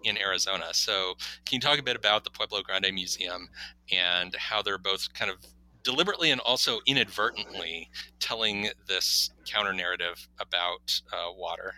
in 0.03 0.17
Arizona. 0.17 0.65
So, 0.73 1.13
can 1.45 1.55
you 1.55 1.59
talk 1.59 1.79
a 1.79 1.83
bit 1.83 1.95
about 1.95 2.23
the 2.23 2.29
Pueblo 2.29 2.61
Grande 2.61 2.93
Museum 2.93 3.49
and 3.91 4.35
how 4.35 4.61
they're 4.61 4.77
both 4.77 5.13
kind 5.13 5.29
of 5.29 5.37
deliberately 5.83 6.31
and 6.31 6.41
also 6.41 6.79
inadvertently 6.85 7.89
telling 8.19 8.69
this 8.87 9.29
counter 9.45 9.73
narrative 9.73 10.27
about 10.39 11.01
uh, 11.11 11.31
water. 11.35 11.73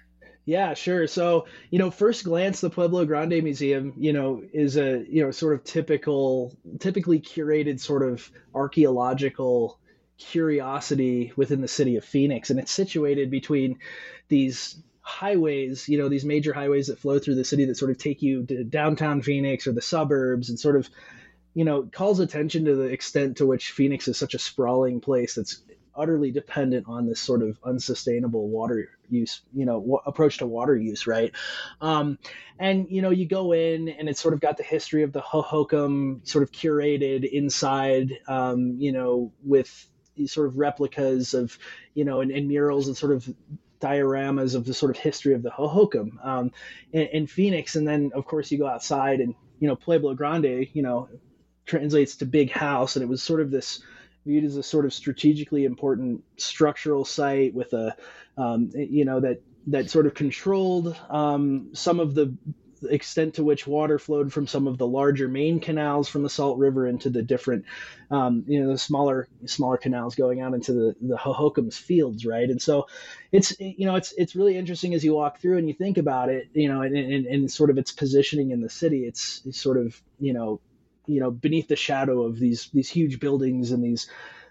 Yeah, 0.45 0.75
sure. 0.75 1.07
So, 1.07 1.47
you 1.71 1.79
know, 1.79 1.89
first 1.89 2.23
glance, 2.23 2.61
the 2.61 2.69
Pueblo 2.69 3.05
Grande 3.05 3.43
Museum, 3.43 3.93
you 3.97 4.13
know, 4.13 4.43
is 4.53 4.77
a, 4.77 5.03
you 5.09 5.23
know, 5.23 5.31
sort 5.31 5.55
of 5.55 5.63
typical, 5.63 6.55
typically 6.79 7.19
curated 7.19 7.79
sort 7.79 8.03
of 8.03 8.31
archaeological 8.53 9.79
curiosity 10.19 11.33
within 11.35 11.61
the 11.61 11.67
city 11.67 11.95
of 11.95 12.05
Phoenix. 12.05 12.51
And 12.51 12.59
it's 12.59 12.71
situated 12.71 13.31
between 13.31 13.79
these 14.27 14.77
highways, 15.01 15.89
you 15.89 15.97
know, 15.97 16.09
these 16.09 16.25
major 16.25 16.53
highways 16.53 16.87
that 16.87 16.99
flow 16.99 17.17
through 17.17 17.35
the 17.35 17.43
city 17.43 17.65
that 17.65 17.77
sort 17.77 17.91
of 17.91 17.97
take 17.97 18.21
you 18.21 18.45
to 18.45 18.63
downtown 18.63 19.23
Phoenix 19.23 19.65
or 19.65 19.71
the 19.71 19.81
suburbs 19.81 20.49
and 20.49 20.59
sort 20.59 20.75
of 20.75 20.87
you 21.55 21.63
know, 21.63 21.83
calls 21.83 22.19
attention 22.19 22.65
to 22.65 22.75
the 22.75 22.83
extent 22.83 23.37
to 23.37 23.45
which 23.45 23.71
Phoenix 23.71 24.07
is 24.07 24.17
such 24.17 24.35
a 24.35 24.39
sprawling 24.39 24.99
place 24.99 25.35
that's 25.35 25.63
utterly 25.95 26.29
dependent 26.29 26.85
on 26.89 27.07
this 27.07 27.21
sort 27.21 27.41
of 27.41 27.57
unsustainable 27.63 28.49
water 28.49 28.89
use, 29.09 29.41
you 29.53 29.65
know, 29.65 29.79
w- 29.79 30.01
approach 30.05 30.39
to 30.39 30.45
water 30.45 30.75
use, 30.75 31.07
right? 31.07 31.31
Um, 31.79 32.19
and 32.59 32.87
you 32.89 33.01
know, 33.01 33.09
you 33.09 33.25
go 33.25 33.53
in 33.53 33.87
and 33.87 34.09
it's 34.09 34.19
sort 34.19 34.33
of 34.33 34.41
got 34.41 34.57
the 34.57 34.63
history 34.63 35.03
of 35.03 35.13
the 35.13 35.21
Hohokam 35.21 36.27
sort 36.27 36.43
of 36.43 36.51
curated 36.51 37.23
inside, 37.23 38.11
um, 38.27 38.75
you 38.77 38.91
know, 38.91 39.31
with 39.41 39.87
sort 40.25 40.47
of 40.47 40.57
replicas 40.57 41.33
of, 41.33 41.57
you 41.93 42.03
know, 42.03 42.19
and, 42.19 42.31
and, 42.31 42.49
murals 42.49 42.87
and 42.87 42.97
sort 42.97 43.13
of 43.13 43.33
dioramas 43.81 44.55
of 44.55 44.65
the 44.65 44.73
sort 44.73 44.89
of 44.89 45.01
history 45.01 45.33
of 45.33 45.43
the 45.43 45.49
Hohokam 45.49 46.25
um, 46.25 46.51
in, 46.91 47.07
in 47.13 47.27
Phoenix. 47.27 47.77
And 47.77 47.87
then, 47.87 48.11
of 48.13 48.25
course, 48.25 48.51
you 48.51 48.57
go 48.57 48.67
outside 48.67 49.21
and 49.21 49.35
you 49.59 49.69
know 49.69 49.75
Pueblo 49.77 50.13
Grande, 50.13 50.67
you 50.73 50.81
know, 50.81 51.07
translates 51.65 52.17
to 52.17 52.25
big 52.25 52.51
house, 52.51 52.95
and 52.95 53.03
it 53.03 53.07
was 53.07 53.21
sort 53.21 53.41
of 53.41 53.51
this 53.51 53.81
viewed 54.25 54.43
as 54.43 54.57
a 54.57 54.63
sort 54.63 54.85
of 54.85 54.93
strategically 54.93 55.65
important 55.65 56.23
structural 56.37 57.05
site 57.05 57.53
with 57.53 57.73
a, 57.73 57.95
um, 58.37 58.71
you 58.73 59.05
know, 59.05 59.19
that 59.19 59.41
that 59.67 59.89
sort 59.89 60.05
of 60.05 60.13
controlled 60.13 60.95
um, 61.09 61.69
some 61.73 61.99
of 61.99 62.13
the 62.13 62.35
extent 62.89 63.35
to 63.35 63.43
which 63.43 63.65
water 63.65 63.97
flowed 63.97 64.31
from 64.31 64.47
some 64.47 64.67
of 64.67 64.77
the 64.77 64.87
larger 64.87 65.27
main 65.27 65.59
canals 65.59 66.07
from 66.07 66.23
the 66.23 66.29
Salt 66.29 66.57
River 66.57 66.87
into 66.87 67.09
the 67.09 67.23
different, 67.23 67.65
um, 68.11 68.43
you 68.47 68.61
know, 68.61 68.71
the 68.71 68.77
smaller 68.77 69.27
smaller 69.45 69.77
canals 69.77 70.15
going 70.15 70.41
out 70.41 70.53
into 70.53 70.73
the 70.73 70.95
the 71.01 71.15
Hohokam's 71.15 71.77
fields, 71.77 72.25
right? 72.25 72.49
And 72.49 72.61
so, 72.61 72.87
it's 73.31 73.59
you 73.59 73.85
know, 73.85 73.95
it's 73.95 74.13
it's 74.17 74.35
really 74.35 74.57
interesting 74.57 74.93
as 74.93 75.03
you 75.03 75.13
walk 75.13 75.39
through 75.39 75.57
and 75.57 75.67
you 75.67 75.73
think 75.73 75.97
about 75.97 76.29
it, 76.29 76.49
you 76.53 76.67
know, 76.67 76.81
and 76.81 76.95
and, 76.95 77.25
and 77.25 77.51
sort 77.51 77.69
of 77.69 77.77
its 77.77 77.91
positioning 77.91 78.51
in 78.51 78.61
the 78.61 78.69
city. 78.69 79.05
It's, 79.05 79.41
it's 79.45 79.59
sort 79.59 79.77
of 79.77 79.99
you 80.19 80.33
know 80.33 80.59
you 81.07 81.19
know 81.19 81.31
beneath 81.31 81.67
the 81.67 81.75
shadow 81.75 82.23
of 82.23 82.39
these 82.39 82.69
these 82.73 82.89
huge 82.89 83.19
buildings 83.19 83.71
and 83.71 83.83
these 83.83 84.09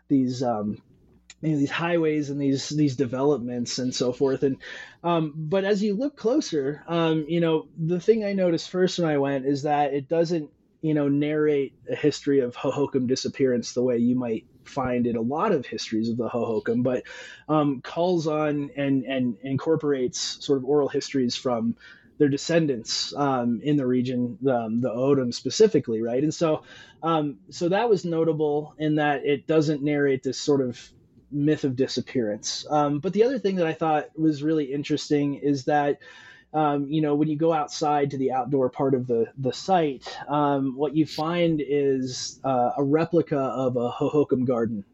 these 0.09 0.43
um, 0.43 0.83
you 1.41 1.53
know, 1.53 1.59
these 1.59 1.71
highways 1.71 2.31
and 2.31 2.41
these 2.41 2.69
these 2.71 2.97
developments 2.97 3.79
and 3.79 3.95
so 3.95 4.13
forth. 4.13 4.43
And 4.43 4.57
um, 5.03 5.33
but 5.37 5.65
as 5.65 5.83
you 5.83 5.95
look 5.95 6.17
closer 6.17 6.83
um, 6.89 7.27
you 7.29 7.41
know 7.41 7.69
the 7.79 8.01
thing 8.01 8.25
i 8.25 8.33
noticed 8.33 8.71
first 8.71 8.99
when 8.99 9.09
i 9.09 9.19
went 9.19 9.47
is 9.47 9.63
that 9.63 9.93
it 9.93 10.09
doesn't 10.09 10.51
you 10.81 10.95
know 10.95 11.09
narrate 11.09 11.75
a 11.91 11.95
history 11.95 12.41
of 12.41 12.55
hohokam 12.57 13.07
disappearance 13.07 13.73
the 13.73 13.83
way 13.83 13.99
you 13.99 14.15
might 14.15 14.45
find 14.65 15.07
in 15.07 15.17
a 15.17 15.21
lot 15.21 15.53
of 15.53 15.67
histories 15.67 16.09
of 16.09 16.17
the 16.17 16.29
hohokam 16.29 16.83
but 16.83 17.05
um, 17.49 17.81
calls 17.83 18.27
on 18.27 18.71
and 18.77 19.05
and 19.05 19.37
incorporates 19.43 20.39
sort 20.45 20.59
of 20.59 20.65
oral 20.65 20.89
histories 20.89 21.37
from 21.37 21.77
their 22.19 22.29
descendants 22.29 23.15
um, 23.17 23.61
in 23.63 23.77
the 23.77 23.87
region, 23.87 24.39
um, 24.49 24.81
the 24.81 24.91
O'odham 24.91 25.33
specifically, 25.33 26.01
right? 26.01 26.23
And 26.23 26.33
so, 26.33 26.63
um, 27.03 27.39
so 27.51 27.69
that 27.69 27.89
was 27.89 28.05
notable 28.05 28.75
in 28.79 28.97
that 28.97 29.25
it 29.25 29.47
doesn't 29.47 29.83
narrate 29.83 30.23
this 30.23 30.39
sort 30.39 30.61
of 30.61 30.81
myth 31.31 31.65
of 31.65 31.77
disappearance. 31.77 32.67
Um, 32.71 33.01
but 33.01 33.13
the 33.13 33.25
other 33.25 33.39
thing 33.39 33.57
that 33.57 33.67
I 33.67 33.73
thought 33.73 34.17
was 34.19 34.43
really 34.43 34.73
interesting 34.73 35.35
is 35.35 35.65
that. 35.65 35.99
Um, 36.53 36.87
you 36.87 37.01
know, 37.01 37.17
when 37.17 37.27
you 37.27 37.37
go 37.37 37.53
outside 37.53 38.13
to 38.13 38.17
the 38.17 38.31
outdoor 38.31 38.71
part 38.71 38.95
of 38.95 39.09
the 39.09 39.27
the 39.37 39.53
site, 39.53 40.07
um, 40.29 40.77
what 40.77 40.95
you 40.95 41.05
find 41.05 41.61
is 41.61 42.39
uh, 42.45 42.71
a 42.77 42.85
replica 42.85 43.37
of 43.37 43.77
a 43.77 43.91
Hohokam 43.91 44.47
garden, 44.47 44.85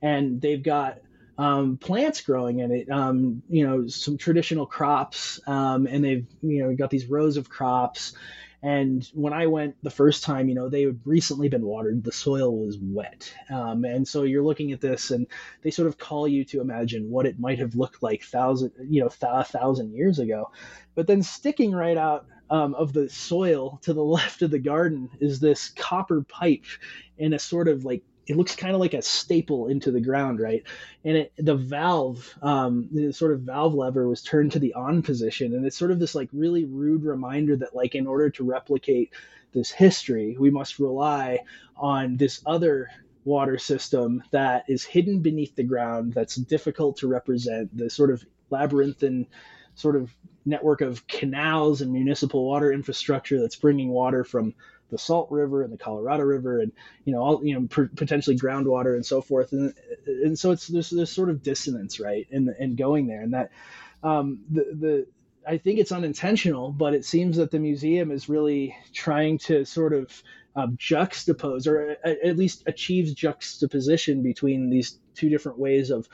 and 0.00 0.40
they've 0.40 0.62
got 0.62 0.98
um, 1.38 1.76
plants 1.76 2.20
growing 2.20 2.58
in 2.58 2.72
it. 2.72 2.90
Um, 2.90 3.42
you 3.48 3.66
know, 3.66 3.86
some 3.86 4.18
traditional 4.18 4.66
crops, 4.66 5.40
um, 5.46 5.86
and 5.86 6.04
they've 6.04 6.26
you 6.42 6.64
know 6.64 6.74
got 6.74 6.90
these 6.90 7.06
rows 7.06 7.36
of 7.36 7.48
crops. 7.48 8.12
And 8.60 9.08
when 9.14 9.32
I 9.32 9.46
went 9.46 9.76
the 9.84 9.90
first 9.90 10.24
time, 10.24 10.48
you 10.48 10.56
know, 10.56 10.68
they 10.68 10.82
had 10.82 10.98
recently 11.04 11.48
been 11.48 11.64
watered. 11.64 12.02
The 12.02 12.10
soil 12.10 12.66
was 12.66 12.76
wet, 12.76 13.32
um, 13.48 13.84
and 13.84 14.06
so 14.06 14.24
you're 14.24 14.42
looking 14.42 14.72
at 14.72 14.80
this, 14.80 15.12
and 15.12 15.28
they 15.62 15.70
sort 15.70 15.86
of 15.86 15.96
call 15.96 16.26
you 16.26 16.44
to 16.46 16.60
imagine 16.60 17.08
what 17.08 17.26
it 17.26 17.38
might 17.38 17.60
have 17.60 17.76
looked 17.76 18.02
like 18.02 18.24
thousand, 18.24 18.72
you 18.90 19.00
know, 19.00 19.08
th- 19.08 19.22
a 19.22 19.44
thousand 19.44 19.94
years 19.94 20.18
ago. 20.18 20.50
But 20.96 21.06
then 21.06 21.22
sticking 21.22 21.70
right 21.70 21.96
out 21.96 22.26
um, 22.50 22.74
of 22.74 22.92
the 22.92 23.08
soil 23.08 23.78
to 23.82 23.92
the 23.92 24.04
left 24.04 24.42
of 24.42 24.50
the 24.50 24.58
garden 24.58 25.08
is 25.20 25.38
this 25.38 25.68
copper 25.68 26.22
pipe 26.22 26.64
in 27.16 27.34
a 27.34 27.38
sort 27.38 27.68
of 27.68 27.84
like 27.84 28.02
it 28.28 28.36
looks 28.36 28.54
kind 28.54 28.74
of 28.74 28.80
like 28.80 28.94
a 28.94 29.02
staple 29.02 29.68
into 29.68 29.90
the 29.90 30.00
ground, 30.00 30.38
right? 30.38 30.62
And 31.04 31.16
it, 31.16 31.32
the 31.38 31.56
valve, 31.56 32.36
um, 32.42 32.88
the 32.92 33.12
sort 33.12 33.32
of 33.32 33.40
valve 33.40 33.74
lever 33.74 34.06
was 34.06 34.22
turned 34.22 34.52
to 34.52 34.58
the 34.58 34.74
on 34.74 35.02
position, 35.02 35.54
and 35.54 35.64
it's 35.64 35.76
sort 35.76 35.90
of 35.90 35.98
this 35.98 36.14
like 36.14 36.28
really 36.32 36.64
rude 36.64 37.04
reminder 37.04 37.56
that 37.56 37.74
like 37.74 37.94
in 37.94 38.06
order 38.06 38.30
to 38.30 38.44
replicate 38.44 39.12
this 39.52 39.70
history, 39.70 40.36
we 40.38 40.50
must 40.50 40.78
rely 40.78 41.40
on 41.76 42.16
this 42.16 42.42
other 42.44 42.90
water 43.24 43.58
system 43.58 44.22
that 44.30 44.64
is 44.68 44.84
hidden 44.84 45.20
beneath 45.20 45.56
the 45.56 45.64
ground, 45.64 46.12
that's 46.12 46.36
difficult 46.36 46.98
to 46.98 47.08
represent, 47.08 47.74
the 47.76 47.88
sort 47.90 48.10
of 48.10 48.24
labyrinthine 48.50 49.26
sort 49.74 49.96
of 49.96 50.14
network 50.44 50.80
of 50.80 51.06
canals 51.06 51.80
and 51.80 51.92
municipal 51.92 52.46
water 52.46 52.72
infrastructure 52.72 53.40
that's 53.40 53.56
bringing 53.56 53.90
water 53.90 54.24
from 54.24 54.54
the 54.90 54.98
Salt 54.98 55.30
River 55.30 55.62
and 55.62 55.72
the 55.72 55.78
Colorado 55.78 56.24
River, 56.24 56.60
and 56.60 56.72
you 57.04 57.12
know 57.12 57.20
all 57.20 57.44
you 57.44 57.54
know 57.54 57.66
p- 57.66 57.94
potentially 57.94 58.36
groundwater 58.36 58.94
and 58.94 59.04
so 59.04 59.20
forth, 59.20 59.52
and 59.52 59.74
and 60.06 60.38
so 60.38 60.50
it's 60.50 60.66
there's 60.66 60.90
this 60.90 61.10
sort 61.10 61.30
of 61.30 61.42
dissonance, 61.42 62.00
right, 62.00 62.26
in 62.30 62.54
in 62.58 62.76
going 62.76 63.06
there, 63.06 63.22
and 63.22 63.34
that 63.34 63.50
um, 64.02 64.40
the 64.50 64.64
the 64.72 65.06
I 65.46 65.58
think 65.58 65.78
it's 65.78 65.92
unintentional, 65.92 66.72
but 66.72 66.94
it 66.94 67.04
seems 67.04 67.38
that 67.38 67.50
the 67.50 67.58
museum 67.58 68.10
is 68.10 68.28
really 68.28 68.76
trying 68.92 69.38
to 69.38 69.64
sort 69.64 69.94
of 69.94 70.22
um, 70.54 70.76
juxtapose, 70.76 71.66
or 71.66 71.96
at 72.04 72.36
least 72.36 72.64
achieves 72.66 73.14
juxtaposition 73.14 74.22
between 74.22 74.70
these 74.70 74.98
two 75.14 75.28
different 75.28 75.58
ways 75.58 75.90
of 75.90 76.08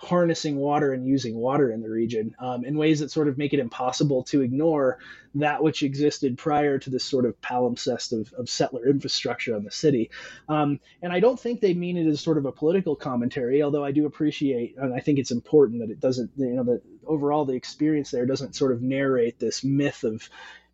harnessing 0.00 0.56
water 0.56 0.92
and 0.92 1.06
using 1.06 1.34
water 1.34 1.70
in 1.70 1.82
the 1.82 1.90
region 1.90 2.34
um, 2.38 2.64
in 2.64 2.78
ways 2.78 3.00
that 3.00 3.10
sort 3.10 3.26
of 3.26 3.36
make 3.36 3.52
it 3.52 3.58
impossible 3.58 4.22
to 4.22 4.42
ignore 4.42 4.98
that 5.34 5.62
which 5.62 5.82
existed 5.82 6.38
prior 6.38 6.78
to 6.78 6.88
this 6.88 7.04
sort 7.04 7.24
of 7.24 7.40
palimpsest 7.40 8.12
of, 8.18 8.32
of 8.34 8.48
settler 8.48 8.88
infrastructure 8.88 9.56
on 9.56 9.64
the 9.64 9.70
city. 9.70 10.10
Um, 10.48 10.78
and 11.02 11.12
I 11.12 11.20
don't 11.20 11.38
think 11.38 11.60
they 11.60 11.74
mean 11.74 11.96
it 11.96 12.06
as 12.06 12.20
sort 12.20 12.38
of 12.38 12.46
a 12.46 12.52
political 12.52 12.94
commentary, 12.94 13.62
although 13.62 13.84
I 13.84 13.90
do 13.90 14.06
appreciate 14.06 14.76
and 14.78 14.94
I 14.94 15.00
think 15.00 15.18
it's 15.18 15.32
important 15.32 15.80
that 15.80 15.90
it 15.90 16.00
doesn't, 16.00 16.30
you 16.36 16.54
know, 16.54 16.64
that 16.64 16.82
overall 17.04 17.44
the 17.44 17.54
experience 17.54 18.10
there 18.10 18.26
doesn't 18.26 18.54
sort 18.54 18.72
of 18.72 18.82
narrate 18.82 19.38
this 19.38 19.64
myth 19.64 20.04
of 20.04 20.28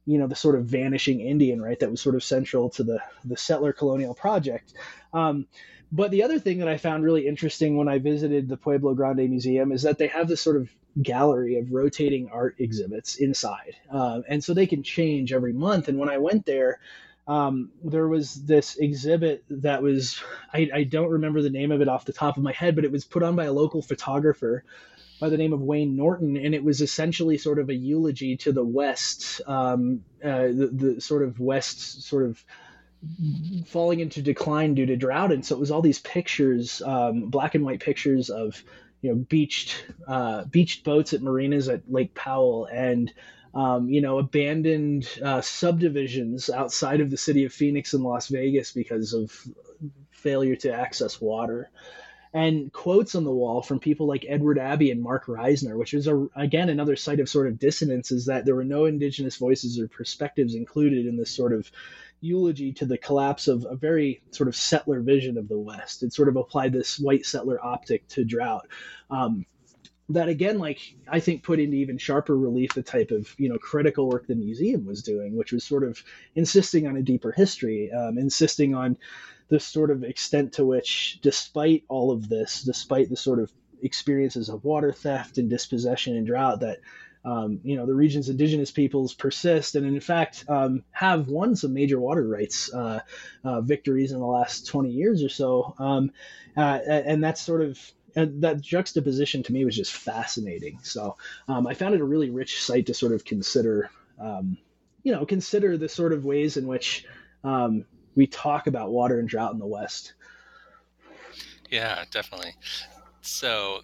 you 0.06 0.18
know 0.18 0.26
the 0.26 0.36
sort 0.36 0.54
of 0.56 0.66
vanishing 0.66 1.20
Indian, 1.20 1.62
right? 1.62 1.80
That 1.80 1.90
was 1.90 2.00
sort 2.00 2.14
of 2.14 2.22
central 2.22 2.68
to 2.70 2.84
the 2.84 3.00
the 3.24 3.38
settler 3.38 3.72
colonial 3.72 4.14
project. 4.14 4.74
Um, 5.14 5.46
but 5.94 6.10
the 6.10 6.24
other 6.24 6.40
thing 6.40 6.58
that 6.58 6.66
I 6.66 6.76
found 6.76 7.04
really 7.04 7.28
interesting 7.28 7.76
when 7.76 7.86
I 7.86 8.00
visited 8.00 8.48
the 8.48 8.56
Pueblo 8.56 8.94
Grande 8.94 9.30
Museum 9.30 9.70
is 9.70 9.82
that 9.82 9.96
they 9.96 10.08
have 10.08 10.26
this 10.26 10.40
sort 10.40 10.56
of 10.56 10.68
gallery 11.00 11.56
of 11.56 11.70
rotating 11.70 12.28
art 12.32 12.56
exhibits 12.58 13.14
inside. 13.14 13.76
Uh, 13.88 14.22
and 14.28 14.42
so 14.42 14.54
they 14.54 14.66
can 14.66 14.82
change 14.82 15.32
every 15.32 15.52
month. 15.52 15.86
And 15.86 15.96
when 15.96 16.08
I 16.08 16.18
went 16.18 16.46
there, 16.46 16.80
um, 17.28 17.70
there 17.84 18.08
was 18.08 18.34
this 18.44 18.76
exhibit 18.76 19.44
that 19.48 19.82
was, 19.82 20.20
I, 20.52 20.68
I, 20.74 20.82
don't 20.82 21.10
remember 21.10 21.42
the 21.42 21.48
name 21.48 21.70
of 21.70 21.80
it 21.80 21.88
off 21.88 22.04
the 22.04 22.12
top 22.12 22.36
of 22.36 22.42
my 22.42 22.52
head, 22.52 22.74
but 22.74 22.84
it 22.84 22.90
was 22.90 23.04
put 23.04 23.22
on 23.22 23.36
by 23.36 23.44
a 23.44 23.52
local 23.52 23.80
photographer 23.80 24.64
by 25.20 25.28
the 25.28 25.38
name 25.38 25.52
of 25.52 25.62
Wayne 25.62 25.94
Norton. 25.94 26.36
And 26.36 26.56
it 26.56 26.64
was 26.64 26.80
essentially 26.80 27.38
sort 27.38 27.60
of 27.60 27.70
a 27.70 27.74
eulogy 27.74 28.36
to 28.38 28.52
the 28.52 28.64
West, 28.64 29.40
um, 29.46 30.04
uh, 30.24 30.48
the, 30.48 30.70
the 30.72 31.00
sort 31.00 31.22
of 31.22 31.38
West 31.38 32.02
sort 32.02 32.24
of 32.24 32.44
falling 33.66 34.00
into 34.00 34.22
decline 34.22 34.74
due 34.74 34.86
to 34.86 34.96
drought, 34.96 35.32
and 35.32 35.44
so 35.44 35.56
it 35.56 35.60
was 35.60 35.70
all 35.70 35.82
these 35.82 35.98
pictures, 35.98 36.82
um, 36.82 37.30
black 37.30 37.54
and 37.54 37.64
white 37.64 37.80
pictures 37.80 38.30
of 38.30 38.62
you 39.00 39.10
know 39.10 39.16
beached 39.16 39.84
uh, 40.08 40.44
beached 40.44 40.84
boats 40.84 41.12
at 41.12 41.22
marinas 41.22 41.68
at 41.68 41.90
Lake 41.90 42.14
Powell 42.14 42.66
and 42.72 43.12
um, 43.54 43.88
you 43.88 44.00
know 44.00 44.18
abandoned 44.18 45.08
uh, 45.22 45.40
subdivisions 45.40 46.48
outside 46.48 47.00
of 47.00 47.10
the 47.10 47.16
city 47.16 47.44
of 47.44 47.52
Phoenix 47.52 47.92
and 47.92 48.02
Las 48.02 48.28
Vegas 48.28 48.72
because 48.72 49.12
of 49.12 49.32
failure 50.10 50.56
to 50.56 50.72
access 50.72 51.20
water. 51.20 51.70
And 52.32 52.72
quotes 52.72 53.14
on 53.14 53.22
the 53.22 53.30
wall 53.30 53.62
from 53.62 53.78
people 53.78 54.08
like 54.08 54.26
Edward 54.26 54.58
Abbey 54.58 54.90
and 54.90 55.00
Marc 55.00 55.26
Reisner, 55.26 55.76
which 55.76 55.94
is 55.94 56.08
a, 56.08 56.26
again 56.34 56.68
another 56.68 56.96
site 56.96 57.20
of 57.20 57.28
sort 57.28 57.46
of 57.46 57.60
dissonance, 57.60 58.10
is 58.10 58.26
that 58.26 58.44
there 58.44 58.56
were 58.56 58.64
no 58.64 58.86
indigenous 58.86 59.36
voices 59.36 59.78
or 59.78 59.86
perspectives 59.86 60.56
included 60.56 61.06
in 61.06 61.16
this 61.16 61.30
sort 61.30 61.52
of 61.52 61.70
eulogy 62.20 62.72
to 62.72 62.86
the 62.86 62.98
collapse 62.98 63.48
of 63.48 63.66
a 63.68 63.76
very 63.76 64.22
sort 64.30 64.48
of 64.48 64.56
settler 64.56 65.00
vision 65.00 65.36
of 65.36 65.48
the 65.48 65.58
West. 65.58 66.02
It 66.02 66.12
sort 66.12 66.28
of 66.28 66.36
applied 66.36 66.72
this 66.72 66.98
white 66.98 67.26
settler 67.26 67.64
optic 67.64 68.06
to 68.08 68.24
drought. 68.24 68.68
Um, 69.10 69.46
that 70.10 70.28
again, 70.28 70.58
like 70.58 70.96
I 71.08 71.20
think, 71.20 71.42
put 71.42 71.60
into 71.60 71.76
even 71.76 71.96
sharper 71.96 72.36
relief 72.36 72.74
the 72.74 72.82
type 72.82 73.10
of 73.10 73.34
you 73.38 73.48
know 73.48 73.58
critical 73.58 74.08
work 74.08 74.26
the 74.26 74.34
museum 74.34 74.84
was 74.84 75.02
doing, 75.02 75.36
which 75.36 75.52
was 75.52 75.64
sort 75.64 75.84
of 75.84 76.02
insisting 76.34 76.86
on 76.86 76.96
a 76.96 77.02
deeper 77.02 77.32
history, 77.32 77.90
um, 77.90 78.18
insisting 78.18 78.74
on 78.74 78.98
the 79.48 79.60
sort 79.60 79.90
of 79.90 80.04
extent 80.04 80.54
to 80.54 80.64
which, 80.64 81.18
despite 81.22 81.84
all 81.88 82.10
of 82.10 82.28
this, 82.28 82.62
despite 82.62 83.08
the 83.08 83.16
sort 83.16 83.38
of 83.38 83.50
experiences 83.82 84.48
of 84.48 84.64
water 84.64 84.92
theft 84.92 85.38
and 85.38 85.50
dispossession 85.50 86.16
and 86.16 86.26
drought, 86.26 86.60
that 86.60 86.80
um, 87.24 87.60
you 87.62 87.76
know 87.76 87.86
the 87.86 87.94
region's 87.94 88.28
indigenous 88.28 88.70
peoples 88.70 89.14
persist 89.14 89.74
and 89.76 89.86
in 89.86 90.00
fact 90.00 90.44
um, 90.48 90.84
have 90.90 91.28
won 91.28 91.56
some 91.56 91.72
major 91.72 91.98
water 91.98 92.26
rights 92.26 92.72
uh, 92.72 93.00
uh, 93.44 93.60
victories 93.62 94.12
in 94.12 94.18
the 94.18 94.26
last 94.26 94.66
20 94.66 94.90
years 94.90 95.22
or 95.22 95.28
so. 95.28 95.74
Um, 95.78 96.12
uh, 96.56 96.78
and 96.86 97.24
that's 97.24 97.40
sort 97.40 97.62
of 97.62 97.80
that 98.14 98.60
juxtaposition 98.60 99.42
to 99.42 99.52
me 99.52 99.64
was 99.64 99.74
just 99.74 99.92
fascinating. 99.92 100.78
So 100.82 101.16
um, 101.48 101.66
i 101.66 101.74
found 101.74 101.94
it 101.94 102.00
a 102.00 102.04
really 102.04 102.30
rich 102.30 102.62
site 102.62 102.86
to 102.86 102.94
sort 102.94 103.12
of 103.12 103.24
consider 103.24 103.90
um, 104.20 104.58
you 105.02 105.12
know 105.12 105.26
consider 105.26 105.76
the 105.76 105.88
sort 105.88 106.12
of 106.12 106.24
ways 106.24 106.56
in 106.56 106.66
which 106.66 107.06
um, 107.42 107.84
we 108.14 108.26
talk 108.26 108.66
about 108.66 108.90
water 108.90 109.18
and 109.18 109.28
drought 109.28 109.52
in 109.52 109.58
the 109.58 109.66
west. 109.66 110.12
Yeah 111.70 112.04
definitely. 112.10 112.54
So 113.22 113.80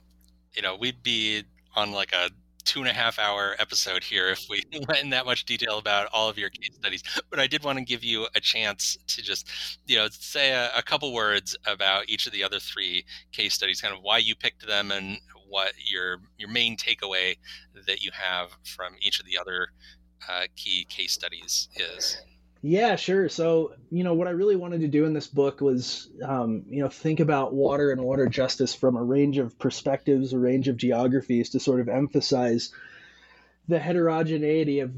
you 0.55 0.63
know 0.63 0.77
we'd 0.77 1.03
be 1.03 1.45
on 1.75 1.93
like 1.93 2.13
a 2.13 2.31
two 2.71 2.79
and 2.79 2.89
a 2.89 2.93
half 2.93 3.19
hour 3.19 3.57
episode 3.59 4.05
here 4.05 4.29
if 4.29 4.47
we 4.49 4.63
went 4.89 5.03
in 5.03 5.11
that 5.11 5.27
much 5.27 5.45
detail 5.45 5.79
about 5.79 6.09
all 6.13 6.29
of 6.29 6.39
your 6.39 6.51
case 6.51 6.71
studies. 6.77 7.03
But 7.29 7.41
I 7.41 7.49
did 7.49 7.65
want 7.65 7.79
to 7.79 7.85
give 7.85 8.05
you 8.05 8.29
a 8.37 8.41
chance 8.41 8.97
to 9.09 9.23
just, 9.23 9.51
you 9.89 9.97
know, 9.97 10.07
say 10.13 10.53
a, 10.53 10.71
a 10.77 10.81
couple 10.81 11.13
words 11.13 11.57
about 11.67 12.09
each 12.09 12.29
of 12.29 12.33
the 12.33 12.45
other 12.45 12.61
three 12.61 13.05
case 13.33 13.55
studies, 13.55 13.81
kind 13.81 13.93
of 13.93 14.03
why 14.03 14.19
you 14.19 14.37
picked 14.37 14.65
them 14.65 14.93
and 14.93 15.19
what 15.49 15.73
your 15.85 16.19
your 16.39 16.49
main 16.49 16.77
takeaway 16.77 17.37
that 17.89 18.03
you 18.03 18.13
have 18.15 18.51
from 18.65 18.95
each 19.01 19.19
of 19.19 19.27
the 19.27 19.37
other 19.37 19.71
uh, 20.29 20.43
key 20.55 20.87
case 20.89 21.13
studies 21.13 21.69
is. 21.75 22.23
Yeah, 22.63 22.97
sure. 22.97 23.31
So, 23.31 23.73
you 23.91 24.05
know, 24.05 24.13
what 24.13 24.29
I 24.29 24.33
really 24.33 24.57
wanted 24.57 24.83
to 24.83 24.89
do 24.89 25.07
in 25.07 25.15
this 25.15 25.27
book 25.27 25.63
was, 25.63 26.11
um, 26.23 26.65
you 26.69 26.83
know, 26.83 26.91
think 26.91 27.21
about 27.21 27.55
water 27.55 27.91
and 27.91 28.03
water 28.03 28.27
justice 28.27 28.75
from 28.75 28.97
a 28.97 29.03
range 29.03 29.39
of 29.39 29.59
perspectives, 29.59 30.35
a 30.35 30.39
range 30.39 30.69
of 30.69 30.77
geographies 30.77 31.51
to 31.51 31.61
sort 31.61 31.81
of 31.81 31.89
emphasize 31.89 32.71
the 33.67 33.79
heterogeneity 33.79 34.81
of 34.81 34.93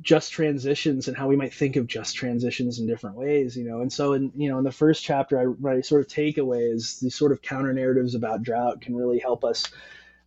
just 0.00 0.32
transitions 0.32 1.08
and 1.08 1.16
how 1.16 1.26
we 1.26 1.34
might 1.34 1.54
think 1.54 1.74
of 1.76 1.88
just 1.88 2.14
transitions 2.14 2.78
in 2.78 2.86
different 2.86 3.16
ways, 3.16 3.56
you 3.56 3.64
know. 3.64 3.80
And 3.80 3.92
so, 3.92 4.12
in 4.12 4.30
you 4.36 4.48
know, 4.48 4.58
in 4.58 4.64
the 4.64 4.70
first 4.70 5.02
chapter, 5.02 5.40
I, 5.40 5.46
my 5.58 5.80
sort 5.80 6.02
of 6.02 6.08
takeaway 6.08 6.72
is 6.72 7.00
these 7.00 7.16
sort 7.16 7.32
of 7.32 7.42
counter 7.42 7.72
narratives 7.72 8.14
about 8.14 8.44
drought 8.44 8.80
can 8.80 8.94
really 8.94 9.18
help 9.18 9.44
us 9.44 9.64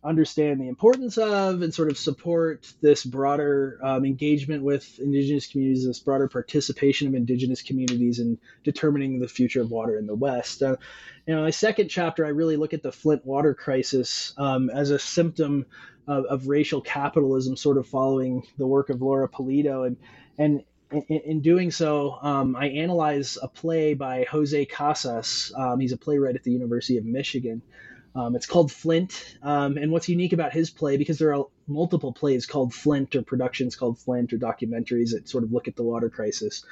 understand 0.06 0.60
the 0.60 0.68
importance 0.68 1.18
of 1.18 1.62
and 1.62 1.74
sort 1.74 1.90
of 1.90 1.98
support 1.98 2.72
this 2.80 3.04
broader 3.04 3.78
um, 3.82 4.04
engagement 4.04 4.62
with 4.62 4.98
indigenous 4.98 5.46
communities, 5.46 5.86
this 5.86 5.98
broader 5.98 6.28
participation 6.28 7.08
of 7.08 7.14
indigenous 7.14 7.62
communities 7.62 8.18
in 8.18 8.38
determining 8.64 9.18
the 9.18 9.28
future 9.28 9.60
of 9.60 9.70
water 9.70 9.98
in 9.98 10.06
the 10.06 10.14
West. 10.14 10.62
Uh, 10.62 10.76
you 11.26 11.34
know, 11.34 11.42
my 11.42 11.50
second 11.50 11.88
chapter, 11.88 12.24
I 12.24 12.30
really 12.30 12.56
look 12.56 12.72
at 12.72 12.82
the 12.82 12.92
Flint 12.92 13.26
water 13.26 13.54
crisis 13.54 14.32
um, 14.38 14.70
as 14.70 14.90
a 14.90 14.98
symptom 14.98 15.66
of, 16.06 16.24
of, 16.26 16.46
racial 16.46 16.80
capitalism, 16.80 17.56
sort 17.56 17.78
of 17.78 17.88
following 17.88 18.46
the 18.58 18.66
work 18.66 18.90
of 18.90 19.02
Laura 19.02 19.28
Pulido, 19.28 19.86
and 19.86 19.96
and 20.38 20.62
in, 20.92 21.02
in 21.02 21.40
doing 21.40 21.72
so, 21.72 22.16
um, 22.22 22.54
I 22.54 22.68
analyze 22.68 23.38
a 23.42 23.48
play 23.48 23.94
by 23.94 24.24
Jose 24.30 24.66
Casas. 24.66 25.52
Um, 25.56 25.80
he's 25.80 25.92
a 25.92 25.96
playwright 25.96 26.36
at 26.36 26.44
the 26.44 26.52
University 26.52 26.96
of 26.96 27.04
Michigan. 27.04 27.62
Um, 28.16 28.34
it's 28.34 28.46
called 28.46 28.72
Flint, 28.72 29.36
um, 29.42 29.76
and 29.76 29.92
what's 29.92 30.08
unique 30.08 30.32
about 30.32 30.54
his 30.54 30.70
play 30.70 30.96
because 30.96 31.18
there 31.18 31.34
are 31.34 31.44
multiple 31.66 32.14
plays 32.14 32.46
called 32.46 32.72
Flint 32.72 33.14
or 33.14 33.22
productions 33.22 33.76
called 33.76 33.98
Flint 33.98 34.32
or 34.32 34.38
documentaries 34.38 35.10
that 35.10 35.28
sort 35.28 35.44
of 35.44 35.52
look 35.52 35.68
at 35.68 35.76
the 35.76 35.82
water 35.82 36.08
crisis. 36.08 36.64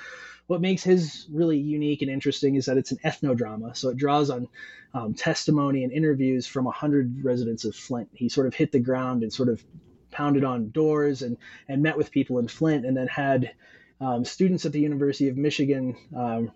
What 0.46 0.62
makes 0.62 0.82
his 0.82 1.26
really 1.30 1.58
unique 1.58 2.00
and 2.00 2.10
interesting 2.10 2.54
is 2.54 2.64
that 2.64 2.78
it's 2.78 2.92
an 2.92 2.98
ethnodrama, 3.04 3.76
so 3.76 3.90
it 3.90 3.98
draws 3.98 4.30
on 4.30 4.48
um, 4.94 5.12
testimony 5.12 5.84
and 5.84 5.92
interviews 5.92 6.46
from 6.46 6.64
hundred 6.64 7.22
residents 7.22 7.66
of 7.66 7.76
Flint. 7.76 8.08
He 8.14 8.30
sort 8.30 8.46
of 8.46 8.54
hit 8.54 8.72
the 8.72 8.80
ground 8.80 9.22
and 9.22 9.32
sort 9.32 9.50
of 9.50 9.62
pounded 10.10 10.44
on 10.44 10.70
doors 10.70 11.20
and 11.20 11.36
and 11.68 11.82
met 11.82 11.98
with 11.98 12.10
people 12.10 12.38
in 12.38 12.48
Flint, 12.48 12.86
and 12.86 12.96
then 12.96 13.06
had 13.06 13.52
um, 14.00 14.24
students 14.24 14.64
at 14.64 14.72
the 14.72 14.80
University 14.80 15.28
of 15.28 15.36
Michigan 15.36 15.96
um, 16.16 16.52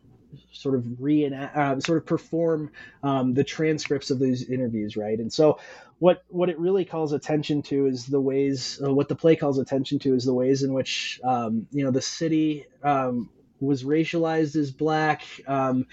sort 0.53 0.75
of 0.75 1.01
reenact, 1.01 1.57
uh, 1.57 1.81
sort 1.81 1.99
of 1.99 2.07
perform 2.07 2.71
um, 3.03 3.35
the 3.35 3.45
transcripts 3.45 4.11
of 4.11 4.19
these 4.19 4.49
interviews, 4.49 4.97
right? 4.97 5.19
And 5.19 5.33
so, 5.33 5.59
what 5.99 6.23
what 6.29 6.49
it 6.49 6.59
really 6.59 6.85
calls 6.85 7.13
attention 7.13 7.63
to 7.63 7.87
is 7.87 8.07
the 8.07 8.21
ways. 8.21 8.81
Uh, 8.85 8.93
what 8.93 9.09
the 9.09 9.17
play 9.17 9.37
calls 9.37 9.59
attention 9.59 9.99
to 10.01 10.15
is 10.15 10.25
the 10.25 10.35
ways 10.35 10.63
in 10.63 10.73
which 10.73 11.21
um, 11.25 11.67
you 11.71 11.85
know 11.85 11.91
the 11.91 12.03
city 12.03 12.67
um, 12.83 13.31
was 13.61 13.85
racialized 13.85 14.57
as 14.57 14.71
black. 14.71 15.23
Um, 15.47 15.87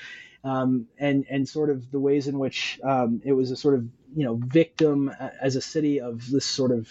um, 0.44 0.88
and 1.00 1.26
and 1.28 1.50
sort 1.50 1.72
of 1.72 1.90
the 1.90 2.00
ways 2.00 2.28
in 2.28 2.38
which 2.38 2.80
um, 2.84 3.20
it 3.26 3.34
was 3.34 3.50
a 3.50 3.56
sort 3.56 3.76
of 3.76 3.88
you 4.16 4.26
know 4.26 4.36
victim 4.36 5.12
uh, 5.20 5.30
as 5.42 5.56
a 5.56 5.62
city 5.62 6.00
of 6.00 6.30
this 6.30 6.46
sort 6.46 6.72
of 6.72 6.88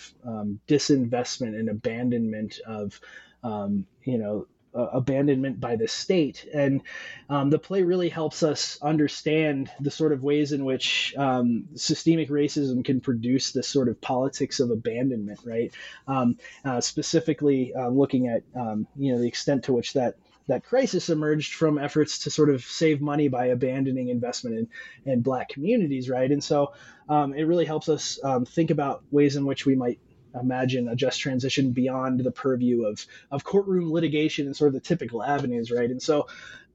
disinvestment 0.67 1.59
and 1.59 1.69
abandonment 1.69 2.59
of 2.67 3.01
you 3.45 4.19
know 4.19 4.47
uh, 4.75 4.89
abandonment 4.93 5.61
by 5.61 5.77
the 5.77 5.89
state. 5.89 6.47
And 6.53 6.83
um, 7.29 7.51
the 7.51 7.59
play 7.59 7.83
really 7.83 8.09
helps 8.09 8.43
us 8.43 8.79
understand 8.83 9.71
the 9.81 9.91
sort 9.91 10.13
of 10.13 10.23
ways 10.23 10.53
in 10.53 10.65
which 10.65 11.15
um, 11.17 11.67
systemic 11.75 12.29
racism 12.29 12.85
can 12.85 13.01
produce 13.01 13.53
this 13.53 13.69
sort 13.69 13.89
of 13.89 14.01
politics 14.01 14.61
of 14.61 14.71
abandonment, 14.71 15.41
right? 15.45 15.73
Um, 16.09 16.37
uh, 16.65 16.81
specifically, 16.81 17.75
uh, 17.75 17.89
looking 17.89 18.29
at 18.29 18.43
um, 18.55 18.87
you 18.97 19.13
know 19.13 19.21
the 19.21 19.29
extent 19.29 19.65
to 19.65 19.73
which 19.73 19.93
that 19.95 20.17
that 20.47 20.65
crisis 20.65 21.09
emerged 21.09 21.55
from 21.55 21.79
efforts 21.79 22.19
to 22.21 22.31
sort 22.31 22.51
of 22.51 22.63
save 22.63 23.01
money 23.01 23.29
by 23.29 23.47
abandoning 23.47 24.09
investment 24.09 24.57
in, 24.59 25.13
in 25.13 25.23
black 25.23 25.49
communities, 25.49 26.11
right? 26.11 26.31
And 26.31 26.45
so 26.45 26.73
um, 27.09 27.35
it 27.35 27.45
really 27.45 27.65
helps 27.65 27.89
us 27.89 28.19
um, 28.23 28.45
think 28.45 28.71
about 28.71 29.03
ways 29.11 29.37
in 29.37 29.47
which 29.47 29.65
we 29.65 29.75
might 29.75 29.99
imagine 30.39 30.89
a 30.89 30.97
just 30.97 31.21
transition 31.21 31.73
beyond 31.73 32.21
the 32.21 32.31
purview 32.31 32.85
of 32.85 33.07
of 33.31 33.45
courtroom 33.45 33.93
litigation 33.93 34.47
and 34.47 34.57
sort 34.57 34.69
of 34.69 34.75
the 34.75 34.81
typical 34.81 35.23
avenues, 35.23 35.71
right? 35.71 35.91
And 35.91 36.03
so 36.03 36.27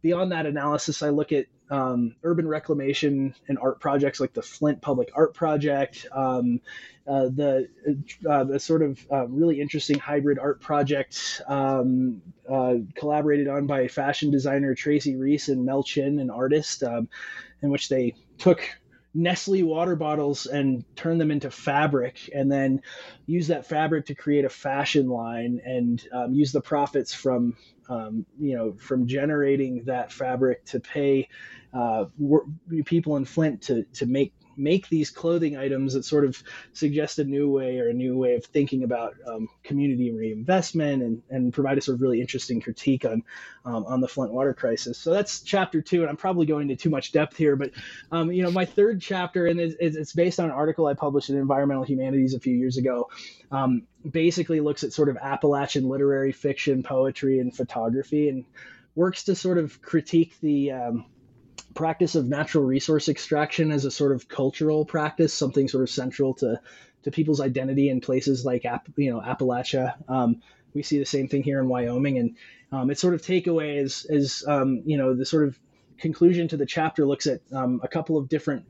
beyond 0.01 0.32
that 0.32 0.45
analysis, 0.45 1.03
I 1.03 1.10
look 1.10 1.32
at 1.32 1.47
um, 1.70 2.16
urban 2.24 2.47
reclamation 2.47 3.36
and 3.47 3.60
art 3.60 3.80
projects 3.80 4.20
like 4.20 4.34
the 4.34 4.41
Flint 4.41 4.82
Public 4.82 5.12
Art 5.14 5.34
Project, 5.34 6.07
um, 6.12 6.62
uh, 7.07 7.26
the 7.26 7.70
uh, 8.30 8.43
the 8.43 8.60
sort 8.60 8.82
of 8.82 9.05
uh, 9.12 9.28
really 9.28 9.62
interesting 9.62 9.99
hybrid 9.99 10.39
art 10.39 10.62
project 10.62 11.41
um, 11.47 12.22
uh, 12.49 12.76
collaborated 12.95 13.47
on 13.47 13.68
by 13.68 13.88
fashion 13.88 14.32
designer 14.32 14.74
Tracy 14.74 15.16
Reese 15.16 15.49
and 15.49 15.66
Mel 15.66 15.84
Chin, 15.84 16.20
an 16.20 16.30
artist, 16.30 16.84
um, 16.84 17.07
in 17.62 17.70
which 17.70 17.89
they 17.89 18.16
took 18.38 18.62
Nestle 19.14 19.64
water 19.64 19.95
bottles 19.95 20.45
and 20.45 20.84
turn 20.95 21.18
them 21.18 21.32
into 21.32 21.49
fabric, 21.49 22.30
and 22.34 22.51
then 22.51 22.82
use 23.26 23.47
that 23.47 23.66
fabric 23.66 24.05
to 24.07 24.16
create 24.16 24.45
a 24.45 24.49
fashion 24.49 25.07
line, 25.07 25.60
and 25.66 26.03
um, 26.12 26.34
use 26.34 26.51
the 26.51 26.62
profits 26.62 27.14
from 27.14 27.55
um, 27.89 28.26
you 28.39 28.55
know 28.55 28.74
from 28.74 29.07
generating 29.07 29.84
that 29.86 30.12
fabric 30.12 30.64
to 30.66 30.80
pay 30.80 31.28
uh, 31.74 32.05
people 32.86 33.18
in 33.18 33.26
Flint 33.26 33.64
to 33.64 33.84
to 33.93 34.05
make 34.05 34.34
make 34.60 34.89
these 34.89 35.10
clothing 35.10 35.57
items 35.57 35.93
that 35.93 36.03
sort 36.03 36.26
of 36.26 36.41
suggest 36.74 37.18
a 37.20 37.24
new 37.24 37.49
way 37.49 37.80
or 37.80 37.89
a 37.89 37.93
new 37.93 38.18
way 38.18 38.36
of 38.36 38.45
thinking 38.45 38.84
about 38.84 39.16
um, 39.26 39.47
community 39.64 40.12
reinvestment 40.12 41.01
and, 41.01 41.24
and 41.30 41.53
provide 41.53 41.78
a 41.78 41.82
sort 41.82 41.95
of 41.95 42.01
really 42.01 42.22
interesting 42.22 42.60
critique 42.60 43.05
on 43.05 43.24
um, 43.66 43.86
on 43.86 44.01
the 44.01 44.07
Flint 44.07 44.34
water 44.34 44.53
crisis. 44.53 44.97
So 44.97 45.12
that's 45.12 45.41
chapter 45.41 45.82
two, 45.82 46.01
and 46.01 46.10
I'm 46.10 46.18
probably 46.18 46.45
going 46.45 46.70
into 46.70 46.82
too 46.82 46.89
much 46.89 47.12
depth 47.12 47.38
here, 47.38 47.55
but 47.55 47.72
um, 48.12 48.32
you 48.32 48.43
know 48.43 48.51
my 48.51 48.66
third 48.66 49.01
chapter, 49.01 49.47
and 49.47 49.60
it's, 49.60 49.76
it's, 49.80 50.14
based 50.14 50.39
on 50.39 50.45
an 50.45 50.51
article 50.51 50.88
I 50.88 50.93
published 50.93 51.30
in 51.30 51.38
Environmental 51.38 51.84
Humanities 51.84 52.34
a 52.34 52.39
few 52.39 52.55
years 52.55 52.78
ago. 52.78 53.10
Um, 53.51 53.84
basically 54.10 54.60
looks 54.60 54.84
at 54.84 54.93
sort 54.93 55.10
of 55.10 55.18
Appalachian 55.18 55.88
literary 55.88 56.32
fiction, 56.32 56.84
poetry, 56.84 57.39
and 57.39 57.55
photography, 57.55 58.30
and 58.30 58.45
works 58.95 59.24
to 59.26 59.36
sort 59.36 59.57
of 59.57 59.82
critique 59.82 60.36
the 60.41 60.72
um, 60.72 61.05
practice 61.74 62.15
of 62.15 62.28
natural 62.28 62.63
resource 62.63 63.09
extraction 63.09 63.72
as 63.72 63.86
a 63.86 63.91
sort 63.91 64.11
of 64.11 64.28
cultural 64.28 64.86
practice, 64.86 65.34
something 65.34 65.67
sort 65.67 65.84
of 65.84 65.89
central 65.89 66.34
to 66.36 66.59
to 67.03 67.11
people's 67.11 67.39
identity 67.39 67.89
in 67.89 68.01
places 68.01 68.45
like 68.45 68.65
you 68.95 69.11
know 69.11 69.22
Appalachia. 69.22 69.95
Um, 70.09 70.41
we 70.74 70.84
see 70.84 70.99
the 70.99 71.05
same 71.05 71.28
thing 71.28 71.43
here 71.43 71.59
in 71.59 71.67
Wyoming, 71.67 72.17
and 72.17 72.36
um, 72.72 72.89
its 72.89 73.01
sort 73.01 73.13
of 73.13 73.22
takeaway 73.22 73.82
is 73.82 74.05
is 74.09 74.43
um, 74.47 74.82
you 74.86 74.97
know 74.97 75.15
the 75.15 75.26
sort 75.26 75.47
of 75.47 75.59
conclusion 75.97 76.47
to 76.47 76.57
the 76.57 76.65
chapter 76.65 77.05
looks 77.05 77.28
at 77.28 77.41
um, 77.53 77.82
a 77.84 77.88
couple 77.88 78.17
of 78.17 78.30
different 78.30 78.65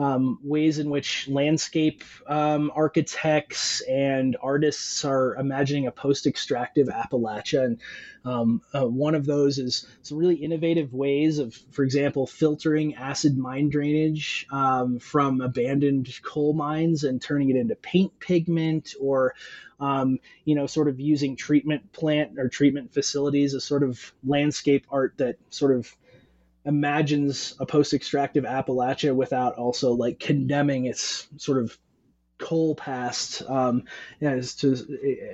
um, 0.00 0.38
ways 0.42 0.78
in 0.78 0.88
which 0.88 1.28
landscape 1.28 2.02
um, 2.26 2.72
architects 2.74 3.82
and 3.82 4.34
artists 4.42 5.04
are 5.04 5.34
imagining 5.36 5.86
a 5.86 5.92
post-extractive 5.92 6.88
Appalachia, 6.88 7.64
and 7.66 7.80
um, 8.24 8.62
uh, 8.74 8.86
one 8.86 9.14
of 9.14 9.26
those 9.26 9.58
is 9.58 9.86
some 10.00 10.16
really 10.16 10.36
innovative 10.36 10.94
ways 10.94 11.38
of, 11.38 11.54
for 11.70 11.84
example, 11.84 12.26
filtering 12.26 12.94
acid 12.94 13.36
mine 13.36 13.68
drainage 13.68 14.46
um, 14.50 14.98
from 14.98 15.42
abandoned 15.42 16.08
coal 16.22 16.54
mines 16.54 17.04
and 17.04 17.20
turning 17.20 17.50
it 17.50 17.56
into 17.56 17.74
paint 17.74 18.18
pigment, 18.20 18.94
or 18.98 19.34
um, 19.80 20.18
you 20.46 20.54
know, 20.54 20.66
sort 20.66 20.88
of 20.88 20.98
using 20.98 21.36
treatment 21.36 21.92
plant 21.92 22.38
or 22.38 22.48
treatment 22.48 22.94
facilities 22.94 23.54
as 23.54 23.64
sort 23.64 23.82
of 23.82 24.14
landscape 24.24 24.86
art 24.90 25.12
that 25.18 25.36
sort 25.50 25.76
of 25.76 25.94
imagines 26.64 27.54
a 27.58 27.66
post-extractive 27.66 28.44
Appalachia 28.44 29.14
without 29.14 29.54
also 29.54 29.92
like 29.92 30.20
condemning 30.20 30.86
its 30.86 31.28
sort 31.36 31.58
of 31.58 31.76
coal 32.38 32.74
past 32.74 33.42
um, 33.48 33.84
as 34.20 34.54
to 34.56 34.74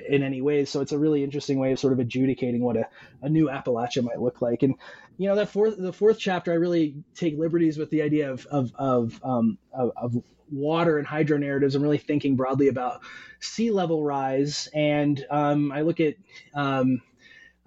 in 0.08 0.22
any 0.22 0.42
way. 0.42 0.64
So 0.64 0.80
it's 0.80 0.92
a 0.92 0.98
really 0.98 1.24
interesting 1.24 1.58
way 1.58 1.72
of 1.72 1.78
sort 1.78 1.92
of 1.92 2.00
adjudicating 2.00 2.62
what 2.62 2.76
a, 2.76 2.88
a 3.22 3.28
new 3.28 3.46
Appalachia 3.46 4.02
might 4.02 4.20
look 4.20 4.42
like. 4.42 4.62
And 4.62 4.74
you 5.16 5.28
know 5.28 5.36
that 5.36 5.48
fourth 5.48 5.76
the 5.78 5.92
fourth 5.92 6.18
chapter, 6.18 6.52
I 6.52 6.56
really 6.56 6.96
take 7.14 7.38
liberties 7.38 7.78
with 7.78 7.90
the 7.90 8.02
idea 8.02 8.30
of 8.30 8.46
of 8.46 8.72
of, 8.76 9.20
um, 9.24 9.58
of, 9.72 9.92
of 9.96 10.22
water 10.50 10.98
and 10.98 11.06
hydro 11.06 11.38
narratives. 11.38 11.74
I'm 11.74 11.82
really 11.82 11.98
thinking 11.98 12.36
broadly 12.36 12.68
about 12.68 13.00
sea 13.40 13.70
level 13.70 14.04
rise, 14.04 14.68
and 14.74 15.24
um, 15.30 15.72
I 15.72 15.82
look 15.82 16.00
at 16.00 16.16
um, 16.54 17.00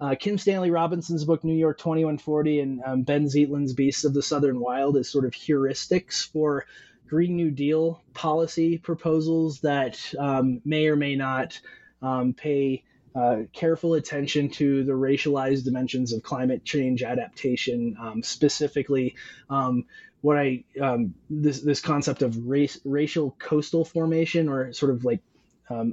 uh, 0.00 0.14
Kim 0.18 0.38
Stanley 0.38 0.70
Robinson's 0.70 1.24
book 1.24 1.44
New 1.44 1.56
York 1.56 1.78
2140 1.78 2.60
and 2.60 2.82
um, 2.84 3.02
Benh 3.02 3.28
Zeitlin's 3.28 3.74
Beasts 3.74 4.04
of 4.04 4.14
the 4.14 4.22
Southern 4.22 4.58
Wild 4.58 4.96
as 4.96 5.10
sort 5.10 5.26
of 5.26 5.32
heuristics 5.32 6.26
for 6.26 6.64
Green 7.06 7.36
New 7.36 7.50
Deal 7.50 8.02
policy 8.14 8.78
proposals 8.78 9.60
that 9.60 9.98
um, 10.18 10.62
may 10.64 10.86
or 10.86 10.96
may 10.96 11.16
not 11.16 11.60
um, 12.00 12.32
pay 12.32 12.82
uh, 13.14 13.40
careful 13.52 13.94
attention 13.94 14.48
to 14.48 14.84
the 14.84 14.92
racialized 14.92 15.64
dimensions 15.64 16.12
of 16.12 16.22
climate 16.22 16.64
change 16.64 17.02
adaptation, 17.02 17.96
um, 18.00 18.22
specifically 18.22 19.16
um, 19.50 19.84
what 20.22 20.38
I 20.38 20.64
um, 20.80 21.14
this 21.28 21.60
this 21.60 21.80
concept 21.80 22.22
of 22.22 22.46
race 22.46 22.78
racial 22.84 23.34
coastal 23.38 23.84
formation 23.84 24.48
or 24.48 24.72
sort 24.72 24.92
of 24.92 25.04
like 25.04 25.20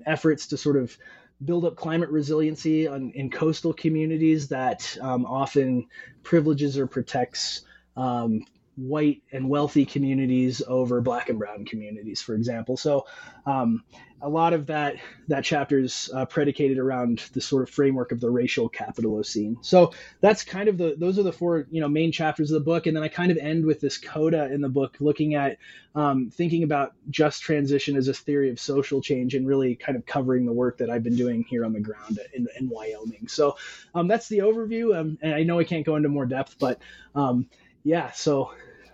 efforts 0.05 0.47
to 0.47 0.57
sort 0.57 0.75
of 0.75 0.97
build 1.43 1.65
up 1.65 1.75
climate 1.75 2.09
resiliency 2.09 2.87
on, 2.87 3.11
in 3.11 3.29
coastal 3.29 3.73
communities 3.73 4.47
that 4.47 4.97
um, 5.01 5.25
often 5.25 5.87
privileges 6.23 6.77
or 6.77 6.87
protects 6.87 7.61
um, 7.95 8.43
white 8.77 9.23
and 9.31 9.49
wealthy 9.49 9.85
communities 9.85 10.61
over 10.67 11.01
black 11.01 11.29
and 11.29 11.39
brown 11.39 11.65
communities, 11.65 12.21
for 12.21 12.35
example. 12.35 12.77
So 12.77 13.07
um, 13.45 13.83
a 14.21 14.29
lot 14.29 14.53
of 14.53 14.67
that 14.67 14.97
that 15.27 15.43
chapter 15.43 15.79
is 15.79 16.09
uh, 16.13 16.25
predicated 16.25 16.77
around 16.77 17.23
the 17.33 17.41
sort 17.41 17.63
of 17.63 17.69
framework 17.69 18.11
of 18.11 18.19
the 18.19 18.29
racial 18.29 18.69
capitalocene. 18.69 19.63
So 19.65 19.93
that's 20.21 20.43
kind 20.43 20.69
of 20.69 20.77
the 20.77 20.95
those 20.97 21.17
are 21.17 21.23
the 21.23 21.33
four 21.33 21.67
you 21.71 21.81
know 21.81 21.89
main 21.89 22.11
chapters 22.11 22.51
of 22.51 22.55
the 22.55 22.65
book, 22.65 22.85
and 22.85 22.95
then 22.95 23.03
I 23.03 23.07
kind 23.07 23.31
of 23.31 23.37
end 23.37 23.65
with 23.65 23.79
this 23.79 23.97
coda 23.97 24.51
in 24.51 24.61
the 24.61 24.69
book, 24.69 24.97
looking 24.99 25.33
at 25.33 25.57
um, 25.95 26.29
thinking 26.31 26.61
about 26.63 26.93
just 27.09 27.41
transition 27.41 27.95
as 27.95 28.07
a 28.07 28.13
theory 28.13 28.51
of 28.51 28.59
social 28.59 29.01
change, 29.01 29.33
and 29.33 29.47
really 29.47 29.75
kind 29.75 29.95
of 29.95 30.05
covering 30.05 30.45
the 30.45 30.53
work 30.53 30.77
that 30.77 30.89
I've 30.89 31.03
been 31.03 31.15
doing 31.15 31.43
here 31.43 31.65
on 31.65 31.73
the 31.73 31.79
ground 31.79 32.19
in, 32.33 32.47
in 32.59 32.69
Wyoming. 32.69 33.27
So 33.27 33.57
um, 33.95 34.07
that's 34.07 34.29
the 34.29 34.39
overview, 34.39 34.95
um, 34.95 35.17
and 35.21 35.33
I 35.33 35.43
know 35.43 35.59
I 35.59 35.63
can't 35.63 35.85
go 35.85 35.95
into 35.95 36.09
more 36.09 36.27
depth, 36.27 36.57
but 36.59 36.79
um, 37.15 37.47
yeah, 37.83 38.11
so 38.11 38.51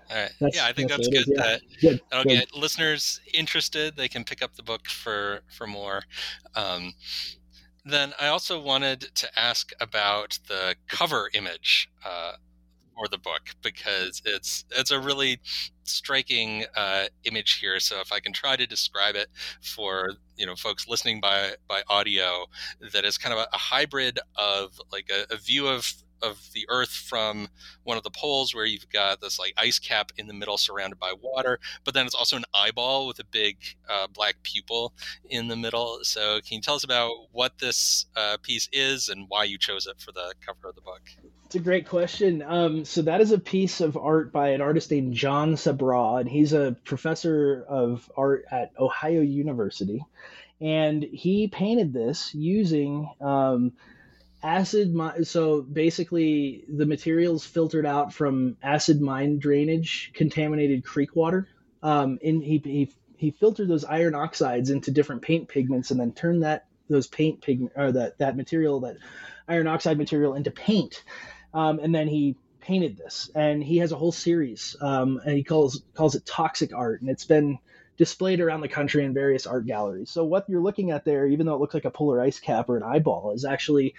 yeah, 0.10 0.66
I 0.66 0.74
think 0.74 0.90
that's, 0.90 1.10
that's 1.10 1.10
good. 1.10 1.26
Yeah. 1.28 1.44
That, 1.44 1.62
good. 1.82 2.02
That'll 2.10 2.24
good. 2.24 2.40
get 2.40 2.56
listeners 2.56 3.22
interested. 3.34 3.96
They 3.96 4.08
can 4.08 4.24
pick 4.24 4.42
up 4.42 4.56
the 4.56 4.64
book 4.64 4.88
for 4.88 5.42
for 5.56 5.68
more. 5.68 6.04
Um, 6.56 6.94
then 7.86 8.14
I 8.20 8.28
also 8.28 8.62
wanted 8.62 9.02
to 9.16 9.40
ask 9.40 9.72
about 9.82 10.40
the 10.48 10.76
cover 10.88 11.30
image 11.34 11.90
uh, 12.06 12.34
for 12.96 13.08
the 13.08 13.18
book 13.18 13.50
because 13.62 14.22
it's 14.26 14.66
it's 14.72 14.92
a 14.92 15.00
really 15.00 15.40
striking 15.84 16.66
uh, 16.76 17.06
image 17.26 17.60
here. 17.60 17.80
So 17.80 18.00
if 18.00 18.12
I 18.12 18.20
can 18.20 18.34
try 18.34 18.56
to 18.56 18.66
describe 18.66 19.16
it 19.16 19.28
for 19.62 20.12
you 20.38 20.46
know 20.46 20.56
folks 20.56 20.88
listening 20.88 21.20
by 21.20 21.52
by 21.68 21.84
audio, 21.90 22.46
that 22.94 23.06
is 23.06 23.18
kind 23.18 23.34
of 23.34 23.40
a, 23.40 23.48
a 23.54 23.58
hybrid 23.58 24.20
of 24.36 24.80
like 24.92 25.10
a, 25.10 25.34
a 25.34 25.38
view 25.38 25.68
of 25.68 25.92
of 26.24 26.40
the 26.54 26.66
Earth 26.70 26.92
from 26.92 27.50
one 27.84 27.98
of 27.98 28.04
the 28.04 28.10
poles, 28.10 28.56
where 28.56 28.66
you've 28.66 28.90
got 28.90 29.22
this 29.22 29.40
like 29.40 29.54
ice 29.58 29.80
cap 29.80 30.12
in 30.18 30.28
the 30.28 30.34
middle 30.34 30.58
surrounded 30.58 31.00
by 31.00 31.14
water, 31.22 31.60
but 31.84 31.94
then 31.94 32.06
it's 32.06 32.16
also 32.16 32.38
an 32.38 32.46
eyeball 32.54 33.08
with 33.08 33.20
a 33.20 33.26
big 33.26 33.58
uh, 33.90 34.08
black 34.08 34.36
pupil 34.44 34.94
in 35.30 35.48
the 35.48 35.56
middle. 35.56 36.00
So, 36.04 36.40
can 36.42 36.56
you 36.56 36.62
tell 36.62 36.76
us 36.76 36.84
about 36.84 37.12
what 37.32 37.60
this 37.60 38.06
uh, 38.16 38.38
piece 38.42 38.70
is 38.72 39.10
and 39.10 39.26
why 39.28 39.44
you 39.44 39.58
chose 39.58 39.88
it 39.88 40.00
for 40.00 40.12
the 40.12 40.34
cover 40.46 40.70
of 40.70 40.76
the 40.76 40.82
book? 40.82 41.02
It's 41.46 41.56
a 41.56 41.60
great 41.60 41.88
question. 41.88 42.42
Um, 42.42 42.84
so 42.84 43.04
that 43.04 43.22
is 43.22 43.32
a 43.32 43.38
piece 43.38 43.80
of 43.80 43.96
art 43.96 44.32
by 44.32 44.50
an 44.50 44.62
artist 44.62 44.90
named 44.90 45.14
John 45.14 45.54
Sabraw, 45.54 46.20
and 46.20 46.28
he's 46.28 46.52
a 46.52 46.76
professor 46.84 47.64
of 47.70 48.10
art 48.18 48.46
at 48.50 48.72
Ohio 48.80 49.22
University. 49.22 50.04
And 50.60 51.04
he 51.04 51.48
painted 51.50 51.94
this 51.94 52.34
using 52.34 53.08
um, 53.22 53.74
acid 54.44 54.94
so 55.24 55.62
basically 55.62 56.66
the 56.68 56.86
materials 56.86 57.46
filtered 57.46 57.86
out 57.86 58.14
from 58.14 58.58
acid 58.62 59.02
mine 59.02 59.40
drainage 59.40 60.12
contaminated 60.14 60.84
creek 60.84 61.16
water 61.16 61.48
um, 61.82 62.20
and 62.24 62.44
he, 62.44 62.62
he 62.64 62.92
he 63.18 63.32
filtered 63.32 63.70
those 63.70 63.86
iron 63.86 64.16
oxides 64.16 64.70
into 64.70 64.92
different 64.92 65.22
paint 65.22 65.48
pigments 65.48 65.92
and 65.92 66.00
then 66.00 66.12
turned 66.12 66.44
that 66.44 66.66
those 66.90 67.08
paint 67.08 67.42
pigment 67.42 67.72
or 67.76 67.92
that 67.92 68.18
that 68.18 68.36
material 68.36 68.82
that 68.82 68.98
iron 69.48 69.68
oxide 69.68 69.98
material 69.98 70.36
into 70.36 70.52
paint. 70.52 71.04
Um, 71.54 71.80
and 71.80 71.94
then 71.94 72.08
he 72.08 72.36
painted 72.60 72.98
this. 72.98 73.30
And 73.36 73.64
he 73.64 73.78
has 73.78 73.92
a 73.92 73.98
whole 73.98 74.12
series 74.12 74.76
um, 74.82 75.22
and 75.26 75.36
he 75.36 75.44
calls 75.44 75.82
calls 75.94 76.16
it 76.16 76.26
toxic 76.26 76.74
art. 76.74 77.02
And 77.02 77.10
it's 77.10 77.26
been 77.26 77.60
displayed 77.98 78.40
around 78.40 78.62
the 78.62 78.68
country 78.68 79.04
in 79.06 79.14
various 79.14 79.46
art 79.46 79.66
galleries 79.66 80.10
so 80.10 80.24
what 80.24 80.50
you're 80.50 80.62
looking 80.62 80.92
at 80.92 81.06
there 81.06 81.28
even 81.28 81.46
though 81.46 81.54
it 81.54 81.60
looks 81.60 81.74
like 81.74 81.86
a 81.86 81.92
polar 81.92 82.22
ice 82.22 82.40
cap 82.40 82.70
or 82.70 82.78
an 82.78 82.84
eyeball 82.84 83.32
is 83.34 83.46
actually 83.46 83.94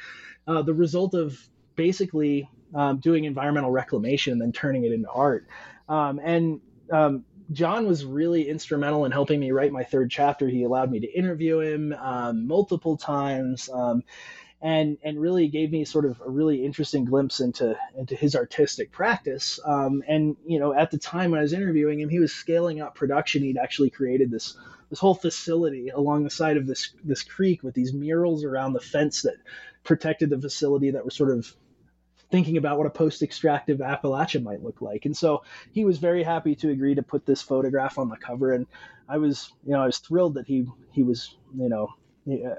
uh, 0.47 0.63
the 0.63 0.75
result 0.75 1.15
of 1.15 1.39
basically 1.77 2.49
um, 2.75 2.99
doing 2.99 3.25
environmental 3.25 3.71
reclamation 3.71 4.33
and 4.33 4.43
then 4.43 4.53
turning 4.53 4.85
it 4.85 4.93
into 4.93 5.09
art. 5.09 5.47
Um, 5.89 6.21
and 6.23 6.61
um, 6.91 7.25
John 7.53 7.87
was 7.87 8.05
really 8.05 8.49
instrumental 8.49 9.05
in 9.05 9.13
helping 9.13 9.39
me 9.39 9.53
write 9.53 9.73
my 9.73 9.85
third 9.85 10.11
chapter. 10.11 10.49
He 10.49 10.65
allowed 10.65 10.91
me 10.91 11.01
to 11.01 11.13
interview 11.13 11.61
him 11.61 11.93
um, 11.93 12.47
multiple 12.47 12.97
times. 12.97 13.69
And, 14.67 14.97
and 15.05 15.21
really 15.21 15.49
gave 15.49 15.71
me 15.71 15.85
sort 15.85 16.07
of 16.07 16.23
a 16.25 16.31
really 16.31 16.65
interesting 16.65 17.05
glimpse 17.05 17.41
into 17.41 17.77
into 17.99 18.17
his 18.17 18.35
artistic 18.35 18.93
practice. 18.93 19.61
Um, 19.63 20.03
and 20.09 20.39
you 20.47 20.59
know, 20.59 20.73
at 20.73 20.91
the 20.91 20.97
time 20.97 21.33
when 21.33 21.41
I 21.41 21.43
was 21.43 21.53
interviewing 21.53 22.01
him, 22.01 22.09
he 22.09 22.19
was 22.19 22.33
scaling 22.33 22.81
up 22.81 22.95
production. 22.95 23.43
He'd 23.43 23.59
actually 23.59 23.91
created 23.91 24.31
this 24.31 24.57
this 24.89 25.01
whole 25.01 25.15
facility 25.15 25.91
along 25.91 26.25
the 26.25 26.31
side 26.31 26.57
of 26.57 26.67
this 26.67 26.95
this 27.05 27.23
creek 27.23 27.63
with 27.63 27.75
these 27.75 27.93
murals 27.93 28.43
around 28.43 28.73
the 28.73 28.81
fence 28.81 29.21
that 29.23 29.37
protected 29.83 30.31
the 30.31 30.41
facility 30.41 30.93
that 30.93 31.05
were 31.05 31.11
sort 31.11 31.31
of 31.31 31.55
thinking 32.31 32.57
about 32.57 32.79
what 32.79 32.87
a 32.87 32.91
post-extractive 32.91 33.81
Appalachia 33.81 34.43
might 34.43 34.63
look 34.63 34.81
like. 34.81 35.05
And 35.05 35.17
so 35.17 35.45
he 35.73 35.85
was 35.85 35.99
very 35.99 36.23
happy 36.23 36.55
to 36.57 36.71
agree 36.71 36.95
to 36.95 37.03
put 37.03 37.27
this 37.27 37.43
photograph 37.43 37.99
on 37.99 38.09
the 38.09 38.17
cover. 38.17 38.53
And 38.53 38.67
I 39.09 39.19
was, 39.19 39.53
you 39.63 39.73
know, 39.73 39.83
I 39.83 39.87
was 39.87 39.99
thrilled 39.99 40.35
that 40.35 40.47
he 40.47 40.67
he 40.91 41.03
was, 41.03 41.37
you 41.55 41.69
know, 41.69 41.93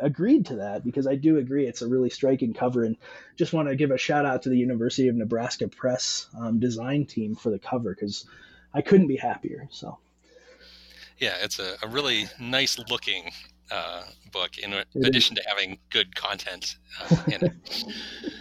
agreed 0.01 0.47
to 0.47 0.57
that 0.57 0.83
because 0.83 1.07
I 1.07 1.15
do 1.15 1.37
agree 1.37 1.65
it's 1.67 1.81
a 1.81 1.87
really 1.87 2.09
striking 2.09 2.53
cover. 2.53 2.83
And 2.83 2.97
just 3.35 3.53
want 3.53 3.67
to 3.67 3.75
give 3.75 3.91
a 3.91 3.97
shout 3.97 4.25
out 4.25 4.43
to 4.43 4.49
the 4.49 4.57
University 4.57 5.07
of 5.07 5.15
Nebraska 5.15 5.67
Press 5.67 6.27
um, 6.39 6.59
design 6.59 7.05
team 7.05 7.35
for 7.35 7.49
the 7.49 7.59
cover 7.59 7.93
because 7.93 8.25
I 8.73 8.81
couldn't 8.81 9.07
be 9.07 9.17
happier. 9.17 9.67
So. 9.71 9.97
Yeah, 11.17 11.35
it's 11.41 11.59
a, 11.59 11.75
a 11.81 11.87
really 11.87 12.25
nice 12.39 12.77
looking 12.89 13.31
uh, 13.71 14.03
book 14.31 14.57
in 14.57 14.73
addition 15.03 15.35
to 15.35 15.41
having 15.47 15.79
good 15.89 16.15
content 16.15 16.75
uh, 17.01 17.15
in 17.27 17.45
it. 17.45 17.83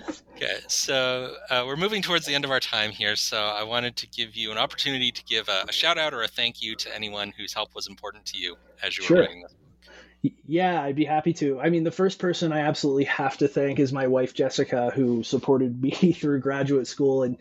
okay, 0.36 0.58
so 0.66 1.36
uh, 1.50 1.62
we're 1.66 1.76
moving 1.76 2.02
towards 2.02 2.26
the 2.26 2.34
end 2.34 2.44
of 2.44 2.50
our 2.50 2.60
time 2.60 2.90
here, 2.90 3.16
so 3.16 3.38
I 3.38 3.62
wanted 3.62 3.96
to 3.96 4.08
give 4.08 4.34
you 4.34 4.50
an 4.50 4.58
opportunity 4.58 5.12
to 5.12 5.24
give 5.24 5.48
a, 5.48 5.64
a 5.68 5.72
shout 5.72 5.98
out 5.98 6.12
or 6.12 6.24
a 6.24 6.28
thank 6.28 6.62
you 6.62 6.74
to 6.76 6.94
anyone 6.94 7.32
whose 7.38 7.54
help 7.54 7.74
was 7.74 7.86
important 7.86 8.26
to 8.26 8.38
you 8.38 8.56
as 8.82 8.98
you 8.98 9.04
were 9.08 9.20
writing 9.22 9.42
this. 9.42 9.54
Yeah, 10.46 10.80
I'd 10.82 10.96
be 10.96 11.04
happy 11.04 11.34
to. 11.34 11.60
I 11.60 11.68
mean, 11.68 11.84
the 11.84 11.90
first 11.90 12.18
person 12.18 12.52
I 12.52 12.60
absolutely 12.60 13.04
have 13.04 13.36
to 13.38 13.48
thank 13.48 13.78
is 13.78 13.92
my 13.92 14.06
wife 14.06 14.32
Jessica, 14.32 14.90
who 14.94 15.22
supported 15.22 15.80
me 15.82 15.90
through 15.90 16.40
graduate 16.40 16.86
school 16.86 17.22
and 17.22 17.36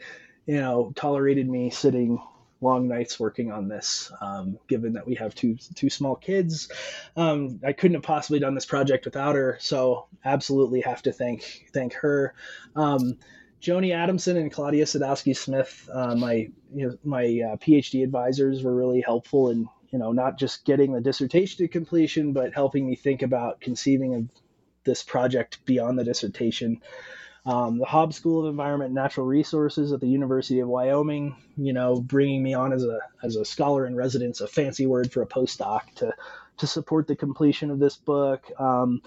you 0.45 0.59
know 0.59 0.91
tolerated 0.95 1.49
me 1.49 1.69
sitting 1.69 2.21
long 2.59 2.87
nights 2.87 3.19
working 3.19 3.51
on 3.51 3.67
this. 3.69 4.11
Um, 4.21 4.57
given 4.67 4.93
that 4.93 5.07
we 5.07 5.15
have 5.15 5.33
two 5.33 5.57
two 5.75 5.89
small 5.89 6.15
kids, 6.15 6.69
um, 7.15 7.59
I 7.65 7.71
couldn't 7.71 7.95
have 7.95 8.03
possibly 8.03 8.39
done 8.39 8.55
this 8.55 8.65
project 8.65 9.05
without 9.05 9.35
her. 9.35 9.57
So 9.61 10.07
absolutely 10.25 10.81
have 10.81 11.01
to 11.03 11.13
thank 11.13 11.67
thank 11.73 11.93
her. 11.93 12.33
Um, 12.75 13.17
Joni 13.61 13.95
Adamson 13.95 14.35
and 14.35 14.51
Claudia 14.51 14.83
Sadowski 14.83 15.37
Smith, 15.37 15.89
uh, 15.93 16.15
my 16.15 16.49
you 16.73 16.89
know, 16.89 16.97
my 17.05 17.23
uh, 17.23 17.55
PhD 17.57 18.03
advisors, 18.03 18.61
were 18.61 18.75
really 18.75 18.99
helpful 18.99 19.51
in 19.51 19.69
you 19.93 19.99
know 19.99 20.11
not 20.11 20.37
just 20.37 20.65
getting 20.65 20.91
the 20.91 20.99
dissertation 20.99 21.59
to 21.59 21.67
completion, 21.69 22.33
but 22.33 22.53
helping 22.53 22.85
me 22.85 22.95
think 22.95 23.21
about 23.21 23.61
conceiving 23.61 24.15
of 24.15 24.27
this 24.83 25.03
project 25.03 25.63
beyond 25.65 25.97
the 25.97 26.03
dissertation 26.03 26.81
um, 27.45 27.77
the 27.77 27.85
Haub 27.85 28.13
School 28.13 28.41
of 28.41 28.49
Environment 28.49 28.87
and 28.87 28.95
Natural 28.95 29.25
Resources 29.25 29.91
at 29.91 29.99
the 29.99 30.07
University 30.07 30.61
of 30.61 30.69
Wyoming, 30.69 31.35
you 31.57 31.73
know, 31.73 31.99
bringing 31.99 32.41
me 32.41 32.53
on 32.53 32.71
as 32.71 32.83
a 32.83 32.99
as 33.21 33.35
a 33.35 33.43
scholar 33.43 33.85
in 33.85 33.95
residence, 33.95 34.39
a 34.39 34.47
fancy 34.47 34.85
word 34.85 35.11
for 35.11 35.21
a 35.21 35.27
postdoc 35.27 35.93
to 35.95 36.13
to 36.57 36.67
support 36.67 37.07
the 37.07 37.15
completion 37.15 37.69
of 37.69 37.79
this 37.79 37.97
book. 37.97 38.49
Um, 38.59 39.01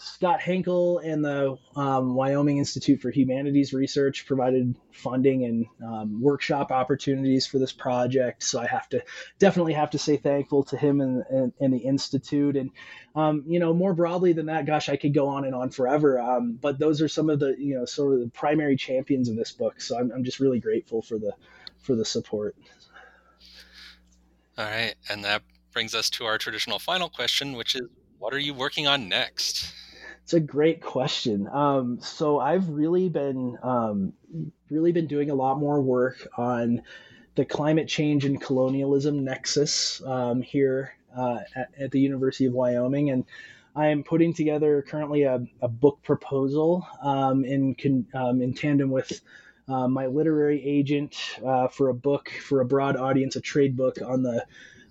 Scott 0.00 0.40
Henkel 0.40 1.00
and 1.00 1.24
the 1.24 1.58
um, 1.74 2.14
Wyoming 2.14 2.58
Institute 2.58 3.02
for 3.02 3.10
Humanities 3.10 3.74
Research 3.74 4.26
provided 4.26 4.76
funding 4.92 5.44
and 5.44 5.66
um, 5.84 6.22
workshop 6.22 6.70
opportunities 6.70 7.48
for 7.48 7.58
this 7.58 7.72
project. 7.72 8.44
So 8.44 8.60
I 8.60 8.66
have 8.66 8.88
to 8.90 9.02
definitely 9.40 9.72
have 9.72 9.90
to 9.90 9.98
say 9.98 10.16
thankful 10.16 10.62
to 10.64 10.76
him 10.76 11.00
and, 11.00 11.24
and, 11.28 11.52
and 11.60 11.74
the 11.74 11.78
institute. 11.78 12.56
And 12.56 12.70
um, 13.16 13.42
you 13.48 13.58
know, 13.58 13.74
more 13.74 13.92
broadly 13.92 14.32
than 14.32 14.46
that, 14.46 14.66
gosh, 14.66 14.88
I 14.88 14.96
could 14.96 15.12
go 15.12 15.26
on 15.26 15.44
and 15.44 15.54
on 15.54 15.70
forever. 15.70 16.20
Um, 16.20 16.52
but 16.52 16.78
those 16.78 17.02
are 17.02 17.08
some 17.08 17.28
of 17.28 17.40
the 17.40 17.56
you 17.58 17.74
know 17.76 17.84
sort 17.84 18.14
of 18.14 18.20
the 18.20 18.28
primary 18.28 18.76
champions 18.76 19.28
of 19.28 19.34
this 19.34 19.50
book. 19.50 19.80
So 19.80 19.98
I'm, 19.98 20.12
I'm 20.12 20.22
just 20.22 20.38
really 20.38 20.60
grateful 20.60 21.02
for 21.02 21.18
the 21.18 21.32
for 21.82 21.96
the 21.96 22.04
support. 22.04 22.54
All 24.56 24.64
right, 24.64 24.94
and 25.10 25.24
that 25.24 25.42
brings 25.72 25.92
us 25.92 26.08
to 26.10 26.24
our 26.24 26.38
traditional 26.38 26.78
final 26.78 27.08
question, 27.08 27.54
which 27.54 27.74
is, 27.74 27.82
what 28.18 28.32
are 28.32 28.38
you 28.38 28.54
working 28.54 28.86
on 28.86 29.08
next? 29.08 29.72
It's 30.28 30.34
a 30.34 30.40
great 30.40 30.82
question. 30.82 31.48
Um, 31.50 32.00
so 32.02 32.38
I've 32.38 32.68
really 32.68 33.08
been 33.08 33.56
um, 33.62 34.12
really 34.68 34.92
been 34.92 35.06
doing 35.06 35.30
a 35.30 35.34
lot 35.34 35.58
more 35.58 35.80
work 35.80 36.28
on 36.36 36.82
the 37.34 37.46
climate 37.46 37.88
change 37.88 38.26
and 38.26 38.38
colonialism 38.38 39.24
nexus 39.24 40.02
um, 40.04 40.42
here 40.42 40.92
uh, 41.16 41.38
at, 41.56 41.70
at, 41.80 41.90
the 41.92 42.00
University 42.00 42.44
of 42.44 42.52
Wyoming, 42.52 43.08
and 43.08 43.24
I 43.74 43.86
am 43.86 44.02
putting 44.04 44.34
together 44.34 44.84
currently 44.86 45.22
a, 45.22 45.46
a 45.62 45.68
book 45.68 46.00
proposal 46.02 46.86
um, 47.00 47.46
in 47.46 48.04
um, 48.12 48.42
in 48.42 48.52
tandem 48.52 48.90
with. 48.90 49.22
Uh, 49.66 49.86
my 49.86 50.06
literary 50.06 50.64
agent 50.64 51.14
uh, 51.44 51.68
for 51.68 51.90
a 51.90 51.94
book 51.94 52.30
for 52.42 52.62
a 52.62 52.64
broad 52.64 52.96
audience, 52.96 53.36
a 53.36 53.40
trade 53.40 53.76
book 53.76 53.98
on 54.02 54.22
the 54.22 54.44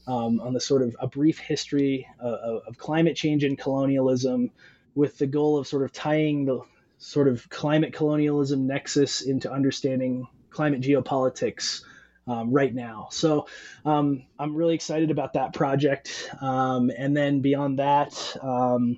um, 0.07 0.39
on 0.39 0.53
the 0.53 0.59
sort 0.59 0.83
of 0.83 0.95
a 0.99 1.07
brief 1.07 1.39
history 1.39 2.07
uh, 2.23 2.59
of 2.67 2.77
climate 2.77 3.15
change 3.15 3.43
and 3.43 3.57
colonialism, 3.57 4.51
with 4.97 5.19
the 5.19 5.27
goal 5.27 5.59
of 5.59 5.67
sort 5.67 5.83
of 5.83 5.93
tying 5.93 6.45
the 6.45 6.59
sort 6.97 7.27
of 7.27 7.47
climate 7.49 7.93
colonialism 7.93 8.65
nexus 8.65 9.21
into 9.21 9.51
understanding 9.51 10.27
climate 10.49 10.81
geopolitics 10.81 11.83
um, 12.25 12.51
right 12.51 12.73
now. 12.73 13.07
So 13.11 13.47
um, 13.85 14.23
I'm 14.39 14.55
really 14.55 14.73
excited 14.73 15.11
about 15.11 15.33
that 15.33 15.53
project. 15.53 16.31
Um, 16.41 16.89
and 16.89 17.15
then 17.15 17.41
beyond 17.41 17.77
that, 17.77 18.35
um, 18.41 18.97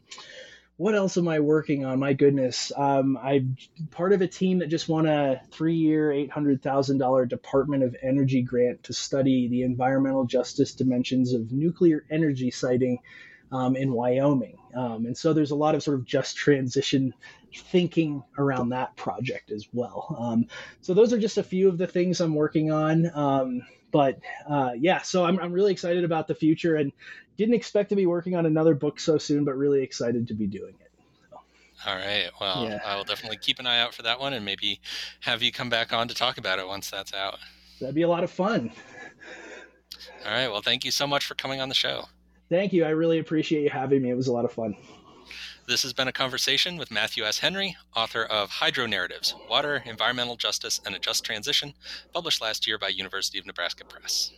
what 0.78 0.96
else 0.96 1.18
am 1.18 1.28
I 1.28 1.42
working 1.42 1.84
on? 1.84 2.00
My 2.00 2.14
goodness, 2.14 2.72
um, 2.78 3.18
I'm 3.22 3.58
part 3.92 4.14
of 4.14 4.22
a 4.22 4.28
team 4.28 4.60
that 4.60 4.68
just 4.68 4.88
won 4.88 5.06
a 5.06 5.42
three-year, 5.52 6.14
eight 6.14 6.32
hundred 6.32 6.64
thousand 6.64 7.00
dollar 7.00 7.26
Department 7.26 7.84
of 7.84 7.98
Energy 8.02 8.42
grant 8.42 8.84
to 8.84 8.94
study 8.94 9.50
the 9.50 9.64
environmental 9.64 10.24
justice 10.24 10.74
dimensions 10.76 11.34
of 11.34 11.52
nuclear 11.52 12.06
energy 12.10 12.52
siting 12.52 13.00
um, 13.52 13.76
in 13.76 13.92
Wyoming. 13.92 14.59
Um, 14.76 15.06
and 15.06 15.18
so 15.18 15.34
there's 15.34 15.52
a 15.52 15.56
lot 15.56 15.76
of 15.76 15.84
sort 15.84 15.98
of 15.98 16.06
just 16.06 16.36
transition 16.46 17.14
thinking 17.56 18.24
around 18.38 18.70
that 18.70 18.96
project 18.96 19.52
as 19.52 19.68
well. 19.74 20.16
Um, 20.20 20.46
so 20.82 20.94
those 20.94 21.14
are 21.14 21.20
just 21.20 21.38
a 21.38 21.44
few 21.44 21.68
of 21.68 21.78
the 21.78 21.88
things 21.88 22.22
I'm 22.22 22.36
working 22.36 22.72
on. 22.72 23.10
Um, 23.16 23.62
but 23.92 24.20
uh, 24.48 24.72
yeah, 24.78 25.02
so 25.02 25.26
I'm, 25.26 25.40
I'm 25.40 25.52
really 25.52 25.72
excited 25.72 26.04
about 26.04 26.28
the 26.28 26.36
future 26.36 26.76
and 26.76 26.92
didn't 27.38 27.56
expect 27.56 27.90
to 27.90 27.96
be 27.96 28.06
working 28.06 28.36
on 28.36 28.46
another 28.46 28.76
book 28.76 29.00
so 29.00 29.18
soon, 29.18 29.46
but 29.46 29.58
really 29.58 29.82
excited 29.82 30.28
to 30.28 30.34
be 30.34 30.46
doing 30.46 30.76
it. 30.80 30.90
All 31.86 31.96
right. 31.96 32.30
Well, 32.42 32.66
yeah. 32.66 32.80
I 32.86 32.98
will 32.98 33.06
definitely 33.06 33.38
keep 33.38 33.60
an 33.60 33.66
eye 33.66 33.80
out 33.80 33.94
for 33.94 34.02
that 34.04 34.20
one 34.20 34.34
and 34.34 34.44
maybe 34.44 34.82
have 35.22 35.42
you 35.42 35.52
come 35.52 35.70
back 35.70 35.94
on 35.94 36.10
to 36.10 36.14
talk 36.14 36.38
about 36.38 36.60
it 36.60 36.68
once 36.68 36.90
that's 36.90 37.14
out. 37.14 37.40
That'd 37.80 37.96
be 37.96 38.02
a 38.02 38.08
lot 38.10 38.24
of 38.24 38.32
fun. 38.32 38.72
All 40.26 40.32
right. 40.32 40.50
Well, 40.50 40.62
thank 40.62 40.84
you 40.84 40.92
so 40.92 41.08
much 41.08 41.26
for 41.26 41.36
coming 41.36 41.62
on 41.62 41.70
the 41.70 41.76
show. 41.76 42.06
Thank 42.50 42.74
you. 42.74 42.84
I 42.84 42.90
really 42.90 43.20
appreciate 43.20 43.64
you 43.64 43.70
having 43.70 44.02
me. 44.02 44.10
It 44.10 44.16
was 44.16 44.28
a 44.28 44.34
lot 44.34 44.46
of 44.46 44.52
fun. 44.52 44.76
This 45.68 45.84
has 45.84 45.94
been 45.94 46.08
a 46.08 46.12
conversation 46.12 46.78
with 46.78 46.90
Matthew 46.90 47.24
S. 47.24 47.38
Henry, 47.38 47.78
author 47.96 48.24
of 48.24 48.50
Hydro 48.50 48.88
Narratives 48.88 49.36
Water, 49.48 49.84
Environmental 49.86 50.36
Justice, 50.36 50.82
and 50.84 50.96
a 50.96 51.00
Just 51.00 51.24
Transition, 51.24 51.76
published 52.12 52.42
last 52.42 52.66
year 52.66 52.80
by 52.80 52.88
University 52.88 53.38
of 53.38 53.46
Nebraska 53.46 53.86
Press. 53.86 54.32